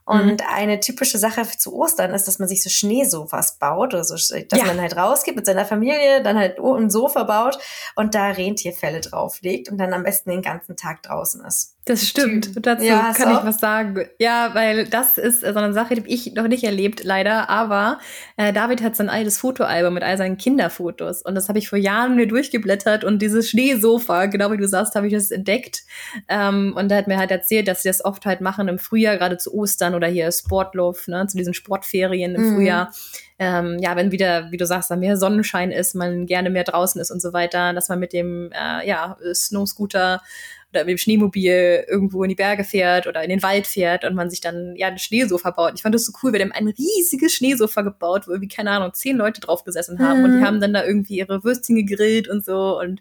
Und 0.08 0.40
mhm. 0.40 0.46
eine 0.50 0.80
typische 0.80 1.18
Sache 1.18 1.42
zu 1.46 1.74
Ostern 1.74 2.14
ist, 2.14 2.26
dass 2.26 2.38
man 2.38 2.48
sich 2.48 2.62
so 2.62 2.70
Schneesofas 2.70 3.58
baut, 3.58 3.92
oder 3.92 4.04
so, 4.04 4.14
dass 4.14 4.58
ja. 4.58 4.64
man 4.64 4.80
halt 4.80 4.96
rausgeht 4.96 5.36
mit 5.36 5.44
seiner 5.44 5.66
Familie, 5.66 6.22
dann 6.22 6.38
halt 6.38 6.58
ein 6.58 6.88
Sofa 6.88 7.24
baut 7.24 7.58
und 7.94 8.14
da 8.14 8.30
Rentierfälle 8.30 9.02
drauflegt 9.02 9.68
und 9.68 9.76
dann 9.76 9.92
am 9.92 10.04
besten 10.04 10.30
den 10.30 10.40
ganzen 10.40 10.76
Tag 10.76 11.02
draußen 11.02 11.44
ist. 11.44 11.76
Das 11.88 12.06
stimmt. 12.06 12.54
Und 12.54 12.66
dazu 12.66 12.84
ja, 12.84 13.14
kann 13.14 13.32
ich 13.32 13.44
was 13.44 13.60
sagen. 13.60 14.04
Ja, 14.18 14.50
weil 14.52 14.84
das 14.84 15.16
ist 15.16 15.40
so 15.40 15.46
eine 15.46 15.72
Sache, 15.72 15.94
die 15.94 16.12
ich 16.12 16.34
noch 16.34 16.46
nicht 16.46 16.62
erlebt, 16.62 17.02
leider. 17.02 17.48
Aber 17.48 17.98
äh, 18.36 18.52
David 18.52 18.82
hat 18.82 18.94
so 18.94 19.02
ein 19.02 19.08
altes 19.08 19.38
Fotoalbum 19.38 19.94
mit 19.94 20.02
all 20.02 20.18
seinen 20.18 20.36
Kinderfotos. 20.36 21.22
Und 21.22 21.34
das 21.34 21.48
habe 21.48 21.58
ich 21.58 21.70
vor 21.70 21.78
Jahren 21.78 22.14
mir 22.14 22.28
durchgeblättert. 22.28 23.04
Und 23.04 23.22
dieses 23.22 23.48
Schneesofa, 23.48 24.26
genau 24.26 24.52
wie 24.52 24.58
du 24.58 24.68
sagst, 24.68 24.96
habe 24.96 25.06
ich 25.06 25.14
das 25.14 25.30
entdeckt. 25.30 25.84
Ähm, 26.28 26.74
und 26.76 26.92
er 26.92 26.98
hat 26.98 27.08
mir 27.08 27.16
halt 27.16 27.30
erzählt, 27.30 27.68
dass 27.68 27.82
sie 27.82 27.88
das 27.88 28.04
oft 28.04 28.26
halt 28.26 28.42
machen 28.42 28.68
im 28.68 28.78
Frühjahr, 28.78 29.16
gerade 29.16 29.38
zu 29.38 29.54
Ostern 29.54 29.94
oder 29.94 30.08
hier 30.08 30.30
Sportluft, 30.30 31.08
ne, 31.08 31.26
zu 31.26 31.38
diesen 31.38 31.54
Sportferien 31.54 32.34
im 32.34 32.50
mhm. 32.50 32.54
Frühjahr. 32.54 32.92
Ähm, 33.38 33.78
ja, 33.80 33.94
wenn 33.94 34.10
wieder, 34.10 34.50
wie 34.50 34.56
du 34.56 34.66
sagst, 34.66 34.90
da 34.90 34.96
mehr 34.96 35.16
Sonnenschein 35.16 35.70
ist, 35.70 35.94
man 35.94 36.26
gerne 36.26 36.50
mehr 36.50 36.64
draußen 36.64 37.00
ist 37.00 37.12
und 37.12 37.22
so 37.22 37.32
weiter, 37.32 37.72
dass 37.72 37.88
man 37.88 38.00
mit 38.00 38.12
dem 38.12 38.50
äh, 38.52 38.86
ja, 38.86 39.16
Snowscooter 39.32 40.20
oder 40.70 40.84
mit 40.84 40.90
dem 40.90 40.98
Schneemobil 40.98 41.84
irgendwo 41.88 42.22
in 42.22 42.28
die 42.28 42.34
Berge 42.34 42.62
fährt 42.62 43.06
oder 43.06 43.22
in 43.22 43.30
den 43.30 43.42
Wald 43.42 43.66
fährt 43.66 44.04
und 44.04 44.14
man 44.14 44.28
sich 44.28 44.40
dann 44.40 44.74
ja 44.76 44.88
ein 44.88 44.98
Schneesofa 44.98 45.50
baut. 45.50 45.72
Ich 45.76 45.82
fand 45.82 45.94
das 45.94 46.04
so 46.04 46.12
cool, 46.22 46.32
wir 46.32 46.40
haben 46.40 46.52
ein 46.52 46.68
riesiges 46.68 47.34
Schneesofa 47.34 47.82
gebaut, 47.82 48.26
wo 48.26 48.32
irgendwie, 48.32 48.54
keine 48.54 48.72
Ahnung, 48.72 48.92
zehn 48.92 49.16
Leute 49.16 49.40
drauf 49.40 49.64
gesessen 49.64 49.98
haben 49.98 50.18
mhm. 50.18 50.24
und 50.24 50.32
die 50.32 50.38
mhm. 50.38 50.44
haben 50.44 50.60
dann 50.60 50.74
da 50.74 50.84
irgendwie 50.84 51.16
ihre 51.16 51.42
Würstchen 51.42 51.76
gegrillt 51.76 52.28
und 52.28 52.44
so 52.44 52.78
und 52.78 53.00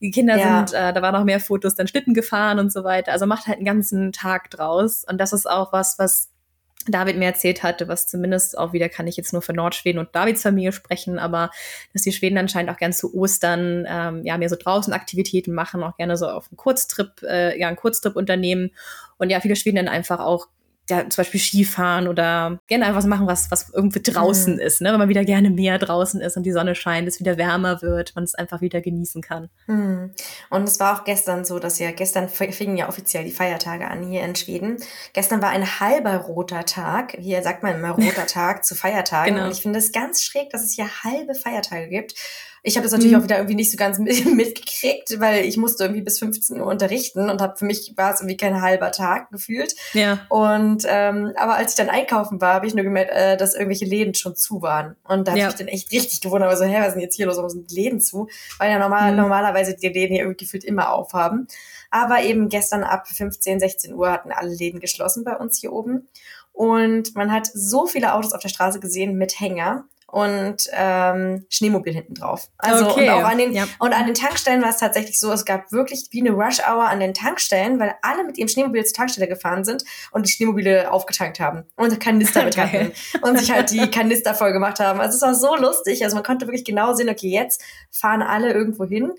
die 0.00 0.10
Kinder 0.10 0.36
ja. 0.36 0.66
sind, 0.66 0.78
äh, 0.78 0.92
da 0.92 1.02
waren 1.02 1.14
noch 1.14 1.24
mehr 1.24 1.40
Fotos, 1.40 1.76
dann 1.76 1.86
Schlitten 1.86 2.14
gefahren 2.14 2.58
und 2.58 2.72
so 2.72 2.82
weiter. 2.82 3.12
Also 3.12 3.26
macht 3.26 3.46
halt 3.46 3.58
einen 3.58 3.66
ganzen 3.66 4.12
Tag 4.12 4.50
draus 4.50 5.04
und 5.08 5.18
das 5.18 5.32
ist 5.32 5.48
auch 5.48 5.72
was, 5.72 5.98
was 5.98 6.33
David 6.86 7.16
mir 7.16 7.26
erzählt 7.26 7.62
hatte, 7.62 7.88
was 7.88 8.06
zumindest 8.06 8.58
auch 8.58 8.72
wieder 8.72 8.88
kann 8.88 9.06
ich 9.06 9.16
jetzt 9.16 9.32
nur 9.32 9.42
für 9.42 9.52
Nordschweden 9.52 9.98
und 9.98 10.14
Davids 10.14 10.42
Familie 10.42 10.72
sprechen, 10.72 11.18
aber 11.18 11.50
dass 11.92 12.02
die 12.02 12.12
Schweden 12.12 12.38
anscheinend 12.38 12.70
auch 12.70 12.76
gern 12.76 12.92
zu 12.92 13.14
Ostern 13.14 13.86
ähm, 13.88 14.22
ja 14.24 14.36
mehr 14.38 14.48
so 14.48 14.56
draußen 14.56 14.92
Aktivitäten 14.92 15.54
machen, 15.54 15.82
auch 15.82 15.96
gerne 15.96 16.16
so 16.16 16.26
auf 16.28 16.48
einen 16.50 16.56
Kurztrip, 16.56 17.22
äh, 17.22 17.58
ja 17.58 17.68
einen 17.68 17.76
Kurztrip 17.76 18.16
unternehmen. 18.16 18.70
Und 19.16 19.30
ja 19.30 19.40
viele 19.40 19.56
Schweden 19.56 19.76
dann 19.76 19.88
einfach 19.88 20.20
auch 20.20 20.48
ja, 20.90 21.08
zum 21.08 21.22
Beispiel 21.22 21.40
Skifahren 21.40 22.08
oder 22.08 22.58
gerne 22.66 22.84
einfach 22.84 22.98
was 22.98 23.06
machen, 23.06 23.26
was, 23.26 23.50
was 23.50 23.70
irgendwie 23.72 24.02
draußen 24.02 24.54
mhm. 24.54 24.60
ist, 24.60 24.80
ne? 24.82 24.92
Wenn 24.92 24.98
man 24.98 25.08
wieder 25.08 25.24
gerne 25.24 25.50
mehr 25.50 25.78
draußen 25.78 26.20
ist 26.20 26.36
und 26.36 26.42
die 26.42 26.52
Sonne 26.52 26.74
scheint, 26.74 27.08
es 27.08 27.20
wieder 27.20 27.38
wärmer 27.38 27.80
wird, 27.80 28.14
man 28.14 28.24
es 28.24 28.34
einfach 28.34 28.60
wieder 28.60 28.80
genießen 28.80 29.22
kann. 29.22 29.48
Mhm. 29.66 30.12
Und 30.50 30.64
es 30.64 30.78
war 30.80 30.98
auch 30.98 31.04
gestern 31.04 31.44
so, 31.44 31.58
dass 31.58 31.78
ja, 31.78 31.90
gestern 31.90 32.28
fingen 32.28 32.76
ja 32.76 32.88
offiziell 32.88 33.24
die 33.24 33.32
Feiertage 33.32 33.88
an 33.88 34.06
hier 34.06 34.22
in 34.22 34.36
Schweden. 34.36 34.76
Gestern 35.14 35.40
war 35.40 35.50
ein 35.50 35.80
halber 35.80 36.16
roter 36.16 36.66
Tag. 36.66 37.16
Hier 37.18 37.42
sagt 37.42 37.62
man 37.62 37.76
immer 37.76 37.90
roter 37.90 38.26
Tag 38.26 38.64
zu 38.64 38.74
Feiertagen. 38.74 39.34
Genau. 39.34 39.46
Und 39.46 39.52
ich 39.52 39.62
finde 39.62 39.78
es 39.78 39.92
ganz 39.92 40.22
schräg, 40.22 40.50
dass 40.50 40.64
es 40.64 40.72
hier 40.72 40.86
halbe 41.02 41.34
Feiertage 41.34 41.88
gibt. 41.88 42.14
Ich 42.66 42.76
habe 42.76 42.84
das 42.84 42.92
natürlich 42.92 43.12
mhm. 43.12 43.20
auch 43.20 43.24
wieder 43.24 43.36
irgendwie 43.36 43.56
nicht 43.56 43.70
so 43.70 43.76
ganz 43.76 43.98
mitgekriegt, 43.98 45.20
weil 45.20 45.44
ich 45.44 45.58
musste 45.58 45.84
irgendwie 45.84 46.00
bis 46.00 46.18
15 46.18 46.58
Uhr 46.62 46.66
unterrichten 46.66 47.28
und 47.28 47.42
habe 47.42 47.58
für 47.58 47.66
mich 47.66 47.92
war 47.96 48.14
es 48.14 48.20
irgendwie 48.20 48.38
kein 48.38 48.62
halber 48.62 48.90
Tag 48.90 49.30
gefühlt. 49.30 49.76
Ja. 49.92 50.20
Und 50.30 50.84
ähm, 50.88 51.32
aber 51.36 51.56
als 51.56 51.72
ich 51.72 51.76
dann 51.76 51.90
einkaufen 51.90 52.40
war, 52.40 52.54
habe 52.54 52.66
ich 52.66 52.74
nur 52.74 52.82
gemerkt, 52.82 53.12
äh, 53.12 53.36
dass 53.36 53.54
irgendwelche 53.54 53.84
Läden 53.84 54.14
schon 54.14 54.34
zu 54.34 54.62
waren. 54.62 54.96
Und 55.04 55.28
da 55.28 55.32
habe 55.32 55.40
ja. 55.40 55.48
ich 55.50 55.54
dann 55.56 55.68
echt 55.68 55.92
richtig 55.92 56.22
gewundert, 56.22 56.48
aber 56.48 56.56
so, 56.56 56.64
hä, 56.64 56.76
was 56.78 56.88
ist 56.88 56.94
denn 56.94 57.02
jetzt 57.02 57.16
hier 57.16 57.26
los? 57.26 57.36
Warum 57.36 57.50
sind 57.50 57.70
Läden 57.70 58.00
zu? 58.00 58.28
Weil 58.56 58.70
ja 58.70 58.78
normal, 58.78 59.10
mhm. 59.10 59.18
normalerweise 59.18 59.76
die 59.76 59.88
Läden 59.88 60.14
hier 60.14 60.22
irgendwie 60.22 60.44
gefühlt 60.44 60.64
immer 60.64 60.90
aufhaben. 60.90 61.46
Aber 61.90 62.22
eben 62.22 62.48
gestern 62.48 62.82
ab 62.82 63.06
15, 63.06 63.60
16 63.60 63.94
Uhr 63.94 64.10
hatten 64.10 64.32
alle 64.32 64.54
Läden 64.54 64.80
geschlossen 64.80 65.22
bei 65.22 65.36
uns 65.36 65.60
hier 65.60 65.72
oben. 65.72 66.08
Und 66.54 67.14
man 67.14 67.30
hat 67.30 67.50
so 67.52 67.86
viele 67.86 68.14
Autos 68.14 68.32
auf 68.32 68.40
der 68.40 68.48
Straße 68.48 68.80
gesehen 68.80 69.18
mit 69.18 69.38
Hänger 69.38 69.84
und 70.14 70.68
ähm, 70.72 71.44
Schneemobil 71.50 71.92
hinten 71.92 72.14
drauf. 72.14 72.48
Also 72.58 72.88
okay. 72.88 73.08
und 73.08 73.14
auch 73.14 73.24
an 73.24 73.36
den 73.36 73.52
ja. 73.52 73.66
und 73.80 73.92
an 73.92 74.06
den 74.06 74.14
Tankstellen 74.14 74.62
war 74.62 74.70
es 74.70 74.76
tatsächlich 74.76 75.18
so, 75.18 75.32
es 75.32 75.44
gab 75.44 75.72
wirklich 75.72 76.06
wie 76.12 76.20
eine 76.20 76.30
Rush 76.30 76.60
Hour 76.60 76.88
an 76.88 77.00
den 77.00 77.14
Tankstellen, 77.14 77.80
weil 77.80 77.96
alle 78.00 78.22
mit 78.22 78.38
ihrem 78.38 78.46
Schneemobil 78.46 78.84
zur 78.84 78.94
Tankstelle 78.94 79.26
gefahren 79.26 79.64
sind 79.64 79.84
und 80.12 80.28
die 80.28 80.30
Schneemobile 80.30 80.92
aufgetankt 80.92 81.40
haben 81.40 81.64
und 81.74 81.98
Kanister 81.98 82.44
mit 82.44 82.56
hatten 82.58 82.92
und 83.22 83.40
sich 83.40 83.50
halt 83.50 83.72
die 83.72 83.90
Kanister 83.90 84.34
voll 84.34 84.52
gemacht 84.52 84.78
haben. 84.78 85.00
Also 85.00 85.16
es 85.16 85.22
war 85.22 85.34
so 85.34 85.60
lustig, 85.60 86.04
also 86.04 86.14
man 86.14 86.22
konnte 86.22 86.46
wirklich 86.46 86.64
genau 86.64 86.94
sehen, 86.94 87.08
okay, 87.08 87.30
jetzt 87.30 87.64
fahren 87.90 88.22
alle 88.22 88.52
irgendwo 88.52 88.84
hin 88.84 89.10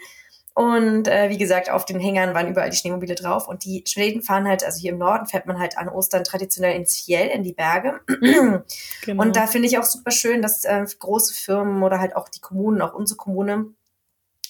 und 0.56 1.10
äh, 1.10 1.30
wie 1.30 1.38
gesagt, 1.38 1.70
auf 1.70 1.84
den 1.84 2.00
Hängern 2.00 2.34
waren 2.34 2.48
überall 2.48 2.70
die 2.70 2.78
Schneemobile 2.78 3.15
drauf. 3.15 3.50
Und 3.50 3.65
die 3.65 3.84
Schweden 3.86 4.22
fahren 4.22 4.48
halt, 4.48 4.63
also 4.63 4.80
hier 4.80 4.94
im 4.94 4.98
Norden 4.98 5.26
fährt 5.26 5.48
man 5.48 5.60
halt 5.60 5.78
an 5.78 5.89
Ostern 5.89 6.24
traditionell 6.24 6.78
ins 6.78 6.96
Fjell, 6.96 7.28
in 7.28 7.44
die 7.44 7.54
Berge. 7.54 8.00
Genau. 9.06 9.22
Und 9.22 9.36
da 9.36 9.46
finde 9.48 9.68
ich 9.68 9.78
auch 9.78 9.84
super 9.84 10.12
schön, 10.12 10.41
dass 10.41 10.63
äh, 10.63 10.84
große 10.98 11.34
Firmen 11.34 11.84
oder 11.84 12.00
halt 12.00 12.15
auch 12.15 12.30
die 12.30 12.39
Kommunen, 12.39 12.82
auch 12.82 12.94
unsere 12.94 13.18
Kommune, 13.18 13.74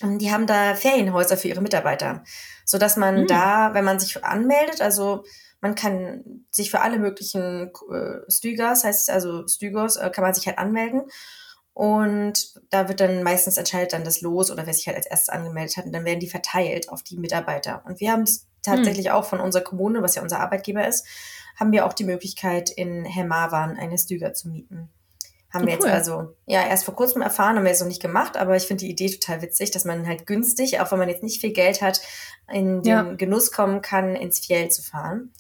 ähm, 0.02 0.20
die 0.20 0.32
haben 0.32 0.46
da 0.46 0.76
Ferienhäuser 0.76 1.38
für 1.38 1.48
ihre 1.48 1.62
Mitarbeiter. 1.62 2.24
Sodass 2.64 2.96
man 2.96 3.22
mhm. 3.22 3.28
da, 3.28 3.74
wenn 3.74 3.84
man 3.84 4.00
sich 4.00 4.24
anmeldet, 4.24 4.82
also 4.82 5.26
man 5.60 5.76
kann 5.76 6.46
sich 6.52 6.70
für 6.70 6.82
alle 6.82 7.00
möglichen 7.00 7.72
äh, 7.92 8.32
Stygers, 8.32 8.84
heißt 8.84 9.10
also 9.10 9.48
Stygos, 9.48 9.98
äh, 9.98 10.10
kann 10.12 10.24
man 10.24 10.34
sich 10.36 10.46
halt 10.46 10.60
anmelden. 10.60 11.02
Und 11.76 12.54
da 12.70 12.88
wird 12.88 13.02
dann 13.02 13.22
meistens 13.22 13.58
entscheidet 13.58 13.92
dann 13.92 14.06
das 14.06 14.22
Los 14.22 14.50
oder 14.50 14.66
wer 14.66 14.74
sich 14.74 14.88
halt 14.88 14.96
als 14.96 15.08
erstes 15.08 15.28
angemeldet 15.28 15.76
hat. 15.76 15.86
Und 15.86 15.92
dann 15.92 16.06
werden 16.06 16.22
die 16.22 16.30
verteilt 16.30 16.88
auf 16.88 17.04
die 17.04 17.18
Mitarbeiter. 17.18 17.84
Und 17.86 18.00
wir 18.00 18.14
haben 18.14 18.22
es 18.22 18.48
tatsächlich 18.64 19.08
hm. 19.08 19.12
auch 19.12 19.26
von 19.26 19.42
unserer 19.42 19.62
Kommune, 19.62 20.02
was 20.02 20.16
ja 20.16 20.22
unser 20.22 20.40
Arbeitgeber 20.40 20.88
ist, 20.88 21.06
haben 21.58 21.74
wir 21.74 21.86
auch 21.86 21.92
die 21.92 22.06
Möglichkeit, 22.06 22.70
in 22.70 23.04
Hermavan 23.04 23.78
eine 23.78 23.98
Stüger 23.98 24.34
zu 24.34 24.48
mieten. 24.48 24.90
Haben 25.54 25.64
oh, 25.64 25.68
wir 25.68 25.74
jetzt 25.74 25.86
also, 25.86 26.34
ja, 26.46 26.66
erst 26.66 26.86
vor 26.86 26.96
kurzem 26.96 27.22
erfahren, 27.22 27.58
haben 27.58 27.64
wir 27.64 27.72
jetzt 27.72 27.82
noch 27.82 27.90
nicht 27.90 28.02
gemacht, 28.02 28.38
aber 28.38 28.56
ich 28.56 28.68
finde 28.68 28.86
die 28.86 28.92
Idee 28.92 29.10
total 29.10 29.42
witzig, 29.42 29.72
dass 29.72 29.84
man 29.84 30.08
halt 30.08 30.26
günstig, 30.26 30.80
auch 30.80 30.94
wenn 30.94 31.00
man 31.00 31.10
jetzt 31.10 31.24
nicht 31.24 31.42
viel 31.42 31.52
Geld 31.52 31.82
hat, 31.82 32.00
in 32.50 32.84
den 32.84 32.90
ja. 32.90 33.04
Genuss 33.04 33.52
kommen 33.52 33.82
kann, 33.82 34.16
ins 34.16 34.40
Fjell 34.40 34.70
zu 34.70 34.82
fahren. 34.82 35.34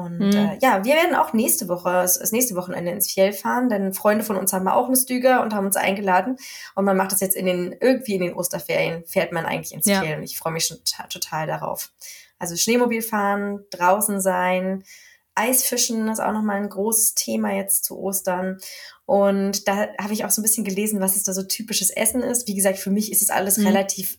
Und 0.00 0.18
mhm. 0.18 0.32
äh, 0.32 0.58
ja, 0.60 0.84
wir 0.84 0.94
werden 0.94 1.14
auch 1.14 1.32
nächste 1.32 1.68
Woche, 1.68 1.90
das 1.90 2.32
nächste 2.32 2.54
Wochenende 2.56 2.90
ins 2.90 3.10
Fjell 3.10 3.32
fahren, 3.32 3.68
denn 3.68 3.92
Freunde 3.92 4.24
von 4.24 4.36
uns 4.36 4.52
haben 4.52 4.68
auch 4.68 4.86
eine 4.86 4.96
Stüger 4.96 5.42
und 5.42 5.54
haben 5.54 5.66
uns 5.66 5.76
eingeladen. 5.76 6.36
Und 6.74 6.84
man 6.84 6.96
macht 6.96 7.12
das 7.12 7.20
jetzt 7.20 7.36
in 7.36 7.46
den, 7.46 7.76
irgendwie 7.80 8.14
in 8.14 8.22
den 8.22 8.34
Osterferien, 8.34 9.04
fährt 9.06 9.32
man 9.32 9.46
eigentlich 9.46 9.72
ins 9.72 9.86
ja. 9.86 10.00
Fjell. 10.00 10.18
Und 10.18 10.24
ich 10.24 10.38
freue 10.38 10.52
mich 10.52 10.66
schon 10.66 10.78
total 11.08 11.46
darauf. 11.46 11.92
Also 12.38 12.56
Schneemobil 12.56 13.02
fahren, 13.02 13.64
draußen 13.70 14.20
sein, 14.20 14.84
Eisfischen 15.34 16.08
ist 16.08 16.20
auch 16.20 16.32
nochmal 16.32 16.56
ein 16.56 16.68
großes 16.68 17.14
Thema 17.14 17.52
jetzt 17.52 17.84
zu 17.84 17.98
Ostern. 17.98 18.58
Und 19.06 19.66
da 19.68 19.88
habe 19.98 20.12
ich 20.12 20.24
auch 20.24 20.30
so 20.30 20.40
ein 20.40 20.42
bisschen 20.42 20.64
gelesen, 20.64 21.00
was 21.00 21.16
es 21.16 21.22
da 21.22 21.32
so 21.32 21.42
typisches 21.42 21.90
Essen 21.90 22.22
ist. 22.22 22.46
Wie 22.46 22.54
gesagt, 22.54 22.78
für 22.78 22.90
mich 22.90 23.10
ist 23.10 23.22
es 23.22 23.30
alles 23.30 23.56
mhm. 23.56 23.68
relativ 23.68 24.18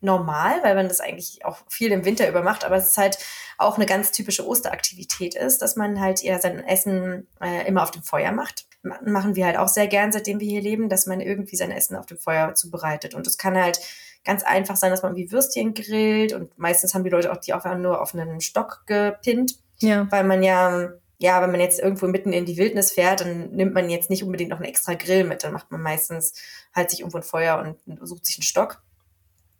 normal, 0.00 0.62
weil 0.62 0.74
man 0.74 0.88
das 0.88 1.00
eigentlich 1.00 1.44
auch 1.44 1.58
viel 1.68 1.92
im 1.92 2.04
Winter 2.04 2.28
über 2.28 2.42
macht, 2.42 2.64
aber 2.64 2.76
es 2.76 2.88
ist 2.88 2.98
halt 2.98 3.18
auch 3.56 3.76
eine 3.76 3.86
ganz 3.86 4.12
typische 4.12 4.46
Osteraktivität 4.46 5.34
ist, 5.34 5.62
dass 5.62 5.76
man 5.76 6.00
halt 6.00 6.22
eher 6.22 6.40
sein 6.40 6.64
Essen 6.64 7.26
äh, 7.40 7.66
immer 7.66 7.82
auf 7.82 7.90
dem 7.90 8.02
Feuer 8.02 8.32
macht. 8.32 8.66
Machen 8.82 9.34
wir 9.34 9.46
halt 9.46 9.56
auch 9.56 9.68
sehr 9.68 9.88
gern, 9.88 10.12
seitdem 10.12 10.38
wir 10.38 10.48
hier 10.48 10.62
leben, 10.62 10.88
dass 10.88 11.06
man 11.06 11.20
irgendwie 11.20 11.56
sein 11.56 11.72
Essen 11.72 11.96
auf 11.96 12.06
dem 12.06 12.18
Feuer 12.18 12.54
zubereitet. 12.54 13.14
Und 13.14 13.26
es 13.26 13.36
kann 13.36 13.56
halt 13.56 13.80
ganz 14.24 14.44
einfach 14.44 14.76
sein, 14.76 14.90
dass 14.90 15.02
man 15.02 15.16
wie 15.16 15.32
Würstchen 15.32 15.74
grillt 15.74 16.32
und 16.32 16.56
meistens 16.58 16.94
haben 16.94 17.04
die 17.04 17.10
Leute 17.10 17.32
auch 17.32 17.38
die 17.38 17.54
auch 17.54 17.64
nur 17.76 18.00
auf 18.00 18.14
einen 18.14 18.40
Stock 18.40 18.82
gepinnt, 18.86 19.56
ja. 19.80 20.06
weil 20.10 20.24
man 20.24 20.42
ja 20.42 20.92
ja, 21.20 21.42
wenn 21.42 21.50
man 21.50 21.60
jetzt 21.60 21.80
irgendwo 21.80 22.06
mitten 22.06 22.32
in 22.32 22.46
die 22.46 22.56
Wildnis 22.56 22.92
fährt, 22.92 23.22
dann 23.22 23.50
nimmt 23.50 23.74
man 23.74 23.90
jetzt 23.90 24.08
nicht 24.08 24.22
unbedingt 24.22 24.50
noch 24.50 24.58
einen 24.58 24.68
extra 24.68 24.94
Grill 24.94 25.24
mit. 25.24 25.42
Dann 25.42 25.52
macht 25.52 25.70
man 25.72 25.82
meistens 25.82 26.32
halt 26.72 26.90
sich 26.90 27.00
irgendwo 27.00 27.18
ein 27.18 27.24
Feuer 27.24 27.58
und 27.58 28.06
sucht 28.06 28.24
sich 28.24 28.36
einen 28.38 28.44
Stock. 28.44 28.80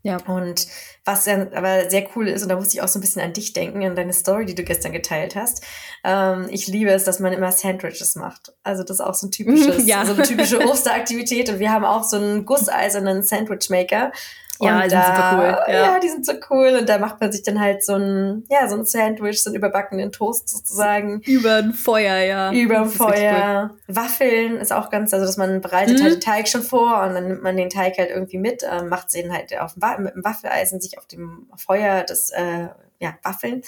Ja. 0.03 0.19
Und 0.27 0.67
was 1.05 1.25
dann 1.25 1.53
aber 1.53 1.91
sehr 1.91 2.09
cool 2.15 2.29
ist, 2.29 2.43
und 2.43 2.49
da 2.49 2.57
musste 2.57 2.75
ich 2.75 2.83
auch 2.83 2.89
so 2.89 2.99
ein 2.99 3.03
bisschen 3.03 3.23
an 3.23 3.33
dich 3.33 3.53
denken, 3.53 3.85
an 3.85 3.97
deine 3.97 4.13
Story, 4.13 4.47
die 4.47 4.55
du 4.55 4.63
gestern 4.63 4.93
geteilt 4.93 5.35
hast. 5.35 5.65
Ähm, 6.05 6.47
ich 6.51 6.67
liebe 6.69 6.91
es, 6.91 7.05
dass 7.05 7.19
man 7.19 7.33
immer 7.33 7.51
Sandwiches 7.51 8.15
macht. 8.15 8.53
Also 8.63 8.85
das 8.85 8.99
ist 8.99 9.01
auch 9.01 9.15
so 9.15 9.27
ein 9.27 9.31
typisches, 9.33 9.87
ja. 9.87 10.05
so 10.07 10.15
eine 10.15 10.23
typische 10.23 10.61
Osteraktivität. 10.61 11.49
Und 11.51 11.59
wir 11.59 11.73
haben 11.73 11.85
auch 11.85 12.05
so 12.05 12.17
einen 12.17 12.45
gusseisernen 12.45 13.23
Sandwichmaker. 13.23 14.13
Ja, 14.61 14.83
die 14.83 14.90
sind 14.90 15.05
super 15.05 15.33
cool. 15.35 15.73
Ja. 15.73 15.75
ja. 15.75 16.01
die 16.01 16.09
sind 16.09 16.27
so 16.27 16.33
cool. 16.51 16.77
Und 16.81 16.88
da 16.88 16.99
macht 16.99 17.21
man 17.21 17.31
sich 17.33 17.42
dann 17.42 17.61
halt 17.61 17.85
so 17.85 17.94
ein, 17.94 18.44
ja, 18.51 18.68
so 18.68 18.77
ein 18.77 18.85
Sandwich, 18.85 19.42
so 19.42 19.51
einen 19.51 19.57
überbackenen 19.57 20.12
Toast 20.12 20.49
sozusagen. 20.49 21.21
Über 21.21 21.57
ein 21.57 21.73
Feuer, 21.73 22.18
ja. 22.18 22.53
Über 22.53 22.81
ein 22.81 22.88
Feuer. 22.88 23.71
Cool. 23.71 23.97
Waffeln 23.97 24.57
ist 24.57 24.73
auch 24.73 24.90
ganz, 24.90 25.12
also 25.14 25.27
dass 25.27 25.37
man 25.37 25.61
bereitet 25.61 25.99
mhm. 25.99 26.03
halt 26.03 26.14
den 26.14 26.21
Teig 26.21 26.49
schon 26.49 26.62
vor 26.62 27.03
und 27.03 27.14
dann 27.14 27.29
nimmt 27.29 27.42
man 27.42 27.57
den 27.57 27.71
Teig 27.71 27.99
halt 27.99 28.11
irgendwie 28.11 28.38
mit, 28.38 28.62
äh, 28.62 28.83
macht 28.83 29.14
den 29.14 29.33
halt 29.33 29.59
auf 29.59 29.75
dem, 29.75 30.05
mit 30.05 30.14
dem 30.14 30.25
Waffeleisen 30.25 30.81
sich 30.81 30.99
auf 30.99 31.07
dem 31.07 31.49
Feuer 31.57 32.05
das, 32.05 32.31
äh, 32.31 32.68
ja, 33.01 33.14
Waffeln. 33.23 33.62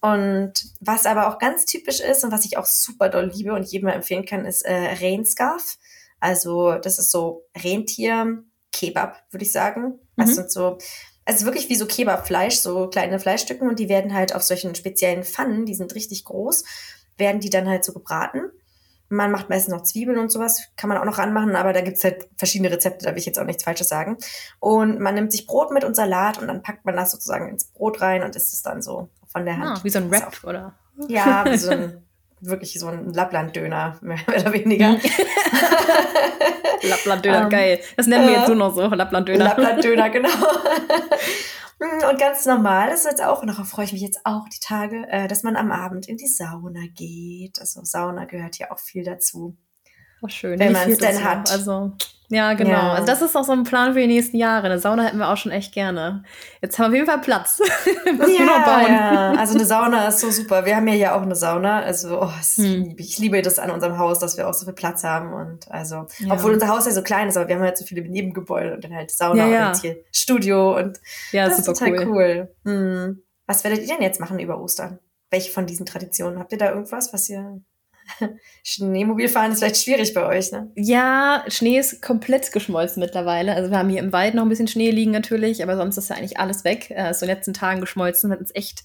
Und 0.00 0.52
was 0.80 1.06
aber 1.06 1.28
auch 1.28 1.38
ganz 1.38 1.64
typisch 1.64 2.00
ist 2.00 2.22
und 2.22 2.30
was 2.30 2.44
ich 2.44 2.58
auch 2.58 2.66
super 2.66 3.08
doll 3.08 3.30
liebe 3.34 3.52
und 3.52 3.64
jedem 3.64 3.88
empfehlen 3.88 4.26
kann, 4.26 4.44
ist 4.44 4.62
äh, 4.62 4.72
Rehnscarf. 4.72 5.78
Also 6.20 6.74
das 6.74 6.98
ist 6.98 7.10
so 7.10 7.44
Rentier 7.56 8.42
Kebab, 8.72 9.22
würde 9.30 9.44
ich 9.44 9.52
sagen. 9.52 9.98
Das 10.16 10.30
mhm. 10.30 10.34
sind 10.34 10.50
so, 10.50 10.78
also 11.24 11.44
wirklich 11.44 11.68
wie 11.68 11.76
so 11.76 11.86
Kebabfleisch, 11.86 12.56
so 12.56 12.88
kleine 12.88 13.18
Fleischstücken 13.18 13.68
und 13.68 13.78
die 13.78 13.88
werden 13.88 14.14
halt 14.14 14.34
auf 14.34 14.42
solchen 14.42 14.74
speziellen 14.74 15.24
Pfannen, 15.24 15.66
die 15.66 15.74
sind 15.74 15.94
richtig 15.94 16.24
groß, 16.24 16.64
werden 17.18 17.40
die 17.40 17.50
dann 17.50 17.68
halt 17.68 17.84
so 17.84 17.92
gebraten. 17.92 18.50
Man 19.08 19.30
macht 19.30 19.48
meistens 19.48 19.72
noch 19.72 19.82
Zwiebeln 19.82 20.18
und 20.18 20.32
sowas, 20.32 20.62
kann 20.76 20.88
man 20.88 20.98
auch 20.98 21.04
noch 21.04 21.18
ranmachen, 21.18 21.54
aber 21.54 21.72
da 21.72 21.80
gibt's 21.80 22.02
halt 22.02 22.28
verschiedene 22.36 22.72
Rezepte, 22.72 23.04
da 23.04 23.12
will 23.12 23.18
ich 23.18 23.26
jetzt 23.26 23.38
auch 23.38 23.44
nichts 23.44 23.62
Falsches 23.62 23.88
sagen. 23.88 24.16
Und 24.58 24.98
man 24.98 25.14
nimmt 25.14 25.30
sich 25.30 25.46
Brot 25.46 25.70
mit 25.70 25.84
und 25.84 25.94
Salat 25.94 26.38
und 26.38 26.48
dann 26.48 26.62
packt 26.62 26.84
man 26.84 26.96
das 26.96 27.12
sozusagen 27.12 27.48
ins 27.48 27.66
Brot 27.66 28.00
rein 28.00 28.24
und 28.24 28.34
isst 28.34 28.52
es 28.52 28.62
dann 28.62 28.82
so 28.82 29.08
von 29.28 29.44
der 29.44 29.58
Hand. 29.58 29.78
Ah, 29.78 29.84
wie 29.84 29.90
so 29.90 29.98
ein 29.98 30.10
Wrap, 30.10 30.42
oder? 30.42 30.74
Ja, 31.08 31.44
wie 31.48 31.58
so 31.58 31.70
ein, 31.70 32.05
wirklich 32.46 32.78
so 32.78 32.86
ein 32.88 33.12
Lappland-Döner, 33.12 33.98
mehr 34.02 34.18
oder 34.28 34.52
weniger. 34.52 34.96
Lappland-Döner, 36.82 37.44
um, 37.44 37.50
geil. 37.50 37.80
Das 37.96 38.06
nennen 38.06 38.26
wir 38.26 38.34
jetzt 38.34 38.48
nur 38.48 38.56
noch 38.56 38.74
so, 38.74 38.86
Lappland-Döner. 38.86 39.44
Lappland-Döner, 39.44 40.10
genau. 40.10 40.30
Und 41.78 42.18
ganz 42.18 42.46
normal 42.46 42.90
ist 42.90 43.04
jetzt 43.04 43.22
auch, 43.22 43.42
und 43.42 43.48
darauf 43.48 43.68
freue 43.68 43.84
ich 43.84 43.92
mich 43.92 44.00
jetzt 44.00 44.20
auch 44.24 44.48
die 44.48 44.60
Tage, 44.60 45.06
äh, 45.10 45.28
dass 45.28 45.42
man 45.42 45.56
am 45.56 45.70
Abend 45.70 46.08
in 46.08 46.16
die 46.16 46.26
Sauna 46.26 46.86
geht. 46.94 47.60
Also 47.60 47.80
Sauna 47.84 48.24
gehört 48.24 48.56
ja 48.58 48.70
auch 48.70 48.78
viel 48.78 49.04
dazu. 49.04 49.56
Oh, 50.22 50.28
schön. 50.28 50.58
Wenn 50.58 50.72
man 50.72 50.90
es 50.90 50.98
denn 50.98 51.22
hat. 51.22 51.50
Also 51.52 51.92
ja, 52.28 52.54
genau. 52.54 52.70
Ja. 52.70 52.92
Also 52.92 53.06
das 53.06 53.22
ist 53.22 53.36
auch 53.36 53.44
so 53.44 53.52
ein 53.52 53.62
Plan 53.62 53.94
für 53.94 54.00
die 54.00 54.06
nächsten 54.06 54.36
Jahre. 54.36 54.66
Eine 54.66 54.78
Sauna 54.78 55.04
hätten 55.04 55.18
wir 55.18 55.28
auch 55.28 55.36
schon 55.36 55.52
echt 55.52 55.72
gerne. 55.72 56.24
Jetzt 56.60 56.78
haben 56.78 56.92
wir 56.92 57.02
auf 57.02 57.06
jeden 57.06 57.06
Fall 57.06 57.20
Platz. 57.20 57.58
ja, 58.06 58.44
noch 58.44 58.64
bauen. 58.64 58.92
ja, 58.92 59.32
also 59.32 59.54
eine 59.54 59.64
Sauna 59.64 60.08
ist 60.08 60.20
so 60.20 60.30
super. 60.30 60.64
Wir 60.64 60.76
haben 60.76 60.88
ja 60.88 60.94
hier 60.94 61.14
auch 61.14 61.22
eine 61.22 61.36
Sauna. 61.36 61.80
Also 61.80 62.20
oh, 62.22 62.30
hm. 62.56 62.94
ich 62.98 63.18
liebe 63.18 63.40
das 63.42 63.58
an 63.58 63.70
unserem 63.70 63.98
Haus, 63.98 64.18
dass 64.18 64.36
wir 64.36 64.48
auch 64.48 64.54
so 64.54 64.64
viel 64.64 64.74
Platz 64.74 65.04
haben. 65.04 65.32
Und 65.32 65.70
also, 65.70 66.06
ja. 66.18 66.32
obwohl 66.32 66.52
unser 66.54 66.68
Haus 66.68 66.86
ja 66.86 66.92
so 66.92 67.02
klein 67.02 67.28
ist, 67.28 67.36
aber 67.36 67.48
wir 67.48 67.56
haben 67.56 67.62
halt 67.62 67.78
so 67.78 67.84
viele 67.84 68.02
Nebengebäude 68.02 68.74
und 68.74 68.82
dann 68.82 68.94
halt 68.94 69.10
Sauna 69.10 69.46
ja, 69.46 69.66
und 69.66 69.68
jetzt 69.68 69.82
hier 69.82 69.96
Studio 70.10 70.76
und 70.76 71.00
ja, 71.32 71.48
das 71.48 71.58
super 71.58 71.72
ist 71.72 71.78
total 71.78 72.06
cool. 72.06 72.08
cool. 72.08 72.54
Hm. 72.64 73.22
Was 73.46 73.62
werdet 73.62 73.80
ihr 73.80 73.86
denn 73.86 74.02
jetzt 74.02 74.18
machen 74.20 74.40
über 74.40 74.60
Ostern? 74.60 74.98
Welche 75.30 75.52
von 75.52 75.66
diesen 75.66 75.86
Traditionen? 75.86 76.38
Habt 76.38 76.52
ihr 76.52 76.58
da 76.58 76.70
irgendwas, 76.70 77.12
was 77.12 77.28
ihr 77.28 77.60
Schneemobilfahren 78.62 79.52
ist 79.52 79.58
vielleicht 79.58 79.82
schwierig 79.82 80.14
bei 80.14 80.26
euch, 80.26 80.52
ne? 80.52 80.70
Ja, 80.74 81.44
Schnee 81.48 81.78
ist 81.78 82.02
komplett 82.02 82.52
geschmolzen 82.52 83.00
mittlerweile. 83.00 83.54
Also 83.54 83.70
wir 83.70 83.78
haben 83.78 83.88
hier 83.88 84.00
im 84.00 84.12
Wald 84.12 84.34
noch 84.34 84.42
ein 84.42 84.48
bisschen 84.48 84.68
Schnee 84.68 84.90
liegen 84.90 85.10
natürlich, 85.10 85.62
aber 85.62 85.76
sonst 85.76 85.96
ist 85.96 86.10
ja 86.10 86.16
eigentlich 86.16 86.38
alles 86.38 86.64
weg. 86.64 86.90
Äh, 86.90 87.10
ist 87.10 87.20
so 87.20 87.26
in 87.26 87.28
den 87.28 87.36
letzten 87.36 87.54
Tagen 87.54 87.80
geschmolzen, 87.80 88.30
hat 88.30 88.40
uns 88.40 88.54
echt 88.54 88.84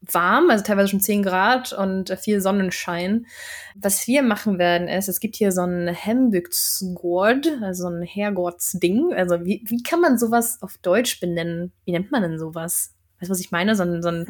warm, 0.00 0.50
also 0.50 0.64
teilweise 0.64 0.88
schon 0.88 1.00
10 1.00 1.22
Grad 1.22 1.72
und 1.72 2.10
viel 2.20 2.40
Sonnenschein. 2.40 3.26
Was 3.74 4.06
wir 4.06 4.22
machen 4.22 4.58
werden 4.58 4.88
ist, 4.88 5.08
es 5.08 5.20
gibt 5.20 5.36
hier 5.36 5.52
so 5.52 5.62
ein 5.62 5.88
Hembygdsgård, 5.88 7.48
also 7.62 7.88
ein 7.88 8.02
Herrgårdsding. 8.02 9.12
Also 9.14 9.44
wie, 9.44 9.62
wie 9.66 9.82
kann 9.82 10.00
man 10.00 10.18
sowas 10.18 10.58
auf 10.62 10.78
Deutsch 10.78 11.20
benennen? 11.20 11.72
Wie 11.84 11.92
nennt 11.92 12.10
man 12.10 12.22
denn 12.22 12.38
sowas? 12.38 12.94
Weißt 13.20 13.28
du, 13.28 13.32
was 13.32 13.40
ich 13.40 13.50
meine? 13.50 13.74
So 13.74 13.82
ein, 13.82 14.02
so 14.02 14.08
ein, 14.08 14.26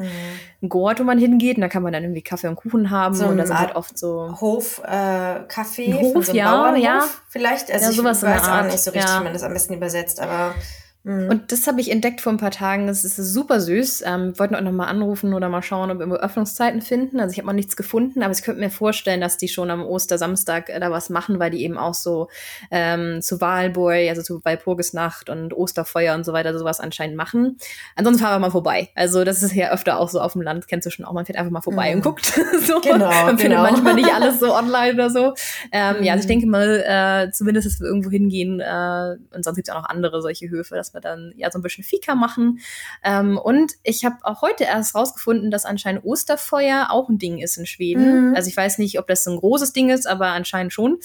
mhm. 0.60 0.68
Gort, 0.68 1.00
wo 1.00 1.04
man 1.04 1.18
hingeht 1.18 1.56
und 1.56 1.62
da 1.62 1.68
kann 1.68 1.82
man 1.82 1.92
dann 1.92 2.02
irgendwie 2.02 2.22
Kaffee 2.22 2.48
und 2.48 2.56
Kuchen 2.56 2.90
haben 2.90 3.14
so 3.14 3.26
und 3.26 3.36
da 3.36 3.46
sind 3.46 3.58
halt 3.58 3.76
oft 3.76 3.98
so 3.98 4.34
Hof 4.40 4.82
äh, 4.84 5.40
Kaffee 5.48 5.94
Hof, 5.94 6.12
von 6.12 6.22
so 6.22 6.32
ja, 6.32 6.74
ja. 6.76 7.04
vielleicht. 7.28 7.70
Also 7.70 7.86
ja, 7.86 7.92
sowas 7.92 8.22
ich 8.22 8.28
weiß 8.28 8.48
auch 8.48 8.64
nicht 8.64 8.80
so 8.80 8.90
richtig, 8.90 9.10
ja. 9.10 9.20
wie 9.20 9.24
man 9.24 9.32
das 9.32 9.42
am 9.42 9.52
besten 9.52 9.74
übersetzt, 9.74 10.20
aber 10.20 10.54
Mhm. 11.08 11.30
Und 11.30 11.52
das 11.52 11.66
habe 11.66 11.80
ich 11.80 11.90
entdeckt 11.90 12.20
vor 12.20 12.32
ein 12.32 12.36
paar 12.36 12.50
Tagen. 12.50 12.86
Das 12.86 13.02
ist 13.02 13.16
super 13.16 13.60
süß. 13.60 14.02
Ähm, 14.04 14.38
wollten 14.38 14.54
auch 14.54 14.60
noch 14.60 14.72
mal 14.72 14.88
anrufen 14.88 15.32
oder 15.32 15.48
mal 15.48 15.62
schauen, 15.62 15.90
ob 15.90 15.98
wir 15.98 16.20
Öffnungszeiten 16.20 16.82
finden. 16.82 17.18
Also 17.18 17.32
ich 17.32 17.38
habe 17.38 17.46
noch 17.46 17.54
nichts 17.54 17.76
gefunden, 17.76 18.22
aber 18.22 18.32
ich 18.32 18.42
könnte 18.42 18.60
mir 18.60 18.68
vorstellen, 18.68 19.22
dass 19.22 19.38
die 19.38 19.48
schon 19.48 19.70
am 19.70 19.82
Ostersamstag 19.82 20.68
äh, 20.68 20.78
da 20.78 20.90
was 20.90 21.08
machen, 21.08 21.38
weil 21.38 21.50
die 21.50 21.62
eben 21.64 21.78
auch 21.78 21.94
so 21.94 22.28
ähm, 22.70 23.22
zu 23.22 23.40
Walburg, 23.40 24.10
also 24.10 24.20
zu 24.20 24.44
Walpurgisnacht 24.44 25.30
und 25.30 25.54
Osterfeuer 25.54 26.14
und 26.14 26.24
so 26.24 26.34
weiter 26.34 26.56
sowas 26.58 26.78
anscheinend 26.78 27.16
machen. 27.16 27.56
Ansonsten 27.96 28.22
fahren 28.22 28.34
wir 28.34 28.46
mal 28.46 28.50
vorbei. 28.50 28.90
Also 28.94 29.24
das 29.24 29.42
ist 29.42 29.54
ja 29.54 29.72
öfter 29.72 29.98
auch 29.98 30.10
so 30.10 30.20
auf 30.20 30.34
dem 30.34 30.42
Land, 30.42 30.68
kennst 30.68 30.84
du 30.84 30.90
schon 30.90 31.06
auch. 31.06 31.14
Man 31.14 31.24
fährt 31.24 31.38
einfach 31.38 31.52
mal 31.52 31.62
vorbei 31.62 31.88
mhm. 31.90 31.96
und 31.96 32.02
guckt. 32.02 32.26
so. 32.66 32.80
Genau. 32.80 33.08
Man 33.08 33.38
findet 33.38 33.58
genau. 33.58 33.62
manchmal 33.62 33.94
nicht 33.94 34.12
alles 34.12 34.40
so 34.40 34.54
online 34.54 34.92
oder 34.92 35.08
so. 35.08 35.32
Ähm, 35.72 35.96
mhm. 36.00 36.04
Ja, 36.04 36.12
also 36.12 36.24
ich 36.24 36.26
mhm. 36.26 36.40
denke 36.40 36.46
mal, 36.48 36.84
äh, 36.86 37.30
zumindest, 37.32 37.66
dass 37.66 37.80
wir 37.80 37.86
irgendwo 37.86 38.10
hingehen. 38.10 38.60
Äh, 38.60 39.16
und 39.34 39.42
sonst 39.42 39.56
gibt 39.56 39.68
es 39.68 39.74
auch 39.74 39.80
noch 39.80 39.88
andere 39.88 40.20
solche 40.20 40.50
Höfe, 40.50 40.74
dass 40.74 40.92
wir 40.92 40.97
wir 40.98 41.00
dann 41.00 41.32
ja 41.36 41.50
so 41.50 41.58
ein 41.58 41.62
bisschen 41.62 41.84
Fika 41.84 42.14
machen. 42.14 42.60
Ähm, 43.04 43.38
und 43.38 43.74
ich 43.82 44.04
habe 44.04 44.16
auch 44.22 44.42
heute 44.42 44.64
erst 44.64 44.94
rausgefunden, 44.94 45.50
dass 45.50 45.64
anscheinend 45.64 46.04
Osterfeuer 46.04 46.88
auch 46.90 47.08
ein 47.08 47.18
Ding 47.18 47.38
ist 47.38 47.56
in 47.56 47.66
Schweden. 47.66 48.30
Mhm. 48.30 48.34
Also 48.34 48.48
ich 48.48 48.56
weiß 48.56 48.78
nicht, 48.78 48.98
ob 48.98 49.06
das 49.06 49.24
so 49.24 49.30
ein 49.30 49.38
großes 49.38 49.72
Ding 49.72 49.90
ist, 49.90 50.06
aber 50.06 50.28
anscheinend 50.28 50.72
schon. 50.72 50.98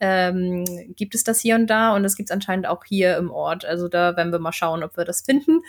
Ähm, 0.00 0.64
gibt 0.96 1.14
es 1.14 1.24
das 1.24 1.40
hier 1.40 1.56
und 1.56 1.66
da 1.66 1.94
und 1.94 2.02
das 2.02 2.16
gibt 2.16 2.30
es 2.30 2.34
anscheinend 2.34 2.66
auch 2.66 2.84
hier 2.84 3.16
im 3.16 3.30
Ort. 3.30 3.64
Also 3.64 3.88
da 3.88 4.16
werden 4.16 4.32
wir 4.32 4.38
mal 4.38 4.52
schauen, 4.52 4.82
ob 4.82 4.96
wir 4.96 5.04
das 5.04 5.22
finden 5.22 5.62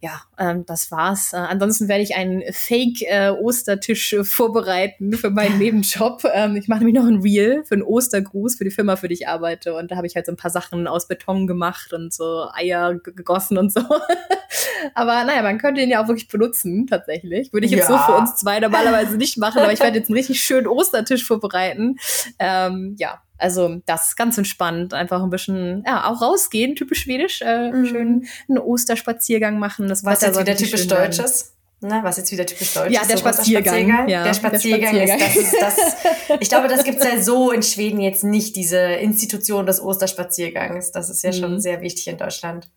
ja, 0.00 0.22
ähm, 0.38 0.64
das 0.64 0.92
war's. 0.92 1.32
Äh, 1.32 1.38
ansonsten 1.38 1.88
werde 1.88 2.04
ich 2.04 2.14
einen 2.14 2.42
Fake-Ostertisch 2.52 4.12
äh, 4.12 4.24
vorbereiten 4.24 5.12
für 5.14 5.30
meinen 5.30 5.58
Nebenjob. 5.58 6.24
Ähm, 6.32 6.54
ich 6.54 6.68
mache 6.68 6.80
nämlich 6.80 6.94
noch 6.94 7.06
ein 7.06 7.20
Reel 7.20 7.64
für 7.64 7.74
einen 7.74 7.82
Ostergruß 7.82 8.54
für 8.54 8.64
die 8.64 8.70
Firma, 8.70 8.94
für 8.94 9.08
die 9.08 9.14
ich 9.14 9.28
arbeite. 9.28 9.74
Und 9.74 9.90
da 9.90 9.96
habe 9.96 10.06
ich 10.06 10.14
halt 10.14 10.26
so 10.26 10.32
ein 10.32 10.36
paar 10.36 10.52
Sachen 10.52 10.86
aus 10.86 11.08
Beton 11.08 11.48
gemacht 11.48 11.92
und 11.92 12.12
so 12.12 12.48
Eier 12.52 12.94
gegossen 12.94 13.58
und 13.58 13.72
so. 13.72 13.80
aber 14.94 15.24
naja, 15.24 15.42
man 15.42 15.58
könnte 15.58 15.80
ihn 15.80 15.90
ja 15.90 16.02
auch 16.02 16.06
wirklich 16.06 16.28
benutzen, 16.28 16.86
tatsächlich. 16.86 17.52
Würde 17.52 17.66
ich 17.66 17.72
jetzt 17.72 17.88
ja. 17.88 17.98
so 17.98 18.12
für 18.12 18.18
uns 18.18 18.36
zwei 18.36 18.60
normalerweise 18.60 19.16
nicht 19.16 19.36
machen, 19.36 19.58
aber 19.62 19.72
ich 19.72 19.80
werde 19.80 19.98
jetzt 19.98 20.10
einen 20.10 20.16
richtig 20.16 20.40
schönen 20.40 20.68
Ostertisch 20.68 21.26
vorbereiten. 21.26 21.96
Ähm, 22.38 22.94
ja, 22.98 23.20
also 23.38 23.80
das 23.86 24.08
ist 24.08 24.16
ganz 24.16 24.36
entspannt, 24.36 24.94
einfach 24.94 25.22
ein 25.22 25.30
bisschen, 25.30 25.84
ja, 25.86 26.10
auch 26.10 26.20
rausgehen, 26.20 26.76
typisch 26.76 27.02
schwedisch, 27.02 27.40
äh, 27.42 27.70
mhm. 27.70 27.86
schön 27.86 28.28
einen 28.48 28.58
Osterspaziergang 28.58 29.58
machen. 29.58 29.88
Das 29.88 30.04
Was 30.04 30.20
jetzt 30.22 30.38
wieder 30.38 30.56
typisch 30.56 30.86
Deutsches? 30.86 31.54
Ne, 31.80 32.00
was 32.02 32.16
jetzt 32.16 32.32
wieder 32.32 32.44
typisch 32.44 32.74
deutsch 32.74 32.90
ja, 32.90 33.02
ist. 33.02 33.10
Der, 33.10 33.18
so 33.18 33.22
Spaziergang. 33.22 33.74
Spaziergang. 33.74 34.08
Ja, 34.08 34.24
der 34.24 34.34
Spaziergang. 34.34 34.94
Der 34.94 35.06
Spaziergang, 35.06 35.44
ist, 35.44 35.54
das 35.60 35.78
ist 35.78 35.96
das. 36.28 36.40
Ich 36.40 36.48
glaube, 36.48 36.66
das 36.66 36.82
gibt's 36.82 37.04
ja 37.04 37.22
so 37.22 37.52
in 37.52 37.62
Schweden 37.62 38.00
jetzt 38.00 38.24
nicht, 38.24 38.56
diese 38.56 38.78
Institution 38.78 39.64
des 39.64 39.80
Osterspaziergangs. 39.80 40.90
Das 40.90 41.08
ist 41.08 41.22
ja 41.22 41.30
mhm. 41.30 41.36
schon 41.36 41.60
sehr 41.60 41.80
wichtig 41.80 42.08
in 42.08 42.18
Deutschland. 42.18 42.68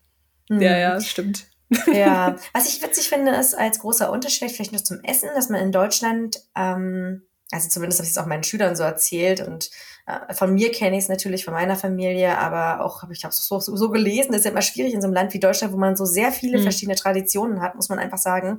Mhm. 0.48 0.62
Ja, 0.62 0.78
ja, 0.78 1.00
stimmt. 1.00 1.46
Ja, 1.92 2.36
was 2.52 2.68
ich 2.68 2.80
witzig 2.80 3.08
finde, 3.08 3.32
ist 3.32 3.54
als 3.54 3.80
großer 3.80 4.10
Unterschied, 4.12 4.52
vielleicht 4.52 4.72
nur 4.72 4.84
zum 4.84 5.02
Essen, 5.02 5.30
dass 5.34 5.48
man 5.48 5.60
in 5.60 5.72
Deutschland, 5.72 6.40
ähm, 6.54 7.22
also 7.50 7.68
zumindest 7.68 7.98
habe 7.98 8.06
ich 8.06 8.12
es 8.12 8.18
auch 8.18 8.26
meinen 8.26 8.44
Schülern 8.44 8.76
so 8.76 8.84
erzählt 8.84 9.40
und 9.40 9.70
von 10.32 10.54
mir 10.54 10.72
kenne 10.72 10.96
ich 10.96 11.04
es 11.04 11.08
natürlich, 11.08 11.44
von 11.44 11.54
meiner 11.54 11.76
Familie, 11.76 12.36
aber 12.38 12.84
auch 12.84 13.02
habe 13.02 13.12
ich 13.12 13.24
habe 13.24 13.32
so, 13.32 13.60
so, 13.60 13.76
so 13.76 13.90
gelesen, 13.90 14.32
das 14.32 14.40
ist 14.40 14.44
ja 14.46 14.50
immer 14.50 14.62
schwierig 14.62 14.94
in 14.94 15.00
so 15.00 15.06
einem 15.06 15.14
Land 15.14 15.32
wie 15.32 15.40
Deutschland, 15.40 15.72
wo 15.72 15.76
man 15.76 15.96
so 15.96 16.04
sehr 16.04 16.32
viele 16.32 16.58
mhm. 16.58 16.62
verschiedene 16.62 16.96
Traditionen 16.96 17.60
hat, 17.60 17.76
muss 17.76 17.88
man 17.88 17.98
einfach 17.98 18.18
sagen 18.18 18.58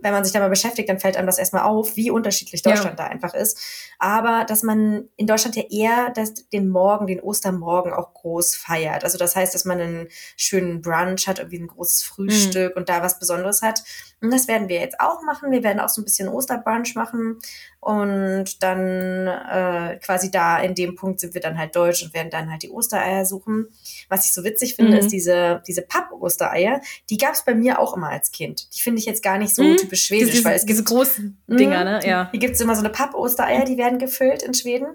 wenn 0.00 0.12
man 0.12 0.24
sich 0.24 0.32
damit 0.32 0.50
beschäftigt, 0.50 0.88
dann 0.88 0.98
fällt 0.98 1.16
einem 1.16 1.26
das 1.26 1.38
erstmal 1.38 1.62
auf, 1.62 1.96
wie 1.96 2.10
unterschiedlich 2.10 2.62
Deutschland 2.62 2.98
ja. 2.98 3.04
da 3.04 3.10
einfach 3.10 3.34
ist. 3.34 3.58
Aber 3.98 4.44
dass 4.46 4.62
man 4.62 5.08
in 5.16 5.26
Deutschland 5.26 5.56
ja 5.56 5.64
eher 5.70 6.10
das, 6.14 6.48
den 6.50 6.68
Morgen, 6.68 7.06
den 7.06 7.20
Ostermorgen 7.20 7.92
auch 7.92 8.12
groß 8.12 8.56
feiert. 8.56 9.04
Also 9.04 9.16
das 9.16 9.34
heißt, 9.34 9.54
dass 9.54 9.64
man 9.64 9.80
einen 9.80 10.08
schönen 10.36 10.82
Brunch 10.82 11.26
hat, 11.26 11.38
irgendwie 11.38 11.60
ein 11.60 11.68
großes 11.68 12.02
Frühstück 12.02 12.74
mhm. 12.74 12.80
und 12.80 12.88
da 12.88 13.02
was 13.02 13.18
Besonderes 13.18 13.62
hat. 13.62 13.82
Und 14.20 14.32
das 14.32 14.48
werden 14.48 14.68
wir 14.68 14.80
jetzt 14.80 15.00
auch 15.00 15.22
machen. 15.22 15.50
Wir 15.50 15.62
werden 15.62 15.80
auch 15.80 15.88
so 15.88 16.00
ein 16.00 16.04
bisschen 16.04 16.28
Osterbrunch 16.28 16.94
machen. 16.94 17.38
Und 17.80 18.62
dann 18.62 19.26
äh, 19.28 19.98
quasi 20.04 20.30
da 20.30 20.58
in 20.58 20.74
dem 20.74 20.96
Punkt 20.96 21.20
sind 21.20 21.34
wir 21.34 21.40
dann 21.40 21.56
halt 21.56 21.76
deutsch 21.76 22.02
und 22.02 22.14
werden 22.14 22.30
dann 22.30 22.50
halt 22.50 22.62
die 22.62 22.70
Ostereier 22.70 23.24
suchen. 23.24 23.68
Was 24.08 24.24
ich 24.24 24.34
so 24.34 24.42
witzig 24.42 24.74
finde, 24.74 24.92
mhm. 24.92 24.98
ist 24.98 25.12
diese, 25.12 25.62
diese 25.68 25.82
Papp-Ostereier. 25.82 26.80
Die 27.10 27.16
gab 27.16 27.34
es 27.34 27.44
bei 27.44 27.54
mir 27.54 27.78
auch 27.78 27.96
immer 27.96 28.08
als 28.08 28.32
Kind. 28.32 28.74
Die 28.74 28.80
finde 28.80 28.98
ich 28.98 29.06
jetzt 29.06 29.22
gar 29.22 29.38
nicht 29.38 29.54
so 29.54 29.62
mhm. 29.62 29.76
Typisch 29.86 30.06
schwedisch, 30.06 30.32
diese, 30.32 30.44
weil 30.44 30.56
es 30.56 30.66
diese 30.66 30.82
gibt 30.82 30.88
großen 30.88 31.42
Dinger, 31.46 31.84
ne? 31.84 32.00
Ja. 32.04 32.28
Hier 32.30 32.40
gibt 32.40 32.54
es 32.54 32.60
immer 32.60 32.74
so 32.74 32.80
eine 32.80 32.90
Papp-Ostereier, 32.90 33.64
die 33.64 33.78
werden 33.78 33.98
gefüllt 33.98 34.42
in 34.42 34.54
Schweden. 34.54 34.86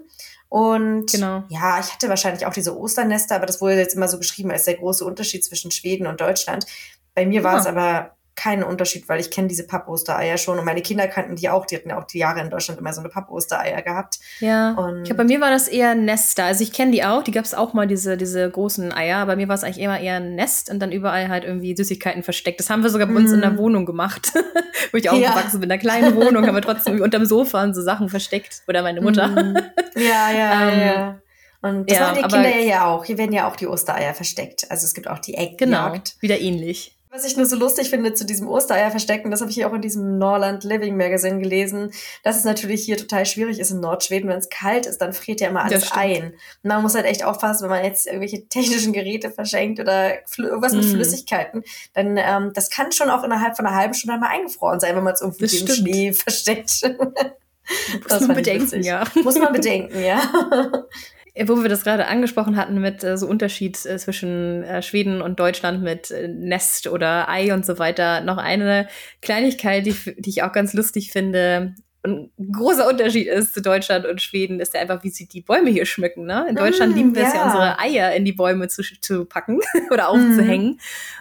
Und 0.48 1.10
genau. 1.10 1.44
ja, 1.48 1.80
ich 1.80 1.92
hatte 1.92 2.08
wahrscheinlich 2.10 2.44
auch 2.44 2.52
diese 2.52 2.78
Osternester, 2.78 3.36
aber 3.36 3.46
das 3.46 3.60
wurde 3.60 3.76
jetzt 3.76 3.94
immer 3.94 4.08
so 4.08 4.18
geschrieben 4.18 4.50
als 4.50 4.64
der 4.64 4.74
große 4.74 5.04
Unterschied 5.04 5.44
zwischen 5.44 5.70
Schweden 5.70 6.06
und 6.06 6.20
Deutschland 6.20 6.66
Bei 7.14 7.24
mir 7.24 7.42
war 7.42 7.58
es 7.58 7.66
aber 7.66 8.16
keinen 8.34 8.62
Unterschied, 8.62 9.08
weil 9.08 9.20
ich 9.20 9.30
kenne 9.30 9.48
diese 9.48 9.66
Pappostereier 9.66 10.38
schon 10.38 10.58
und 10.58 10.64
meine 10.64 10.80
Kinder 10.80 11.06
kannten 11.06 11.36
die 11.36 11.48
auch. 11.50 11.66
Die 11.66 11.76
hatten 11.76 11.90
ja 11.90 11.98
auch 11.98 12.04
die 12.04 12.18
Jahre 12.18 12.40
in 12.40 12.50
Deutschland 12.50 12.80
immer 12.80 12.92
so 12.92 13.00
eine 13.00 13.10
Pappostereier 13.10 13.82
gehabt. 13.82 14.18
Ja. 14.40 14.72
Und 14.72 15.02
ich 15.02 15.04
glaube, 15.04 15.18
bei 15.18 15.24
mir 15.24 15.40
war 15.40 15.50
das 15.50 15.68
eher 15.68 15.94
Nester. 15.94 16.44
Also 16.44 16.62
ich 16.62 16.72
kenne 16.72 16.92
die 16.92 17.04
auch. 17.04 17.22
Die 17.22 17.30
gab 17.30 17.44
es 17.44 17.54
auch 17.54 17.74
mal, 17.74 17.86
diese, 17.86 18.16
diese 18.16 18.50
großen 18.50 18.92
Eier. 18.92 19.26
Bei 19.26 19.36
mir 19.36 19.48
war 19.48 19.54
es 19.54 19.64
eigentlich 19.64 19.80
immer 19.80 20.00
eher 20.00 20.16
ein 20.16 20.34
Nest 20.34 20.70
und 20.70 20.80
dann 20.80 20.92
überall 20.92 21.28
halt 21.28 21.44
irgendwie 21.44 21.76
Süßigkeiten 21.76 22.22
versteckt. 22.22 22.58
Das 22.58 22.70
haben 22.70 22.82
wir 22.82 22.90
sogar 22.90 23.06
bei 23.06 23.14
uns 23.14 23.30
mm. 23.30 23.34
in 23.34 23.40
der 23.42 23.58
Wohnung 23.58 23.84
gemacht. 23.84 24.32
Wo 24.92 24.98
ich 24.98 25.10
auch 25.10 25.16
ja. 25.16 25.30
gewachsen 25.30 25.60
bin. 25.60 25.68
In 25.68 25.72
einer 25.72 25.80
kleinen 25.80 26.16
Wohnung 26.16 26.46
haben 26.46 26.54
wir 26.54 26.62
trotzdem 26.62 27.00
unterm 27.00 27.26
Sofa 27.26 27.62
und 27.62 27.74
so 27.74 27.82
Sachen 27.82 28.08
versteckt. 28.08 28.62
Oder 28.66 28.82
meine 28.82 29.00
Mutter. 29.00 29.28
Mm. 29.28 29.56
Ja, 29.96 30.30
ja, 30.30 30.70
ähm, 30.70 30.80
ja. 30.80 31.20
Und 31.60 31.90
das 31.90 31.98
ja, 31.98 32.06
machen 32.06 32.16
die 32.16 32.34
Kinder 32.34 32.48
ja 32.48 32.62
hier 32.62 32.86
auch. 32.86 33.04
Hier 33.04 33.18
werden 33.18 33.32
ja 33.32 33.48
auch 33.48 33.56
die 33.56 33.68
Ostereier 33.68 34.14
versteckt. 34.14 34.66
Also 34.70 34.84
es 34.84 34.94
gibt 34.94 35.08
auch 35.08 35.18
die 35.18 35.34
Eckjagd. 35.34 35.58
Genau, 35.58 35.92
wieder 36.20 36.40
ähnlich. 36.40 36.98
Was 37.14 37.26
ich 37.26 37.36
nur 37.36 37.44
so 37.44 37.56
lustig 37.56 37.90
finde 37.90 38.14
zu 38.14 38.24
diesem 38.24 38.48
Ostereierverstecken, 38.48 39.30
das 39.30 39.42
habe 39.42 39.50
ich 39.50 39.54
hier 39.54 39.68
auch 39.68 39.74
in 39.74 39.82
diesem 39.82 40.16
Norland 40.16 40.64
Living 40.64 40.96
Magazine 40.96 41.40
gelesen, 41.40 41.92
dass 42.22 42.38
es 42.38 42.44
natürlich 42.44 42.86
hier 42.86 42.96
total 42.96 43.26
schwierig 43.26 43.58
ist 43.60 43.70
in 43.70 43.80
Nordschweden. 43.80 44.30
Wenn 44.30 44.38
es 44.38 44.48
kalt 44.48 44.86
ist, 44.86 44.96
dann 44.96 45.12
friert 45.12 45.42
ja 45.42 45.50
immer 45.50 45.62
alles 45.62 45.92
ein. 45.92 46.32
Und 46.62 46.68
man 46.68 46.80
muss 46.80 46.94
halt 46.94 47.04
echt 47.04 47.22
aufpassen, 47.22 47.64
wenn 47.64 47.70
man 47.70 47.84
jetzt 47.84 48.06
irgendwelche 48.06 48.46
technischen 48.48 48.94
Geräte 48.94 49.30
verschenkt 49.30 49.78
oder 49.78 50.20
irgendwas 50.38 50.72
mit 50.72 50.86
mm. 50.86 50.88
Flüssigkeiten, 50.88 51.64
dann 51.92 52.16
ähm, 52.16 52.52
das 52.54 52.70
kann 52.70 52.92
schon 52.92 53.10
auch 53.10 53.24
innerhalb 53.24 53.56
von 53.56 53.66
einer 53.66 53.76
halben 53.76 53.92
Stunde 53.92 54.18
mal 54.18 54.30
eingefroren 54.30 54.80
sein, 54.80 54.96
wenn 54.96 55.04
man 55.04 55.12
es 55.12 55.20
irgendwie 55.20 55.54
im 55.58 55.68
Schnee 55.68 56.12
versteckt. 56.14 56.80
Muss 58.08 58.20
man 58.20 58.36
bedenken, 58.36 58.82
ja. 58.82 59.04
Muss 59.22 59.38
man 59.38 59.52
bedenken, 59.52 60.02
ja. 60.02 60.22
Äh, 61.34 61.48
wo 61.48 61.62
wir 61.62 61.68
das 61.68 61.84
gerade 61.84 62.06
angesprochen 62.06 62.56
hatten 62.56 62.80
mit 62.80 63.02
äh, 63.04 63.16
so 63.16 63.26
Unterschied 63.26 63.84
äh, 63.86 63.96
zwischen 63.98 64.62
äh, 64.64 64.82
Schweden 64.82 65.22
und 65.22 65.40
Deutschland 65.40 65.82
mit 65.82 66.10
äh, 66.10 66.28
Nest 66.28 66.86
oder 66.86 67.28
Ei 67.28 67.54
und 67.54 67.64
so 67.64 67.78
weiter, 67.78 68.20
noch 68.20 68.36
eine 68.36 68.88
Kleinigkeit, 69.22 69.86
die, 69.86 69.96
die 70.18 70.30
ich 70.30 70.42
auch 70.42 70.52
ganz 70.52 70.74
lustig 70.74 71.10
finde. 71.10 71.74
ein 72.04 72.30
großer 72.52 72.86
Unterschied 72.86 73.28
ist 73.28 73.54
zu 73.54 73.62
Deutschland 73.62 74.04
und 74.06 74.20
Schweden, 74.20 74.60
ist 74.60 74.74
ja 74.74 74.80
einfach, 74.80 75.04
wie 75.04 75.08
sie 75.08 75.26
die 75.26 75.40
Bäume 75.40 75.70
hier 75.70 75.86
schmücken. 75.86 76.26
Ne? 76.26 76.46
In 76.50 76.56
Deutschland 76.56 76.94
mm, 76.94 76.96
lieben 76.96 77.14
wir 77.14 77.22
yeah. 77.22 77.28
es 77.28 77.34
ja, 77.34 77.44
unsere 77.44 77.78
Eier 77.78 78.12
in 78.14 78.24
die 78.24 78.32
Bäume 78.32 78.68
zu, 78.68 78.82
zu 78.82 79.24
packen 79.24 79.60
oder 79.90 80.08
aufzuhängen. 80.08 80.72
Mm. 80.72 80.78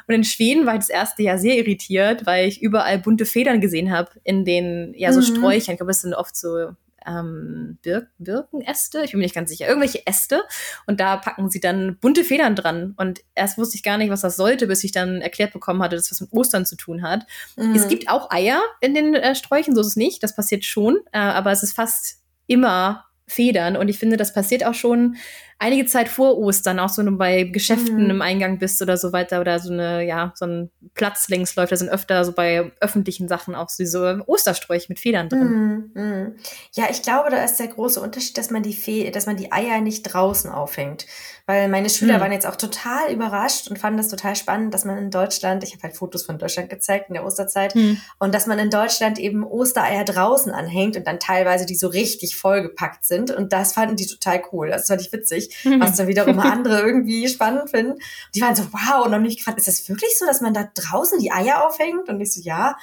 Und 0.08 0.16
in 0.16 0.24
Schweden 0.24 0.66
war 0.66 0.74
ich 0.74 0.80
das 0.80 0.90
erste 0.90 1.24
Jahr 1.24 1.38
sehr 1.38 1.56
irritiert, 1.56 2.26
weil 2.26 2.48
ich 2.48 2.62
überall 2.62 3.00
bunte 3.00 3.26
Federn 3.26 3.62
gesehen 3.62 3.92
habe 3.92 4.10
in 4.24 4.44
den, 4.44 4.94
ja, 4.98 5.14
so 5.14 5.20
mm. 5.20 5.36
Sträuchern. 5.36 5.74
Ich 5.74 5.78
glaube, 5.78 5.92
es 5.92 6.02
sind 6.02 6.16
oft 6.16 6.36
so 6.36 6.72
ähm, 7.06 7.78
Bir 7.82 8.08
Birkenäste, 8.18 9.04
ich 9.04 9.12
bin 9.12 9.20
mir 9.20 9.26
nicht 9.26 9.36
ganz 9.36 9.50
sicher, 9.50 9.68
irgendwelche 9.68 10.06
Äste 10.06 10.44
und 10.88 11.00
da 11.00 11.18
packen 11.18 11.50
sie 11.50 11.60
dann 11.60 11.98
bunte 12.00 12.24
Federn 12.24 12.56
dran 12.56 12.94
und 12.98 13.22
erst 13.36 13.58
wusste 13.58 13.76
ich 13.76 13.84
gar 13.84 13.98
nicht, 13.98 14.10
was 14.10 14.22
das 14.22 14.36
sollte, 14.36 14.68
bis 14.68 14.84
ich 14.84 14.92
dann 14.92 15.22
erklärt 15.22 15.54
bekommen 15.54 15.82
hatte, 15.82 15.96
dass 15.96 16.10
das 16.10 16.22
was 16.22 16.22
mit 16.22 16.34
Ostern 16.34 16.66
zu 16.66 16.76
tun 16.76 17.02
hat. 17.02 17.26
Mhm. 17.56 17.76
Es 17.76 17.88
gibt 17.88 18.10
auch 18.10 18.30
Eier 18.32 18.62
in 18.80 18.94
den 18.94 19.14
äh, 19.14 19.36
Sträuchen, 19.36 19.76
so 19.76 19.82
ist 19.82 19.88
es 19.88 19.96
nicht, 19.96 20.24
das 20.24 20.36
passiert 20.36 20.66
schon, 20.66 21.00
äh, 21.12 21.20
aber 21.20 21.52
es 21.52 21.64
ist 21.64 21.74
fast 21.74 22.22
immer 22.48 23.06
Federn. 23.32 23.78
Und 23.78 23.88
ich 23.88 23.98
finde, 23.98 24.18
das 24.18 24.34
passiert 24.34 24.66
auch 24.66 24.74
schon 24.74 25.16
einige 25.62 25.86
Zeit 25.86 26.10
vor 26.10 26.40
Ostern, 26.40 26.80
auch 26.80 26.90
so 26.90 27.04
bei 27.16 27.44
Geschäften 27.44 28.06
mhm. 28.06 28.10
im 28.10 28.22
Eingang 28.22 28.58
bist 28.58 28.82
oder 28.82 28.98
so 28.98 29.14
weiter 29.14 29.40
oder 29.40 29.60
so 29.60 29.72
eine, 29.72 30.04
ja, 30.04 30.34
so 30.36 30.46
ein 30.46 30.72
Platz 30.96 31.30
längs 31.30 31.56
läuft. 31.56 31.72
Da 31.72 31.76
sind 31.76 31.90
öfter 31.90 32.26
so 32.26 32.32
bei 32.32 32.72
öffentlichen 32.82 33.28
Sachen 33.28 33.54
auch 33.54 33.70
so 33.70 33.84
diese 33.84 34.24
Ostersträuche 34.26 34.88
mit 34.90 35.00
Federn 35.00 35.30
drin. 35.30 35.92
Mhm. 35.94 36.02
Mhm. 36.02 36.36
Ja, 36.74 36.86
ich 36.90 37.04
glaube, 37.04 37.30
da 37.30 37.44
ist 37.44 37.58
der 37.58 37.68
große 37.68 38.02
Unterschied, 38.02 38.38
dass 38.40 38.50
man 38.50 38.64
die 38.64 38.74
Fe 38.74 39.12
dass 39.12 39.28
man 39.28 39.38
die 39.38 39.52
Eier 39.52 39.82
nicht 39.82 40.04
draußen 40.04 40.50
aufhängt. 40.50 41.06
Weil 41.46 41.70
meine 41.70 41.90
Schüler 41.90 42.18
mhm. 42.18 42.22
waren 42.22 42.32
jetzt 42.32 42.48
auch 42.48 42.56
total 42.56 43.12
überrascht 43.12 43.68
und 43.68 43.78
fanden 43.78 43.98
das 43.98 44.08
total 44.08 44.36
spannend, 44.36 44.74
dass 44.74 44.86
man 44.86 44.98
in 44.98 45.12
Deutschland, 45.12 45.64
ich 45.64 45.74
habe 45.74 45.84
halt 45.84 45.96
Fotos 45.96 46.24
von 46.24 46.40
Deutschland 46.40 46.70
gezeigt 46.70 47.10
in 47.10 47.16
der 47.16 47.26
Osterzeit, 47.26 47.76
mhm. 47.76 47.98
und 48.20 48.34
dass 48.34 48.48
man 48.48 48.58
in 48.58 48.70
Deutschland 48.70 49.20
eben 49.20 49.44
Ostereier 49.44 50.06
draußen 50.06 50.52
anhängt 50.52 50.98
und 50.98 51.06
dann 51.06 51.20
teilweise 51.20 51.66
die 51.66 51.76
so 51.76 51.88
richtig 51.88 52.36
vollgepackt 52.36 53.06
sind. 53.06 53.32
Und 53.32 53.54
das 53.54 53.74
fanden 53.74 53.96
die 53.96 54.08
total 54.08 54.42
cool. 54.52 54.70
Das 54.70 54.88
fand 54.88 55.02
ich 55.02 55.12
witzig 55.12 55.51
was 55.80 55.98
dann 55.98 56.08
wiederum 56.08 56.40
andere 56.40 56.82
irgendwie 56.82 57.28
spannend 57.28 57.70
finden. 57.70 58.00
Die 58.36 58.42
waren 58.42 58.56
so, 58.56 58.64
wow, 58.72 59.06
und 59.06 59.12
dann 59.12 59.26
ich 59.26 59.38
gefragt, 59.38 59.58
ist 59.58 59.68
das 59.68 59.88
wirklich 59.88 60.18
so, 60.18 60.26
dass 60.26 60.42
man 60.42 60.54
da 60.54 60.70
draußen 60.74 61.20
die 61.20 61.32
Eier 61.32 61.66
aufhängt? 61.66 62.10
Und 62.10 62.20
ich 62.22 62.34
so, 62.34 62.42
ja. 62.42 62.78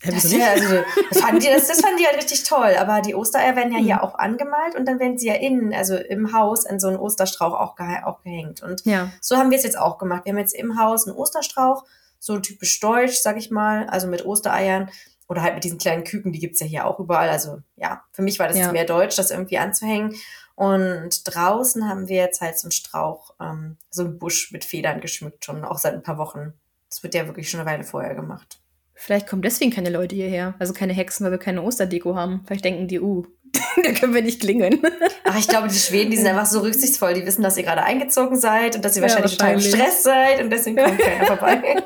Das, 0.00 0.30
ja, 0.30 0.50
also, 0.50 0.76
das, 1.10 1.20
fanden 1.20 1.40
die, 1.40 1.48
das, 1.48 1.66
das 1.66 1.80
fanden 1.80 1.98
die 1.98 2.06
halt 2.06 2.18
richtig 2.18 2.44
toll. 2.44 2.76
Aber 2.78 3.00
die 3.00 3.16
Ostereier 3.16 3.56
werden 3.56 3.72
ja 3.72 3.78
hier 3.78 3.96
mhm. 3.96 4.00
auch 4.02 4.14
angemalt 4.16 4.76
und 4.76 4.86
dann 4.86 5.00
werden 5.00 5.18
sie 5.18 5.26
ja 5.26 5.34
innen, 5.34 5.74
also 5.74 5.96
im 5.96 6.32
Haus, 6.32 6.64
in 6.64 6.78
so 6.78 6.86
einen 6.86 6.98
Osterstrauch 6.98 7.54
auch, 7.54 7.74
ge 7.74 8.04
auch 8.04 8.22
gehängt. 8.22 8.62
Und 8.62 8.84
ja. 8.84 9.10
so 9.20 9.36
haben 9.36 9.50
wir 9.50 9.58
es 9.58 9.64
jetzt 9.64 9.78
auch 9.78 9.98
gemacht. 9.98 10.24
Wir 10.24 10.32
haben 10.32 10.38
jetzt 10.38 10.54
im 10.54 10.80
Haus 10.80 11.08
einen 11.08 11.16
Osterstrauch, 11.16 11.84
so 12.20 12.38
typisch 12.38 12.78
deutsch, 12.78 13.16
sag 13.16 13.36
ich 13.36 13.50
mal, 13.50 13.88
also 13.88 14.06
mit 14.06 14.24
Ostereiern 14.24 14.88
oder 15.28 15.42
halt 15.42 15.54
mit 15.54 15.64
diesen 15.64 15.78
kleinen 15.78 16.04
Küken, 16.04 16.32
die 16.32 16.38
gibt's 16.38 16.60
ja 16.60 16.66
hier 16.66 16.86
auch 16.86 16.98
überall. 16.98 17.28
Also 17.28 17.58
ja, 17.76 18.02
für 18.12 18.22
mich 18.22 18.38
war 18.38 18.48
das 18.48 18.56
ja. 18.56 18.72
mehr 18.72 18.84
deutsch, 18.84 19.16
das 19.16 19.30
irgendwie 19.30 19.58
anzuhängen. 19.58 20.14
Und 20.58 21.20
draußen 21.24 21.88
haben 21.88 22.08
wir 22.08 22.16
jetzt 22.16 22.40
halt 22.40 22.58
so 22.58 22.66
einen 22.66 22.72
Strauch, 22.72 23.32
ähm, 23.40 23.76
so 23.90 24.02
einen 24.02 24.18
Busch 24.18 24.50
mit 24.50 24.64
Federn 24.64 25.00
geschmückt, 25.00 25.44
schon 25.44 25.64
auch 25.64 25.78
seit 25.78 25.94
ein 25.94 26.02
paar 26.02 26.18
Wochen. 26.18 26.52
Das 26.90 27.04
wird 27.04 27.14
ja 27.14 27.28
wirklich 27.28 27.48
schon 27.48 27.60
eine 27.60 27.70
Weile 27.70 27.84
vorher 27.84 28.16
gemacht. 28.16 28.58
Vielleicht 28.92 29.28
kommen 29.28 29.42
deswegen 29.42 29.70
keine 29.70 29.90
Leute 29.90 30.16
hierher. 30.16 30.54
Also 30.58 30.72
keine 30.72 30.94
Hexen, 30.94 31.22
weil 31.22 31.30
wir 31.30 31.38
keine 31.38 31.62
Osterdeko 31.62 32.16
haben. 32.16 32.42
Vielleicht 32.44 32.64
denken 32.64 32.88
die, 32.88 32.98
uh, 32.98 33.24
da 33.84 33.92
können 33.92 34.12
wir 34.14 34.22
nicht 34.22 34.40
klingeln. 34.40 34.82
Ach, 35.22 35.38
ich 35.38 35.46
glaube, 35.46 35.68
die 35.68 35.78
Schweden, 35.78 36.10
die 36.10 36.16
sind 36.16 36.26
einfach 36.26 36.46
so 36.46 36.58
rücksichtsvoll. 36.58 37.14
Die 37.14 37.24
wissen, 37.24 37.42
dass 37.42 37.56
ihr 37.56 37.62
gerade 37.62 37.84
eingezogen 37.84 38.36
seid 38.36 38.74
und 38.74 38.84
dass 38.84 38.96
ihr 38.96 39.02
wahrscheinlich, 39.02 39.38
ja, 39.38 39.38
wahrscheinlich. 39.38 39.70
total 39.70 39.84
im 39.84 39.90
Stress 39.90 40.02
seid 40.02 40.42
und 40.42 40.50
deswegen 40.50 40.76
kommt 40.76 40.98
keiner 40.98 41.26
vorbei. 41.26 41.82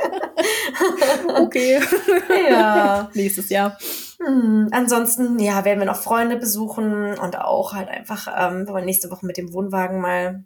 okay. 1.42 1.78
Ja. 2.48 3.10
Nächstes 3.12 3.50
Jahr. 3.50 3.76
Hm, 4.24 4.68
ansonsten, 4.72 5.38
ja, 5.38 5.64
werden 5.64 5.78
wir 5.80 5.86
noch 5.86 6.00
Freunde 6.02 6.36
besuchen 6.36 7.18
und 7.18 7.38
auch 7.38 7.74
halt 7.74 7.88
einfach, 7.88 8.28
ähm, 8.28 8.66
wir 8.66 8.74
wollen 8.74 8.84
nächste 8.84 9.10
Woche 9.10 9.26
mit 9.26 9.36
dem 9.36 9.52
Wohnwagen 9.52 10.00
mal 10.00 10.44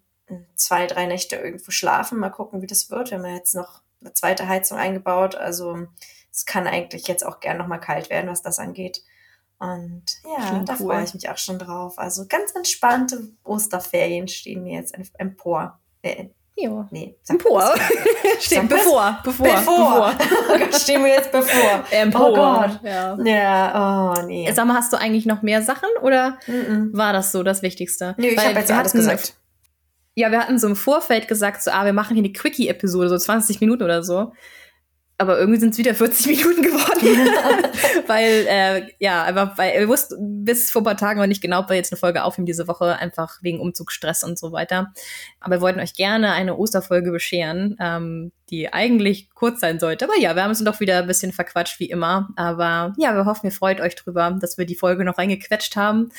zwei, 0.55 0.87
drei 0.87 1.07
Nächte 1.07 1.37
irgendwo 1.37 1.71
schlafen. 1.71 2.19
Mal 2.19 2.31
gucken, 2.31 2.63
wie 2.63 2.67
das 2.67 2.91
wird. 2.91 3.11
Wir 3.11 3.19
haben 3.19 3.27
ja 3.27 3.35
jetzt 3.35 3.55
noch 3.55 3.83
eine 4.01 4.13
zweite 4.13 4.49
Heizung 4.49 4.79
eingebaut. 4.79 5.35
Also 5.35 5.87
es 6.33 6.47
kann 6.47 6.67
eigentlich 6.67 7.07
jetzt 7.09 7.25
auch 7.25 7.41
gern 7.41 7.59
noch 7.59 7.67
mal 7.67 7.79
kalt 7.79 8.11
werden, 8.11 8.31
was 8.31 8.43
das 8.43 8.59
angeht. 8.59 9.03
Und 9.59 10.05
ja, 10.25 10.49
Klingt 10.49 10.69
da 10.69 10.75
cool. 10.75 10.87
freue 10.87 11.05
ich 11.05 11.15
mich 11.15 11.31
auch 11.31 11.39
schon 11.39 11.59
drauf. 11.59 11.99
Also 11.99 12.27
ganz 12.27 12.53
entspannte 12.53 13.29
Osterferien 13.43 14.29
stehen 14.29 14.65
mir 14.65 14.75
jetzt 14.75 14.95
empor. 15.19 15.81
Äh, 16.03 16.29
ja. 16.57 16.89
Nee, 16.91 17.17
empor. 17.29 17.75
Stehen 18.41 18.67
bevor, 18.67 19.19
bevor, 19.23 19.47
bevor. 19.47 20.15
bevor. 20.19 20.79
stehen 20.79 21.05
wir 21.05 21.13
jetzt 21.13 21.31
bevor. 21.31 21.85
Empor. 21.91 22.31
Oh 22.31 22.35
Gott. 22.35 22.81
Ja. 22.83 23.17
ja, 23.23 24.15
oh 24.17 24.27
nee. 24.27 24.51
Sag 24.53 24.67
mal, 24.67 24.75
hast 24.75 24.93
du 24.93 24.97
eigentlich 24.97 25.27
noch 25.27 25.43
mehr 25.43 25.63
Sachen 25.63 25.89
oder 26.03 26.39
mm 26.47 26.53
-mm. 26.53 26.97
war 26.97 27.13
das 27.13 27.31
so 27.33 27.43
das 27.43 27.63
Wichtigste? 27.63 28.15
Nee, 28.17 28.29
ich 28.29 28.39
habe 28.39 28.59
jetzt 28.59 28.73
alles 28.73 28.93
gesagt. 28.93 29.35
Ja, 30.15 30.31
wir 30.31 30.41
hatten 30.41 30.59
so 30.59 30.67
im 30.67 30.77
Vorfeld 30.77 31.29
gesagt, 31.29 31.63
so, 31.63 31.71
ah, 31.71 31.85
wir 31.85 31.93
machen 31.93 32.15
hier 32.15 32.25
eine 32.25 32.33
Quickie-Episode, 32.33 33.11
so 33.11 33.19
20 33.19 33.61
Minuten 33.61 33.83
oder 33.83 34.03
so 34.03 34.33
aber 35.19 35.39
irgendwie 35.39 35.61
sind 35.61 35.71
es 35.71 35.79
wieder 35.79 35.95
40 35.95 36.27
Minuten 36.45 36.63
geworden. 36.63 36.87
weil, 38.07 38.47
äh, 38.49 38.91
ja, 38.99 39.25
einfach, 39.25 39.57
weil 39.57 39.79
wir 39.81 39.89
wussten 39.89 40.45
bis 40.45 40.71
vor 40.71 40.83
ein 40.83 40.85
paar 40.85 40.97
Tagen 40.97 41.21
noch 41.21 41.27
nicht 41.27 41.43
genau, 41.43 41.61
ob 41.61 41.71
wir 41.71 41.77
jetzt 41.77 41.93
eine 41.93 41.99
Folge 41.99 42.23
aufnehmen 42.25 42.47
diese 42.47 42.69
Woche, 42.69 42.99
einfach 42.99 43.39
wegen 43.43 43.61
Umzugsstress 43.61 44.25
und 44.25 44.39
so 44.39 44.53
weiter. 44.53 44.93
Aber 45.41 45.57
wir 45.57 45.61
wollten 45.61 45.81
euch 45.81 45.95
gerne 45.95 46.33
eine 46.33 46.57
Osterfolge 46.57 47.11
bescheren, 47.11 47.77
ähm, 47.81 48.33
die 48.51 48.73
eigentlich 48.73 49.31
kurz 49.35 49.61
sein 49.61 49.81
sollte. 49.81 50.05
Aber 50.05 50.19
ja, 50.19 50.35
wir 50.35 50.43
haben 50.43 50.51
uns 50.51 50.63
doch 50.63 50.81
wieder 50.81 50.99
ein 50.99 51.07
bisschen 51.07 51.33
verquatscht, 51.33 51.81
wie 51.81 51.91
immer. 51.91 52.29
Aber 52.37 52.95
ja, 52.99 53.15
wir 53.15 53.25
hoffen, 53.25 53.47
ihr 53.47 53.53
freut 53.53 53.81
euch 53.81 53.95
drüber, 53.95 54.37
dass 54.41 54.59
wir 54.59 54.67
die 54.67 54.77
Folge 54.77 55.05
noch 55.05 55.19
reingequetscht 55.19 55.77
haben. 55.77 56.11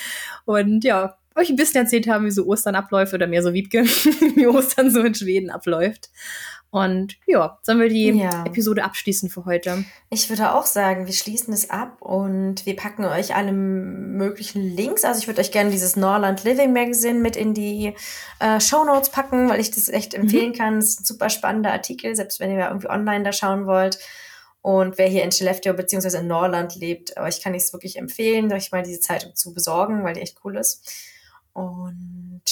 Und 0.46 0.84
ja, 0.84 1.18
euch 1.38 1.50
ein 1.50 1.56
bisschen 1.56 1.84
erzählt 1.84 2.08
haben, 2.08 2.26
wie 2.26 2.32
so 2.32 2.46
Ostern 2.46 2.76
abläuft 2.76 3.14
oder 3.14 3.28
mehr 3.28 3.44
so 3.44 3.54
Wiebke, 3.54 3.84
wie 4.36 4.48
Ostern 4.48 4.90
so 4.90 5.02
in 5.02 5.14
Schweden 5.14 5.52
abläuft. 5.52 6.10
Und 6.70 7.16
ja, 7.26 7.58
sollen 7.62 7.80
wir 7.80 7.88
die 7.88 8.10
ja. 8.10 8.46
Episode 8.46 8.84
abschließen 8.84 9.30
für 9.30 9.46
heute? 9.46 9.86
Ich 10.10 10.30
würde 10.30 10.54
auch 10.54 10.66
sagen, 10.66 11.06
wir 11.06 11.14
schließen 11.14 11.54
es 11.54 11.70
ab 11.70 12.02
und 12.02 12.66
wir 12.66 12.76
packen 12.76 13.06
euch 13.06 13.36
alle 13.36 13.54
möglichen 13.54 14.62
Links. 14.62 15.06
Also 15.06 15.22
ich 15.22 15.28
würde 15.28 15.40
euch 15.40 15.52
gerne 15.52 15.72
dieses 15.72 15.96
Norland 15.96 16.44
Living 16.44 16.74
Magazine 16.74 17.20
mit 17.20 17.38
in 17.38 17.54
die 17.54 17.94
äh, 18.40 18.60
Show 18.60 18.84
Notes 18.84 19.10
packen, 19.10 19.50
weil 19.50 19.62
ich 19.62 19.72
das 19.72 19.88
echt 19.88 20.14
empfehlen 20.14 20.50
mhm. 20.50 20.56
kann. 20.56 20.76
Das 20.76 20.90
ist 20.90 21.02
ein 21.02 21.06
super 21.06 21.30
spannender 21.30 21.72
Artikel, 21.72 22.16
selbst 22.16 22.40
wenn 22.42 22.52
ihr 22.52 22.68
irgendwie 22.68 22.90
online 22.90 23.24
da 23.24 23.32
schauen 23.32 23.66
wollt. 23.66 23.98
Und 24.62 24.98
wer 24.98 25.08
hier 25.08 25.24
in 25.24 25.32
Skellefteå 25.32 25.74
bzw. 25.74 26.18
in 26.18 26.28
Norland 26.28 26.76
lebt, 26.76 27.16
aber 27.18 27.30
ich 27.30 27.42
kann 27.42 27.54
es 27.54 27.72
wirklich 27.72 27.98
empfehlen, 27.98 28.52
euch 28.52 28.74
mal 28.74 28.84
diese 28.84 29.00
Zeitung 29.00 29.34
zu 29.34 29.54
besorgen, 29.54 30.04
weil 30.04 30.16
die 30.16 30.22
echt 30.22 30.40
cool 30.44 30.58
ist. 30.58 30.86
Und 31.54 32.44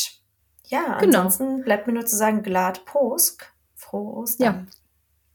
ja, 0.67 0.97
genau. 0.99 1.19
ansonsten 1.19 1.63
bleibt 1.63 1.87
mir 1.87 1.93
nur 1.93 2.05
zu 2.05 2.15
sagen, 2.15 2.41
Glad 2.41 2.85
Posk 2.85 3.53
frohe 3.85 4.17
Ostern. 4.17 4.45
Ja. 4.45 4.65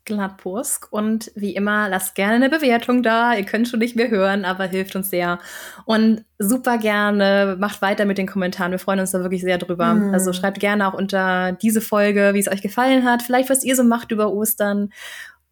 Gladpursk. 0.04 0.88
Und 0.90 1.30
wie 1.34 1.54
immer, 1.54 1.88
lasst 1.88 2.14
gerne 2.14 2.34
eine 2.34 2.50
Bewertung 2.50 3.02
da. 3.02 3.34
Ihr 3.34 3.44
könnt 3.44 3.68
schon 3.68 3.78
nicht 3.78 3.96
mehr 3.96 4.10
hören, 4.10 4.44
aber 4.44 4.64
hilft 4.64 4.96
uns 4.96 5.10
sehr. 5.10 5.38
Und 5.84 6.24
super 6.38 6.78
gerne, 6.78 7.56
macht 7.58 7.80
weiter 7.82 8.04
mit 8.06 8.18
den 8.18 8.26
Kommentaren. 8.26 8.72
Wir 8.72 8.78
freuen 8.78 9.00
uns 9.00 9.12
da 9.12 9.20
wirklich 9.20 9.42
sehr 9.42 9.58
drüber. 9.58 9.94
Mm. 9.94 10.14
Also 10.14 10.32
schreibt 10.32 10.58
gerne 10.58 10.88
auch 10.88 10.94
unter 10.94 11.52
diese 11.52 11.80
Folge, 11.80 12.30
wie 12.34 12.40
es 12.40 12.48
euch 12.48 12.62
gefallen 12.62 13.04
hat. 13.04 13.22
Vielleicht, 13.22 13.50
was 13.50 13.62
ihr 13.62 13.76
so 13.76 13.84
macht 13.84 14.10
über 14.10 14.32
Ostern. 14.32 14.90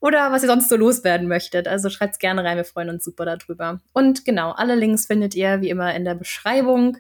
Oder 0.01 0.31
was 0.31 0.43
ihr 0.43 0.49
sonst 0.49 0.69
so 0.69 0.77
loswerden 0.77 1.29
möchtet. 1.29 1.67
Also 1.67 1.91
schreibt's 1.91 2.19
gerne 2.19 2.45
rein, 2.45 2.57
wir 2.57 2.65
freuen 2.65 2.91
uns 2.91 3.05
super 3.05 3.25
darüber. 3.25 3.81
Und 3.93 4.25
genau, 4.25 4.53
alle 4.53 4.75
Links 4.75 5.07
findet 5.07 5.35
ihr 5.35 5.61
wie 5.61 5.71
immer 5.71 5.95
in 5.95 6.05
der 6.05 6.15
Beschreibung. 6.15 6.99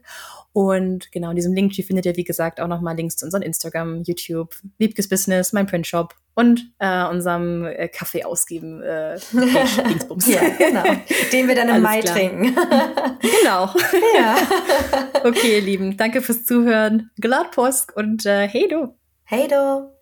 Und 0.52 1.12
genau, 1.12 1.30
in 1.30 1.36
diesem 1.36 1.52
Link 1.52 1.74
findet 1.74 2.06
ihr, 2.06 2.16
wie 2.16 2.24
gesagt, 2.24 2.60
auch 2.60 2.66
nochmal 2.66 2.96
Links 2.96 3.16
zu 3.16 3.26
unserem 3.26 3.42
Instagram, 3.42 4.02
YouTube, 4.02 4.56
Wiebkes 4.78 5.08
Business, 5.08 5.52
mein 5.52 5.66
Printshop 5.66 6.14
und 6.34 6.72
äh, 6.78 7.04
unserem 7.04 7.64
äh, 7.64 7.88
Kaffee 7.88 8.24
ausgeben 8.24 8.82
äh, 8.82 9.18
Dingsbums. 9.32 10.26
ja, 10.26 10.40
genau. 10.56 10.84
Den 11.32 11.46
wir 11.46 11.54
dann 11.54 11.68
im 11.68 11.82
Mai 11.82 12.00
klar. 12.00 12.16
trinken. 12.16 12.54
genau. 13.20 13.72
Ja. 14.16 14.36
okay, 15.24 15.56
ihr 15.56 15.62
Lieben, 15.62 15.96
danke 15.96 16.22
fürs 16.22 16.44
Zuhören. 16.44 17.10
Gladpost 17.20 17.96
und 17.96 18.26
äh, 18.26 18.48
hey 18.48 18.66
du. 18.68 18.96
Hey 19.24 19.46
du. 19.46 19.97